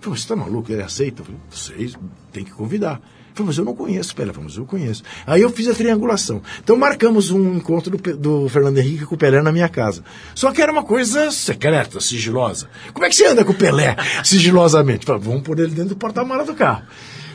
falei, 0.00 0.18
você 0.18 0.24
está 0.24 0.34
maluco? 0.34 0.72
Ele 0.72 0.82
aceita? 0.82 1.22
Eu 1.22 1.26
falei, 1.26 1.40
vocês 1.48 1.98
tem 2.32 2.44
que 2.44 2.50
convidar. 2.50 3.00
Falei, 3.34 3.46
mas 3.46 3.58
eu 3.58 3.64
não 3.64 3.74
conheço 3.74 4.14
Pelé. 4.14 4.32
Falei, 4.32 4.48
mas 4.48 4.56
eu 4.56 4.64
conheço. 4.64 5.02
Aí 5.26 5.42
eu 5.42 5.50
fiz 5.50 5.68
a 5.68 5.74
triangulação. 5.74 6.42
Então 6.62 6.76
marcamos 6.76 7.30
um 7.30 7.56
encontro 7.56 7.96
do, 7.96 8.16
do 8.16 8.48
Fernando 8.48 8.78
Henrique 8.78 9.06
com 9.06 9.14
o 9.14 9.18
Pelé 9.18 9.42
na 9.42 9.52
minha 9.52 9.68
casa. 9.68 10.04
Só 10.34 10.52
que 10.52 10.60
era 10.60 10.70
uma 10.70 10.82
coisa 10.82 11.30
secreta, 11.30 12.00
sigilosa. 12.00 12.68
Como 12.92 13.06
é 13.06 13.08
que 13.08 13.16
você 13.16 13.26
anda 13.26 13.44
com 13.44 13.52
o 13.52 13.56
Pelé 13.56 13.96
sigilosamente? 14.22 15.06
Falei, 15.06 15.22
vamos 15.22 15.42
pôr 15.42 15.58
ele 15.58 15.70
dentro 15.70 15.90
do 15.90 15.96
porta-mala 15.96 16.44
do 16.44 16.54
carro. 16.54 16.82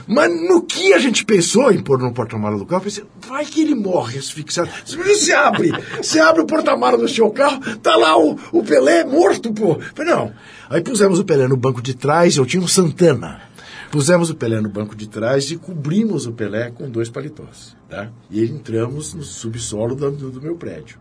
Mas 0.07 0.31
no 0.31 0.61
que 0.61 0.93
a 0.93 0.99
gente 0.99 1.25
pensou 1.25 1.69
em 1.69 1.81
pôr 1.81 1.99
no 1.99 2.13
porta-mala 2.13 2.57
do 2.57 2.65
carro, 2.65 2.83
pensei, 2.83 3.03
vai 3.27 3.45
que 3.45 3.61
ele 3.61 3.75
morre 3.75 4.17
asfixiado. 4.17 4.69
Você 4.85 5.33
abre, 5.33 5.71
você 5.97 6.19
abre 6.19 6.41
o 6.41 6.45
porta-mala 6.45 6.97
do 6.97 7.09
seu 7.09 7.29
carro, 7.29 7.59
tá 7.79 7.95
lá 7.97 8.17
o, 8.17 8.39
o 8.53 8.63
Pelé 8.63 9.03
morto, 9.03 9.51
pô. 9.51 9.77
Falei, 9.93 10.13
não. 10.13 10.31
Aí 10.69 10.81
pusemos 10.81 11.19
o 11.19 11.25
Pelé 11.25 11.47
no 11.47 11.57
banco 11.57 11.81
de 11.81 11.93
trás, 11.93 12.37
eu 12.37 12.45
tinha 12.45 12.63
um 12.63 12.67
Santana. 12.67 13.46
Pusemos 13.91 14.29
o 14.29 14.35
Pelé 14.35 14.59
no 14.61 14.69
banco 14.69 14.95
de 14.95 15.07
trás 15.07 15.49
e 15.49 15.57
cobrimos 15.57 16.25
o 16.25 16.33
Pelé 16.33 16.71
com 16.71 16.89
dois 16.89 17.09
paletós. 17.09 17.75
Tá? 17.89 18.09
E 18.29 18.43
entramos 18.43 19.13
no 19.13 19.23
subsolo 19.23 19.95
do, 19.95 20.11
do- 20.11 20.41
meu 20.41 20.55
prédio. 20.55 20.97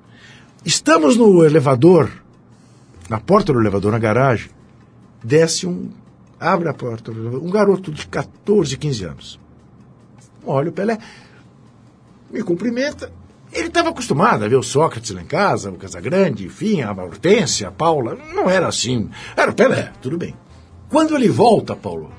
Estamos 0.64 1.16
no 1.16 1.44
elevador, 1.44 2.10
na 3.08 3.18
porta 3.20 3.52
do 3.52 3.60
elevador, 3.60 3.92
na 3.92 3.98
garagem, 3.98 4.50
desce 5.22 5.66
um. 5.66 5.90
Abre 6.38 6.68
a 6.68 6.74
porta, 6.74 7.10
um 7.10 7.50
garoto 7.50 7.90
de 7.90 8.06
14, 8.06 8.76
15 8.76 9.04
anos. 9.04 9.40
Olha 10.44 10.68
o 10.68 10.72
Pelé, 10.72 10.98
me 12.30 12.42
cumprimenta. 12.42 13.10
Ele 13.52 13.68
estava 13.68 13.88
acostumado 13.88 14.44
a 14.44 14.48
ver 14.48 14.56
o 14.56 14.62
Sócrates 14.62 15.12
lá 15.12 15.22
em 15.22 15.26
casa, 15.26 15.70
o 15.70 15.76
Casagrande, 15.76 16.44
enfim, 16.44 16.82
a 16.82 16.92
Hortência, 16.92 17.68
a 17.68 17.72
Paula. 17.72 18.14
Não 18.34 18.50
era 18.50 18.68
assim. 18.68 19.08
Era 19.36 19.50
o 19.50 19.54
Pelé, 19.54 19.92
tudo 20.02 20.18
bem. 20.18 20.34
Quando 20.90 21.14
ele 21.16 21.28
volta, 21.28 21.74
Paulo, 21.74 22.10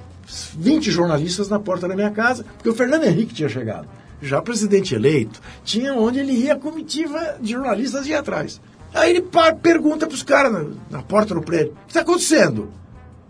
20 0.57 0.91
jornalistas 0.91 1.49
na 1.49 1.59
porta 1.59 1.87
da 1.87 1.95
minha 1.95 2.11
casa, 2.11 2.43
porque 2.55 2.69
o 2.69 2.75
Fernando 2.75 3.05
Henrique 3.05 3.33
tinha 3.33 3.49
chegado. 3.49 3.87
Já 4.21 4.41
presidente 4.41 4.95
eleito, 4.95 5.39
tinha 5.63 5.93
onde 5.93 6.19
ele 6.19 6.33
ia, 6.33 6.53
a 6.53 6.59
comitiva 6.59 7.37
de 7.39 7.51
jornalistas 7.53 8.07
ia 8.07 8.19
atrás. 8.19 8.59
Aí 8.93 9.11
ele 9.11 9.25
pergunta 9.61 10.07
para 10.07 10.15
os 10.15 10.23
caras 10.23 10.51
na, 10.51 10.65
na 10.89 11.01
porta 11.03 11.33
do 11.35 11.41
prédio: 11.41 11.73
o 11.73 11.85
que 11.85 11.89
está 11.89 12.01
acontecendo? 12.01 12.71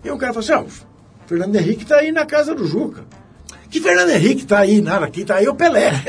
E 0.03 0.09
um 0.11 0.17
cara 0.17 0.33
fala 0.33 0.43
assim: 0.43 0.53
ah, 0.53 0.61
o 0.61 1.27
Fernando 1.27 1.55
Henrique 1.55 1.83
está 1.83 1.97
aí 1.97 2.11
na 2.11 2.25
casa 2.25 2.55
do 2.55 2.65
Juca. 2.65 3.03
Que 3.69 3.81
Fernando 3.81 4.11
Henrique 4.11 4.43
está 4.43 4.59
aí, 4.59 4.79
nada, 4.81 5.09
quem 5.09 5.23
está 5.23 5.35
aí 5.35 5.45
é 5.45 5.49
o 5.49 5.55
Pelé. 5.55 5.91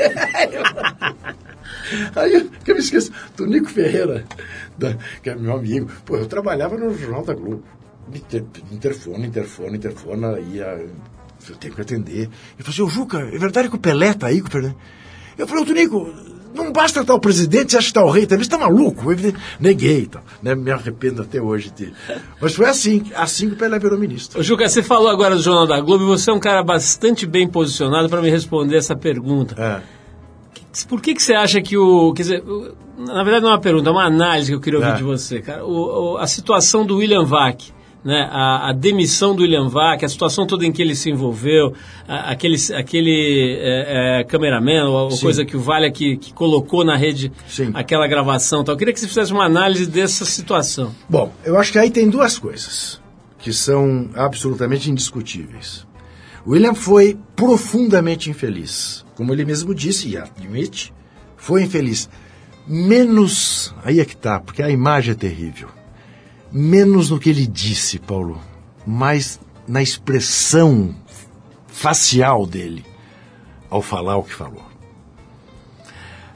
Aí 2.15 2.49
que 2.63 2.71
eu 2.71 2.75
me 2.75 2.81
esqueço, 2.81 3.11
Tonico 3.35 3.67
Ferreira, 3.69 4.23
da- 4.77 4.95
que 5.23 5.29
é 5.29 5.35
meu 5.35 5.53
amigo, 5.53 5.89
pô, 6.05 6.17
eu 6.17 6.27
trabalhava 6.27 6.77
no 6.77 6.95
Jornal 6.95 7.23
da 7.25 7.33
Globo. 7.33 7.63
Inter- 8.13 8.45
Interfone, 8.71 9.27
interfone, 9.27 9.77
interfone, 9.77 10.25
ia. 10.53 10.85
Eu 11.49 11.55
tenho 11.55 11.73
que 11.73 11.81
atender. 11.81 12.21
Ele 12.23 12.29
falou 12.59 12.69
assim, 12.69 12.81
ô 12.81 12.89
Juca, 12.89 13.19
é 13.19 13.37
verdade 13.37 13.69
que 13.69 13.75
o 13.75 13.79
Pelé 13.79 14.13
tá 14.13 14.27
aí? 14.27 14.39
Eu 15.37 15.47
falei, 15.47 15.63
ô 15.63 15.65
Tonico, 15.65 16.13
não 16.53 16.71
basta 16.71 16.99
estar 16.99 17.13
o 17.13 17.19
presidente, 17.19 17.71
você 17.71 17.77
acha 17.77 17.85
que 17.85 17.91
está 17.91 18.03
o 18.03 18.09
rei 18.09 18.25
também, 18.25 18.43
você 18.43 18.47
está 18.53 18.57
maluco? 18.57 19.09
Eu 19.11 19.33
neguei 19.59 20.05
tal. 20.05 20.21
Né? 20.43 20.53
Me 20.53 20.69
arrependo 20.69 21.21
até 21.21 21.41
hoje 21.41 21.71
de. 21.71 21.93
Mas 22.41 22.53
foi 22.55 22.65
assim, 22.65 23.03
assim 23.15 23.47
que 23.47 23.53
o 23.53 23.57
Pelé 23.57 23.79
virou 23.79 23.97
ministro. 23.97 24.39
Ô, 24.39 24.43
Juca, 24.43 24.67
você 24.67 24.83
falou 24.83 25.07
agora 25.09 25.35
do 25.35 25.41
Jornal 25.41 25.65
da 25.65 25.79
Globo 25.79 26.03
e 26.03 26.07
você 26.07 26.29
é 26.29 26.33
um 26.33 26.39
cara 26.39 26.61
bastante 26.61 27.25
bem 27.25 27.47
posicionado 27.47 28.09
para 28.09 28.21
me 28.21 28.29
responder 28.29 28.75
essa 28.75 28.95
pergunta. 28.95 29.55
É. 29.57 29.81
Por 30.87 31.01
que, 31.01 31.13
que 31.15 31.23
você 31.23 31.33
acha 31.33 31.61
que 31.61 31.77
o. 31.77 32.13
Quer 32.13 32.21
dizer, 32.23 32.43
na 32.97 33.23
verdade 33.23 33.41
não 33.43 33.49
é 33.49 33.53
uma 33.53 33.61
pergunta, 33.61 33.89
é 33.89 33.91
uma 33.91 34.05
análise 34.05 34.49
que 34.51 34.55
eu 34.55 34.59
queria 34.61 34.79
ouvir 34.79 34.91
É. 34.91 34.95
de 34.95 35.03
você, 35.03 35.41
cara. 35.41 35.65
O- 35.65 36.13
o- 36.13 36.17
a 36.17 36.27
situação 36.27 36.85
do 36.85 36.97
William 36.97 37.23
Vac, 37.25 37.71
né? 38.03 38.27
A, 38.31 38.69
a 38.69 38.73
demissão 38.73 39.35
do 39.35 39.41
William 39.43 39.67
Vac, 39.67 40.03
a 40.03 40.07
situação 40.09 40.47
toda 40.47 40.65
em 40.65 40.71
que 40.71 40.81
ele 40.81 40.95
se 40.95 41.09
envolveu, 41.09 41.73
a- 42.07 42.31
aquele, 42.31 42.55
aquele 42.75 43.57
é, 43.59 44.19
é, 44.19 44.23
cameraman, 44.23 44.85
ou, 44.89 45.09
ou 45.11 45.17
coisa 45.19 45.43
que 45.43 45.57
o 45.57 45.59
Vale 45.59 45.91
que, 45.91 46.17
que 46.17 46.33
colocou 46.33 46.83
na 46.85 46.95
rede 46.95 47.31
Sim. 47.47 47.71
aquela 47.73 48.07
gravação 48.07 48.63
tal. 48.63 48.73
Eu 48.75 48.79
queria 48.79 48.93
que 48.93 48.99
você 48.99 49.07
fizesse 49.07 49.33
uma 49.33 49.45
análise 49.45 49.85
dessa 49.85 50.23
situação. 50.25 50.95
Bom, 51.09 51.31
eu 51.43 51.57
acho 51.57 51.71
que 51.71 51.79
aí 51.79 51.89
tem 51.91 52.09
duas 52.09 52.37
coisas 52.39 53.01
que 53.37 53.51
são 53.53 54.09
absolutamente 54.15 54.89
indiscutíveis. 54.91 55.85
William 56.47 56.73
foi 56.73 57.17
profundamente 57.35 58.29
infeliz. 58.29 59.05
Como 59.15 59.33
ele 59.33 59.43
mesmo 59.45 59.75
disse 59.75 60.07
e 60.09 60.17
admite, 60.17 60.93
foi 61.35 61.63
infeliz. 61.63 62.09
Menos. 62.65 63.73
Aí 63.83 63.99
é 63.99 64.05
que 64.05 64.15
tá, 64.15 64.39
porque 64.39 64.61
a 64.63 64.69
imagem 64.69 65.11
é 65.11 65.15
terrível. 65.15 65.67
Menos 66.51 67.09
no 67.09 67.19
que 67.19 67.29
ele 67.29 67.45
disse, 67.45 67.99
Paulo, 67.99 68.39
mais 68.85 69.39
na 69.67 69.81
expressão 69.81 70.95
facial 71.67 72.45
dele 72.47 72.83
ao 73.69 73.81
falar 73.81 74.17
o 74.17 74.23
que 74.23 74.33
falou. 74.33 74.69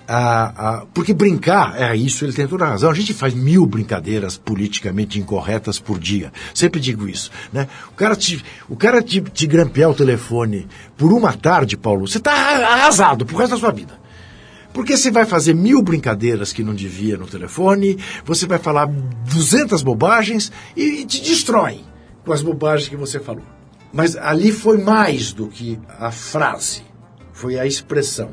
Ah, 0.07 0.53
ah, 0.57 0.86
porque 0.93 1.14
brincar, 1.14 1.80
é 1.80 1.95
isso, 1.95 2.26
ele 2.26 2.34
tem 2.34 2.47
toda 2.47 2.66
a 2.66 2.70
razão. 2.70 2.91
A 2.91 2.93
gente 2.93 3.14
faz 3.14 3.34
mil 3.34 3.66
brincadeiras 3.66 4.38
politicamente 4.38 5.18
incorretas 5.18 5.80
por 5.80 5.97
dia. 5.97 6.32
Sempre 6.53 6.80
digo 6.80 7.07
isso. 7.07 7.32
Né? 7.51 7.68
O 7.91 7.95
cara, 7.95 8.16
te, 8.16 8.43
o 8.70 8.76
cara 8.76 9.01
te, 9.01 9.22
te 9.22 9.47
grampear 9.47 9.89
o 9.89 9.95
telefone 9.95 10.68
por 10.97 11.11
uma 11.14 11.34
tarde, 11.34 11.78
Paulo, 11.78 12.07
você 12.07 12.18
está 12.18 12.32
arrasado 12.32 13.26
pro 13.26 13.38
resto 13.38 13.51
da 13.51 13.57
sua 13.57 13.72
vida. 13.72 14.03
Porque 14.74 14.97
você 14.97 15.11
vai 15.11 15.26
fazer 15.26 15.53
mil 15.53 15.82
brincadeiras 15.82 16.51
que 16.51 16.63
não 16.63 16.74
devia 16.74 17.15
no 17.15 17.28
telefone, 17.28 17.97
você 18.26 18.47
vai 18.47 18.57
falar 18.57 18.88
200 18.88 19.84
bobagens 19.84 20.51
e, 20.76 21.05
te 21.05 21.21
destrói 21.21 21.82
com 22.26 22.34
as 22.34 22.41
bobagens 22.41 22.89
que 22.89 22.95
você 22.95 23.19
falou. 23.19 23.43
Mas 23.93 24.15
ali 24.15 24.51
foi 24.51 24.80
mais 24.80 25.32
do 25.32 25.47
que 25.47 25.80
a 25.88 26.11
frase, 26.11 26.82
foi 27.32 27.59
a 27.59 27.65
expressão. 27.65 28.32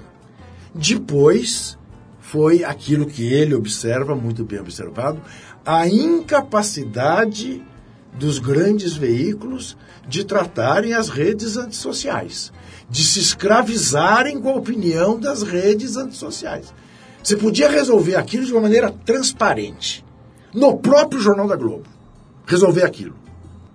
Depois 0.74 1.78
foi 2.18 2.64
aquilo 2.64 3.07
que 3.07 3.30
ele 3.30 3.55
observa, 3.55 4.14
muito 4.14 4.45
bem 4.45 4.61
observado, 4.61 5.20
a 5.66 5.86
incapacidade 5.86 7.62
dos 8.18 8.38
grandes 8.38 8.95
veículos 8.95 9.76
de 10.09 10.24
tratarem 10.24 10.95
as 10.95 11.09
redes 11.09 11.57
antissociais, 11.57 12.53
de 12.91 13.05
se 13.05 13.20
escravizarem 13.20 14.41
com 14.41 14.51
a 14.51 14.57
opinião 14.57 15.18
das 15.18 15.43
redes 15.43 15.97
antissociais. 15.97 16.74
Você 17.22 17.36
podia 17.36 17.70
resolver 17.70 18.16
aquilo 18.16 18.45
de 18.45 18.53
uma 18.53 18.62
maneira 18.62 18.93
transparente, 19.05 20.05
no 20.53 20.76
próprio 20.78 21.20
Jornal 21.20 21.47
da 21.47 21.55
Globo. 21.57 21.84
Resolver 22.47 22.82
aquilo. 22.84 23.14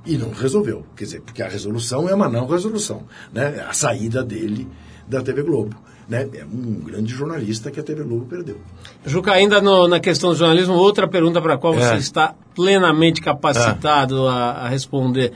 E 0.06 0.18
não 0.18 0.32
resolveu. 0.32 0.84
Quer 0.96 1.06
dizer, 1.06 1.22
porque 1.22 1.42
a 1.42 1.48
resolução 1.48 2.10
é 2.10 2.14
uma 2.14 2.28
não 2.28 2.46
resolução. 2.48 3.04
Né? 3.34 3.64
A 3.68 3.74
saída 3.74 4.24
dele 4.24 4.68
da 5.08 5.22
TV 5.22 5.42
Globo. 5.44 5.76
Né? 6.10 6.28
É 6.36 6.44
um 6.46 6.82
grande 6.84 7.12
jornalista 7.14 7.72
que 7.72 7.80
a 7.80 7.84
TV 7.84 8.04
Globo 8.04 8.26
perdeu. 8.26 8.58
Juca, 9.06 9.32
ainda 9.32 9.60
no- 9.62 9.88
na 9.88 10.00
questão 10.00 10.32
do 10.32 10.36
jornalismo, 10.36 10.74
outra 10.76 11.08
pergunta 11.08 11.42
para 11.42 11.54
a 11.56 11.58
qual 11.58 11.74
você 11.74 11.94
É. 11.94 11.98
está 11.98 12.36
plenamente 12.54 13.22
capacitado 13.22 14.28
a, 14.28 14.52
a 14.52 14.68
responder. 14.70 15.32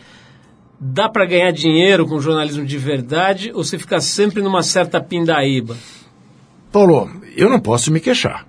Dá 0.80 1.10
para 1.10 1.26
ganhar 1.26 1.52
dinheiro 1.52 2.08
com 2.08 2.22
jornalismo 2.22 2.66
de 2.66 2.78
verdade 2.78 3.52
ou 3.54 3.64
você 3.64 3.78
fica 3.78 4.00
sempre 4.00 4.42
numa 4.42 4.64
certa 4.64 5.02
pindaíba? 5.02 5.76
Paulo, 6.72 7.10
eu 7.36 7.50
não 7.50 7.60
posso 7.60 7.92
me 7.92 8.00
queixar. 8.00 8.48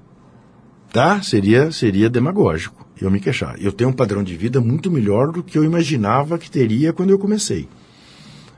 Tá? 0.93 1.22
Seria, 1.22 1.70
seria 1.72 2.09
demagógico 2.09 2.87
eu 3.01 3.11
me 3.11 3.20
queixar. 3.20 3.57
Eu 3.61 3.72
tenho 3.72 3.91
um 3.91 3.95
padrão 3.95 4.22
de 4.22 4.37
vida 4.37 4.61
muito 4.61 4.91
melhor 4.91 5.33
do 5.33 5.43
que 5.43 5.57
eu 5.57 5.64
imaginava 5.64 6.39
que 6.39 6.51
teria 6.51 6.93
quando 6.93 7.11
eu 7.11 7.18
comecei. 7.18 7.68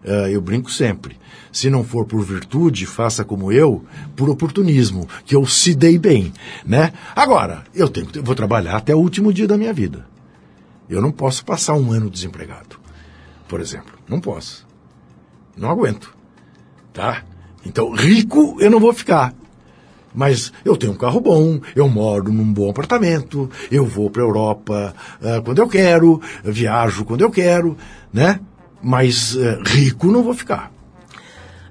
Ah, 0.04 0.28
eu 0.28 0.40
brinco 0.40 0.70
sempre. 0.70 1.16
Se 1.52 1.70
não 1.70 1.84
for 1.84 2.06
por 2.06 2.24
virtude, 2.24 2.86
faça 2.86 3.24
como 3.24 3.52
eu, 3.52 3.84
por 4.16 4.28
oportunismo, 4.28 5.08
que 5.24 5.36
eu 5.36 5.46
se 5.46 5.74
dei 5.74 5.98
bem, 5.98 6.32
né? 6.64 6.92
Agora, 7.14 7.62
eu 7.74 7.88
tenho, 7.88 8.08
eu 8.14 8.22
vou 8.22 8.34
trabalhar 8.34 8.76
até 8.76 8.94
o 8.94 8.98
último 8.98 9.32
dia 9.32 9.46
da 9.46 9.58
minha 9.58 9.72
vida. 9.72 10.06
Eu 10.88 11.00
não 11.00 11.12
posso 11.12 11.44
passar 11.44 11.74
um 11.74 11.92
ano 11.92 12.10
desempregado, 12.10 12.80
por 13.52 13.60
exemplo. 13.60 13.92
Não 14.08 14.18
posso. 14.18 14.66
Não 15.54 15.68
aguento. 15.68 16.16
Tá? 16.90 17.22
Então, 17.66 17.92
rico 17.92 18.56
eu 18.58 18.70
não 18.70 18.80
vou 18.80 18.94
ficar. 18.94 19.34
Mas 20.14 20.50
eu 20.64 20.74
tenho 20.74 20.94
um 20.94 20.96
carro 20.96 21.20
bom, 21.20 21.60
eu 21.76 21.86
moro 21.86 22.32
num 22.32 22.50
bom 22.50 22.70
apartamento, 22.70 23.50
eu 23.70 23.84
vou 23.84 24.08
para 24.08 24.22
a 24.22 24.24
Europa 24.24 24.94
ah, 25.22 25.42
quando 25.44 25.58
eu 25.58 25.68
quero, 25.68 26.18
eu 26.42 26.50
viajo 26.50 27.04
quando 27.04 27.20
eu 27.20 27.30
quero, 27.30 27.76
né? 28.10 28.40
Mas 28.82 29.36
eh, 29.36 29.58
rico 29.66 30.06
não 30.06 30.22
vou 30.22 30.32
ficar. 30.32 30.72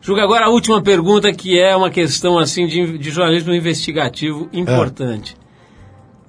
Juca, 0.02 0.22
agora 0.22 0.46
a 0.46 0.50
última 0.50 0.84
pergunta 0.84 1.34
que 1.34 1.60
é 1.60 1.76
uma 1.76 1.90
questão 1.90 2.38
assim 2.38 2.68
de, 2.68 3.00
de 3.00 3.10
jornalismo 3.10 3.56
investigativo 3.56 4.48
importante. 4.54 5.36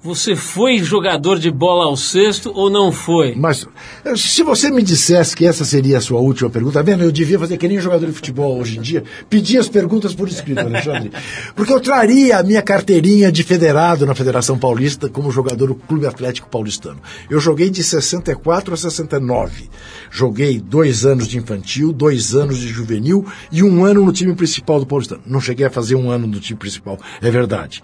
Você 0.03 0.35
foi 0.35 0.79
jogador 0.79 1.39
de 1.39 1.49
bola 1.49 1.85
ao 1.85 1.95
cesto 1.95 2.51
ou 2.53 2.69
não 2.69 2.91
foi? 2.91 3.35
Mas 3.37 3.65
eh, 4.03 4.17
se 4.17 4.43
você 4.43 4.69
me 4.69 4.83
dissesse 4.83 5.33
que 5.33 5.45
essa 5.45 5.63
seria 5.63 5.97
a 5.97 6.01
sua 6.01 6.19
última 6.19 6.49
pergunta, 6.49 6.73
tá 6.73 6.81
vendo? 6.81 7.05
Eu 7.05 7.11
devia 7.11 7.39
fazer 7.39 7.55
que 7.55 7.69
nem 7.69 7.79
jogador 7.79 8.07
de 8.07 8.11
futebol 8.11 8.59
hoje 8.59 8.77
em 8.77 8.81
dia, 8.81 9.01
pedir 9.29 9.59
as 9.59 9.69
perguntas 9.69 10.13
por 10.13 10.27
escrito, 10.27 10.59
Alexandre. 10.59 11.09
Porque 11.55 11.71
eu 11.71 11.79
traria 11.79 12.37
a 12.37 12.43
minha 12.43 12.61
carteirinha 12.61 13.31
de 13.31 13.43
federado 13.43 14.05
na 14.05 14.13
Federação 14.13 14.59
Paulista 14.59 15.07
como 15.07 15.31
jogador 15.31 15.67
do 15.67 15.75
Clube 15.75 16.05
Atlético 16.05 16.49
Paulistano. 16.49 16.99
Eu 17.29 17.39
joguei 17.39 17.69
de 17.69 17.81
64 17.81 18.73
a 18.73 18.77
69. 18.77 19.69
Joguei 20.11 20.59
dois 20.59 21.05
anos 21.05 21.29
de 21.29 21.37
infantil, 21.37 21.93
dois 21.93 22.35
anos 22.35 22.59
de 22.59 22.67
juvenil 22.67 23.25
e 23.49 23.63
um 23.63 23.85
ano 23.85 24.03
no 24.03 24.11
time 24.11 24.35
principal 24.35 24.81
do 24.81 24.85
Paulistano. 24.85 25.21
Não 25.25 25.39
cheguei 25.39 25.65
a 25.65 25.69
fazer 25.69 25.95
um 25.95 26.09
ano 26.09 26.27
no 26.27 26.41
time 26.41 26.59
principal, 26.59 26.99
é 27.21 27.31
verdade. 27.31 27.81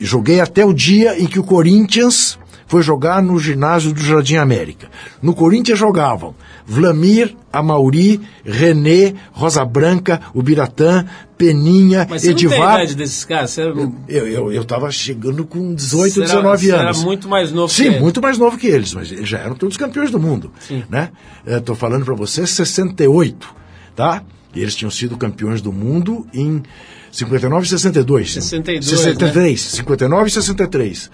Joguei 0.00 0.40
até 0.40 0.64
o 0.64 0.72
dia 0.72 1.19
em 1.22 1.26
que 1.26 1.38
o 1.38 1.44
Corinthians 1.44 2.38
foi 2.66 2.82
jogar 2.82 3.20
no 3.20 3.36
ginásio 3.38 3.92
do 3.92 4.00
Jardim 4.00 4.36
América. 4.36 4.88
No 5.20 5.34
Corinthians 5.34 5.76
jogavam 5.78 6.34
Vlamir, 6.64 7.34
Amauri, 7.52 8.20
René, 8.44 9.14
Rosa 9.32 9.64
Branca, 9.64 10.20
Ubiratã, 10.32 11.04
Peninha, 11.36 12.06
Mas 12.08 12.22
você 12.22 12.28
não 12.30 12.36
tem 12.36 12.46
a 12.46 12.50
Edivar. 12.52 12.74
idade 12.76 12.94
desses 12.94 13.24
caras? 13.24 13.50
Você, 13.50 13.62
era- 13.62 13.70
Eu, 14.08 14.26
eu, 14.28 14.52
eu 14.52 14.64
tava 14.64 14.88
chegando 14.92 15.44
com 15.44 15.74
18, 15.74 16.12
você 16.14 16.20
era- 16.20 16.28
19 16.28 16.66
você 16.66 16.72
anos. 16.72 16.96
Era 16.98 17.06
muito 17.06 17.28
mais 17.28 17.50
novo 17.50 17.72
Sim, 17.72 17.82
que 17.82 17.88
ele. 17.88 18.00
muito 18.00 18.22
mais 18.22 18.38
novo 18.38 18.56
que 18.56 18.66
eles, 18.68 18.94
mas 18.94 19.10
eles 19.10 19.28
já 19.28 19.38
eram 19.38 19.56
todos 19.56 19.76
campeões 19.76 20.12
do 20.12 20.20
mundo. 20.20 20.52
Sim. 20.60 20.84
Né? 20.88 21.10
Estou 21.44 21.74
falando 21.74 22.04
para 22.04 22.14
você 22.14 22.46
68, 22.46 23.48
tá? 23.96 24.22
Eles 24.54 24.76
tinham 24.76 24.90
sido 24.90 25.16
campeões 25.16 25.60
do 25.60 25.72
mundo 25.72 26.24
em 26.32 26.62
59 27.10 27.66
e 27.66 27.68
62. 27.68 28.32
62, 28.34 28.84
63, 28.86 29.60
59 29.60 30.28
e 30.28 30.30
63. 30.30 31.10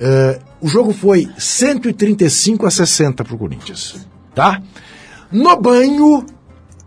Eh, 0.00 0.40
o 0.60 0.68
jogo 0.68 0.92
foi 0.92 1.28
135 1.36 2.66
a 2.66 2.70
60 2.70 3.24
pro 3.24 3.36
Corinthians, 3.36 4.06
tá? 4.34 4.62
No 5.30 5.56
banho, 5.60 6.24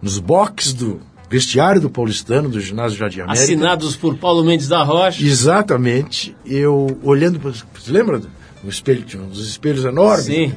nos 0.02 0.18
boxes 0.18 0.74
do 0.74 1.02
vestiário 1.30 1.82
do 1.82 1.90
Paulistano, 1.90 2.50
do 2.50 2.60
ginásio 2.60 2.98
Jardim 2.98 3.22
América. 3.22 3.44
Assinados 3.44 3.96
por 3.96 4.18
Paulo 4.18 4.44
Mendes 4.44 4.68
da 4.68 4.84
Rocha. 4.84 5.24
Exatamente. 5.24 6.36
Eu 6.46 7.00
olhando 7.04 7.40
para. 7.40 7.52
Você 7.52 7.92
lembra 7.92 8.20
do 8.20 8.30
espelho? 8.68 9.04
Tinha 9.04 9.24
uns 9.24 9.40
espelhos 9.40 9.84
enormes. 9.86 10.26
Sim. 10.26 10.54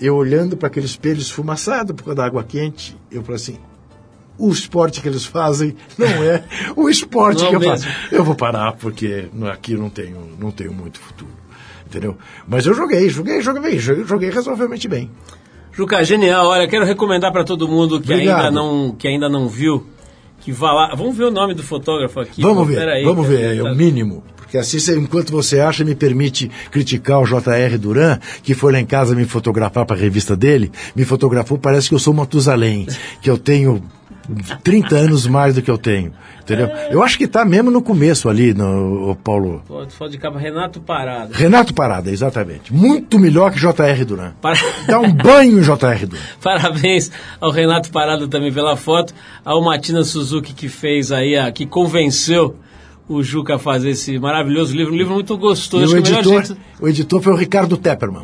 Eu 0.00 0.16
olhando 0.16 0.56
para 0.56 0.68
aquele 0.68 0.86
espelho 0.86 1.20
esfumaçado 1.20 1.94
por 1.94 2.04
causa 2.04 2.16
da 2.16 2.26
água 2.26 2.44
quente, 2.44 2.96
eu 3.10 3.22
falei 3.22 3.36
assim. 3.36 3.58
O 4.36 4.50
esporte 4.50 5.00
que 5.00 5.08
eles 5.08 5.24
fazem 5.24 5.76
não 5.96 6.06
é 6.06 6.42
o 6.76 6.88
esporte 6.88 7.42
Não 7.42 7.50
que 7.50 7.56
eu 7.56 7.60
mesmo. 7.60 7.76
faço. 7.78 7.88
Eu 8.10 8.24
vou 8.24 8.34
parar 8.34 8.72
porque 8.72 9.26
no- 9.32 9.48
aqui 9.48 9.72
eu 9.74 9.78
não 9.78 9.88
tenho, 9.88 10.18
não 10.40 10.50
tenho 10.50 10.72
muito 10.72 10.98
futuro. 10.98 11.30
Entendeu? 11.86 12.16
Mas 12.48 12.66
eu 12.66 12.74
joguei, 12.74 13.08
joguei, 13.08 13.40
joguei 13.40 13.62
bem, 13.62 13.78
joguei, 13.78 14.30
razoavelmente 14.30 14.88
bem. 14.88 15.08
Juca, 15.72 16.02
genial. 16.04 16.46
Olha, 16.46 16.66
quero 16.66 16.84
recomendar 16.84 17.30
para 17.32 17.44
todo 17.44 17.68
mundo 17.68 18.00
que 18.00 18.12
Obrigado. 18.12 18.46
ainda, 18.46 18.50
não, 18.50 18.92
que 18.98 19.06
ainda 19.06 19.28
não 19.28 19.48
viu, 19.48 19.86
que 20.40 20.50
vá 20.50 20.72
lá. 20.72 20.94
Vamos 20.96 21.16
ver 21.16 21.24
o 21.24 21.30
nome 21.30 21.54
do 21.54 21.62
fotógrafo 21.62 22.18
aqui. 22.20 22.42
Vamos 22.42 22.58
Pô, 22.58 22.64
ver, 22.64 22.76
peraí, 22.76 23.04
vamos 23.04 23.26
cara. 23.26 23.38
ver, 23.38 23.58
é 23.58 23.62
Tá- 23.62 23.70
o 23.72 23.74
mínimo. 23.76 24.24
Porque 24.36 24.58
assim, 24.58 24.78
enquanto 25.00 25.30
você 25.32 25.58
acha, 25.60 25.84
me 25.84 25.94
permite 25.96 26.50
criticar 26.70 27.20
o 27.20 27.26
J.R. 27.26 27.76
Duran, 27.78 28.18
que 28.42 28.54
foi 28.54 28.72
lá 28.72 28.78
em 28.80 28.86
casa 28.86 29.14
me 29.14 29.24
fotografar 29.24 29.84
para 29.84 29.96
a 29.96 29.98
revista 29.98 30.36
dele, 30.36 30.70
me 30.94 31.04
fotografou, 31.04 31.58
parece 31.58 31.88
que 31.88 31.94
eu 31.94 31.98
sou 31.98 32.14
Matusalém, 32.14 32.86
que 33.20 33.28
eu 33.28 33.36
tenho 33.38 33.82
30 34.62 34.94
anos 34.96 35.26
mais 35.26 35.54
do 35.54 35.62
que 35.62 35.70
eu 35.70 35.78
tenho. 35.78 36.12
Entendeu? 36.42 36.68
Eu 36.90 37.02
acho 37.02 37.16
que 37.16 37.26
tá 37.26 37.42
mesmo 37.44 37.70
no 37.70 37.80
começo 37.80 38.28
ali, 38.28 38.52
no 38.52 39.16
Paulo. 39.24 39.62
Foto 39.88 40.10
de 40.10 40.18
capa 40.18 40.38
Renato 40.38 40.78
Parado. 40.80 41.32
Renato 41.32 41.72
Parada, 41.72 42.10
exatamente. 42.10 42.72
Muito 42.72 43.18
melhor 43.18 43.50
que 43.50 43.58
J.R. 43.58 44.04
Duran. 44.04 44.32
Para- 44.42 44.58
Dá 44.86 45.00
um 45.00 45.10
banho 45.10 45.62
J.R. 45.62 46.04
Duran. 46.06 46.20
Parabéns 46.42 47.10
ao 47.40 47.50
Renato 47.50 47.90
Parado 47.90 48.28
também 48.28 48.52
pela 48.52 48.76
foto, 48.76 49.14
ao 49.44 49.62
Matina 49.62 50.04
Suzuki 50.04 50.52
que 50.52 50.68
fez 50.68 51.10
aí, 51.10 51.34
a, 51.36 51.50
que 51.50 51.64
convenceu 51.64 52.56
o 53.08 53.22
Juca 53.22 53.56
a 53.56 53.58
fazer 53.58 53.90
esse 53.90 54.18
maravilhoso 54.18 54.76
livro, 54.76 54.92
um 54.92 54.96
livro 54.96 55.14
muito 55.14 55.34
E 55.34 55.36
gostoso. 55.38 55.82
o 55.94 55.98
Acho 55.98 56.02
que 56.02 56.10
melhor 56.10 56.20
editor, 56.20 56.44
jeito- 56.46 56.60
o 56.80 56.88
editor 56.88 57.22
foi 57.22 57.32
o 57.32 57.36
Ricardo 57.36 57.76
Tepperman. 57.78 58.22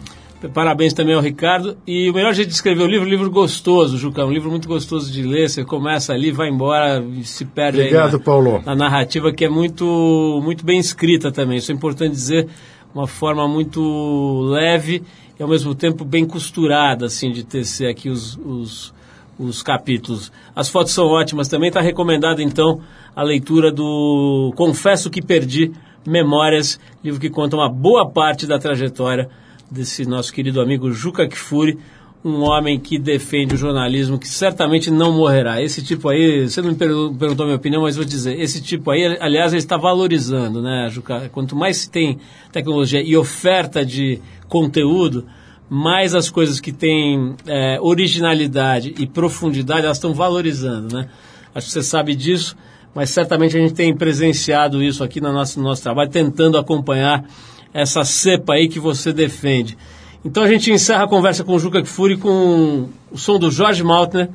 Parabéns 0.49 0.95
também 0.95 1.14
ao 1.14 1.20
Ricardo. 1.20 1.76
E 1.86 2.09
o 2.09 2.14
melhor 2.14 2.32
jeito 2.32 2.49
de 2.49 2.55
escrever 2.55 2.82
o 2.82 2.86
livro, 2.86 3.07
um 3.07 3.11
livro 3.11 3.30
gostoso, 3.30 3.99
Juca, 3.99 4.24
um 4.24 4.30
livro 4.30 4.51
muito 4.51 4.66
gostoso 4.66 5.12
de 5.12 5.22
ler. 5.22 5.51
Você 5.51 5.64
começa 5.64 6.14
ali, 6.14 6.32
vai 6.32 6.49
embora 6.49 7.05
se 7.22 7.45
perde 7.45 7.80
Obrigado, 7.80 8.07
aí 8.07 8.12
na, 8.12 8.18
Paulo. 8.18 8.62
na 8.64 8.74
narrativa 8.74 9.32
que 9.32 9.45
é 9.45 9.49
muito, 9.49 10.41
muito 10.43 10.64
bem 10.64 10.78
escrita 10.78 11.30
também. 11.30 11.59
Isso 11.59 11.70
é 11.70 11.74
importante 11.74 12.12
dizer, 12.12 12.49
uma 12.95 13.07
forma 13.07 13.47
muito 13.47 14.41
leve 14.51 15.03
e 15.38 15.43
ao 15.43 15.49
mesmo 15.49 15.74
tempo 15.74 16.05
bem 16.05 16.24
costurada, 16.24 17.07
assim, 17.07 17.30
de 17.30 17.45
tecer 17.45 17.91
aqui 17.91 18.09
os, 18.09 18.38
os, 18.38 18.95
os 19.38 19.62
capítulos. 19.62 20.32
As 20.57 20.70
fotos 20.70 20.93
são 20.93 21.07
ótimas 21.07 21.49
também. 21.49 21.68
Está 21.68 21.82
recomendado, 21.82 22.41
então, 22.41 22.80
a 23.14 23.22
leitura 23.22 23.70
do 23.70 24.55
Confesso 24.57 25.11
que 25.11 25.20
Perdi 25.20 25.70
Memórias, 26.07 26.80
livro 27.05 27.20
que 27.20 27.28
conta 27.28 27.57
uma 27.57 27.68
boa 27.68 28.09
parte 28.09 28.47
da 28.47 28.59
trajetória 28.59 29.28
desse 29.71 30.05
nosso 30.05 30.33
querido 30.33 30.61
amigo 30.61 30.91
Juca 30.93 31.29
Kfouri, 31.29 31.79
um 32.25 32.43
homem 32.43 32.79
que 32.79 32.99
defende 32.99 33.55
o 33.55 33.59
jornalismo 33.59 34.18
que 34.18 34.29
certamente 34.29 34.91
não 34.91 35.12
morrerá. 35.12 35.62
Esse 35.62 35.83
tipo 35.83 36.09
aí, 36.09 36.49
você 36.49 36.61
não 36.61 36.71
me 36.71 36.75
pergun- 36.75 37.14
perguntou 37.14 37.45
a 37.45 37.47
minha 37.47 37.57
opinião, 37.57 37.83
mas 37.83 37.97
vou 37.97 38.05
dizer, 38.05 38.39
esse 38.39 38.61
tipo 38.61 38.91
aí, 38.91 39.16
aliás, 39.21 39.53
ele 39.53 39.62
está 39.62 39.79
valorizando, 39.79 40.61
né, 40.61 40.89
Juca? 40.91 41.31
Quanto 41.33 41.57
mais 41.57 41.79
se 41.79 41.91
tem 41.91 42.18
tecnologia 42.53 43.03
e 43.03 43.16
oferta 43.16 43.85
de 43.85 44.21
conteúdo, 44.49 45.25
mais 45.68 46.14
as 46.14 46.29
coisas 46.29 46.61
que 46.61 46.73
têm 46.73 47.37
é, 47.47 47.79
originalidade 47.81 48.95
e 48.99 49.07
profundidade, 49.07 49.85
elas 49.87 49.97
estão 49.97 50.12
valorizando, 50.12 50.95
né? 50.95 51.09
Acho 51.55 51.68
que 51.68 51.73
você 51.73 51.83
sabe 51.83 52.14
disso, 52.14 52.55
mas 52.95 53.11
certamente 53.11 53.57
a 53.57 53.61
gente 53.61 53.73
tem 53.73 53.97
presenciado 53.97 54.83
isso 54.83 55.03
aqui 55.03 55.21
no 55.21 55.33
nosso, 55.33 55.59
no 55.59 55.64
nosso 55.64 55.83
trabalho, 55.83 56.11
tentando 56.11 56.59
acompanhar 56.59 57.25
essa 57.73 58.05
cepa 58.05 58.55
aí 58.55 58.68
que 58.68 58.81
você 58.81 59.12
defende. 59.12 59.77
Então 60.25 60.43
a 60.43 60.49
gente 60.49 60.71
encerra 60.71 61.05
a 61.05 61.09
conversa 61.09 61.43
com 61.45 61.55
o 61.55 61.59
Juca 61.59 61.83
Kfouri 61.83 62.16
com 62.16 62.89
o 63.11 63.16
som 63.18 63.39
do 63.39 63.51
Jorge 63.51 63.83
Maltner 63.83 64.29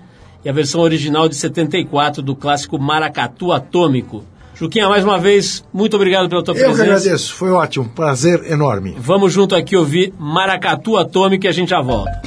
e 0.44 0.50
a 0.50 0.54
versão 0.54 0.82
original 0.82 1.30
de 1.30 1.36
74 1.36 2.22
do 2.22 2.36
clássico 2.36 2.80
Maracatu 2.80 3.52
Atômico. 3.52 4.24
Juquinha, 4.56 4.88
mais 4.88 5.04
uma 5.04 5.20
vez, 5.20 5.66
muito 5.74 5.96
obrigado 5.96 6.30
pela 6.30 6.42
tua 6.42 6.54
Eu 6.54 6.56
que 6.56 6.64
presença. 6.64 6.84
agradeço, 6.84 7.34
foi 7.34 7.52
ótimo, 7.52 7.90
prazer 7.90 8.50
enorme. 8.50 8.96
Vamos 8.98 9.34
junto 9.34 9.54
aqui 9.54 9.76
ouvir 9.76 10.14
Maracatu 10.18 10.96
Atômico 10.98 11.46
e 11.46 11.50
a 11.50 11.52
gente 11.52 11.70
já 11.70 11.82
volta. 11.82 12.22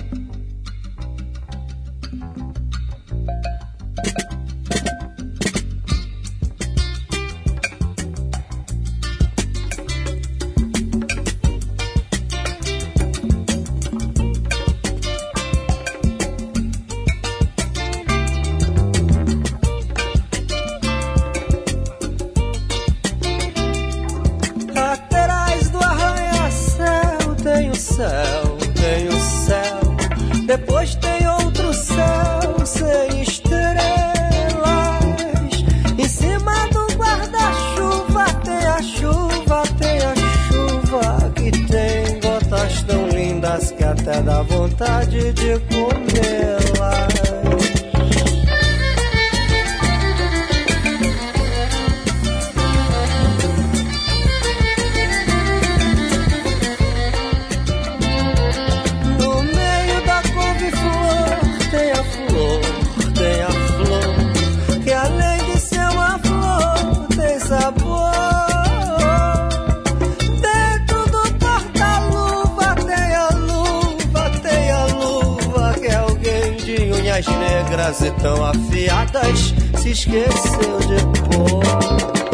E 78.03 78.11
tão 78.13 78.45
afiadas 78.45 79.55
se 79.77 79.91
esqueceu 79.91 80.79
de 80.81 81.03
pôr. 81.21 82.28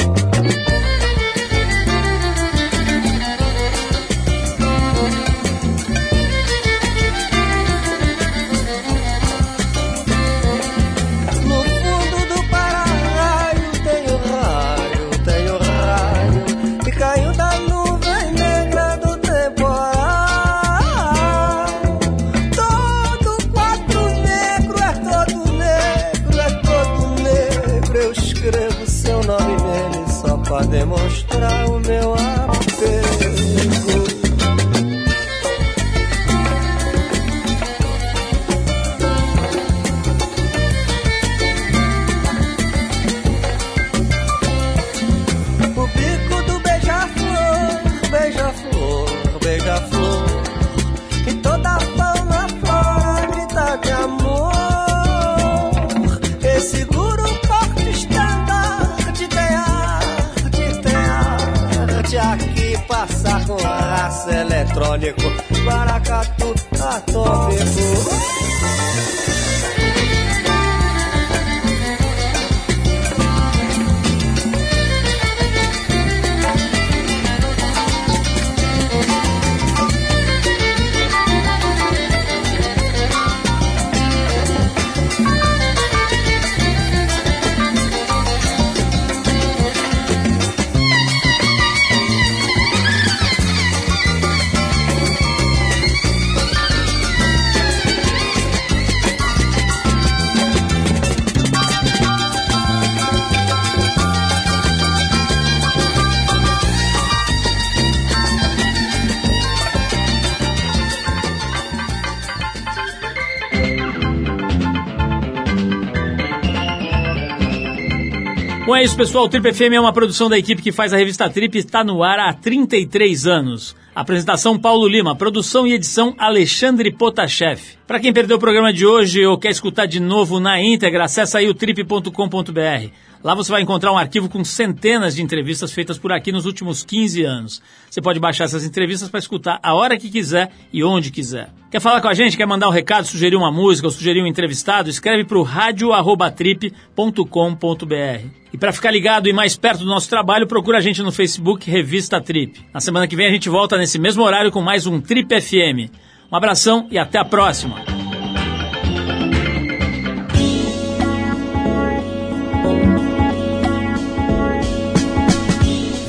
Isso, 118.95 118.97
pessoal. 118.97 119.25
O 119.25 119.29
Trip 119.29 119.53
FM 119.53 119.75
é 119.75 119.81
uma 119.81 119.93
produção 119.93 120.29
da 120.29 120.39
equipe 120.39 120.63
que 120.63 120.71
faz 120.71 120.93
a 120.93 120.97
revista 120.97 121.29
Trip 121.29 121.57
e 121.57 121.59
está 121.59 121.83
no 121.83 122.03
ar 122.05 122.21
há 122.21 122.33
33 122.33 123.27
anos. 123.27 123.75
Apresentação 123.93 124.57
Paulo 124.59 124.87
Lima, 124.87 125.17
produção 125.17 125.67
e 125.67 125.73
edição 125.73 126.15
Alexandre 126.17 126.93
Potashev. 126.93 127.61
Para 127.89 127.99
quem 127.99 128.13
perdeu 128.13 128.37
o 128.37 128.41
programa 128.41 128.73
de 128.73 128.87
hoje 128.87 129.25
ou 129.27 129.37
quer 129.37 129.51
escutar 129.51 129.87
de 129.87 129.99
novo 129.99 130.39
na 130.39 130.61
íntegra, 130.61 131.05
acessa 131.05 131.39
aí 131.39 131.49
o 131.49 131.55
trip.com.br. 131.55 132.91
Lá 133.25 133.35
você 133.35 133.51
vai 133.51 133.63
encontrar 133.63 133.91
um 133.91 133.97
arquivo 133.97 134.29
com 134.29 134.45
centenas 134.45 135.17
de 135.17 135.23
entrevistas 135.23 135.73
feitas 135.73 135.97
por 135.97 136.13
aqui 136.13 136.31
nos 136.31 136.45
últimos 136.45 136.85
15 136.85 137.25
anos. 137.25 137.63
Você 137.89 138.03
pode 138.03 138.21
baixar 138.21 138.45
essas 138.45 138.67
entrevistas 138.67 139.09
para 139.09 139.19
escutar 139.19 139.59
a 139.63 139.73
hora 139.73 139.97
que 139.97 140.11
quiser 140.11 140.51
e 140.71 140.85
onde 140.85 141.11
quiser. 141.11 141.49
Quer 141.71 141.81
falar 141.81 142.03
com 142.03 142.09
a 142.09 142.13
gente? 142.13 142.37
Quer 142.37 142.47
mandar 142.47 142.69
um 142.69 142.73
recado, 142.73 143.07
sugerir 143.07 143.35
uma 143.35 143.51
música 143.51 143.89
ou 143.89 143.91
sugerir 143.91 144.21
um 144.21 144.27
entrevistado? 144.27 144.91
Escreve 144.91 145.25
para 145.25 145.39
o 145.39 145.43
radio@trip.com.br. 145.43 148.27
E 148.53 148.59
para 148.59 148.75
ficar 148.75 148.91
ligado 148.91 149.27
e 149.27 149.33
mais 149.33 149.57
perto 149.57 149.79
do 149.79 149.87
nosso 149.87 150.11
trabalho, 150.11 150.47
procura 150.47 150.77
a 150.77 150.83
gente 150.83 151.03
no 151.03 151.11
Facebook 151.11 151.71
Revista 151.71 152.21
Trip. 152.21 152.61
Na 152.75 152.81
semana 152.83 153.09
que 153.09 153.17
vem 153.17 153.27
a 153.27 153.33
gente 153.33 153.49
volta 153.49 153.79
nesse 153.79 153.99
mesmo 153.99 154.23
horário 154.23 154.53
com 154.53 154.61
mais 154.61 154.87
um 154.87 155.01
Trip 155.01 155.41
FM. 155.41 155.91
Um 156.31 156.37
abração 156.37 156.89
e 156.91 156.99
até 156.99 157.17
a 157.17 157.25
próxima. 157.25 158.04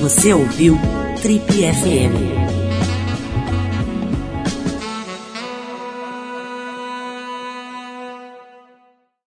Você 0.06 0.32
ouviu 0.32 0.78
Trip 1.20 1.52
FM. 1.52 2.45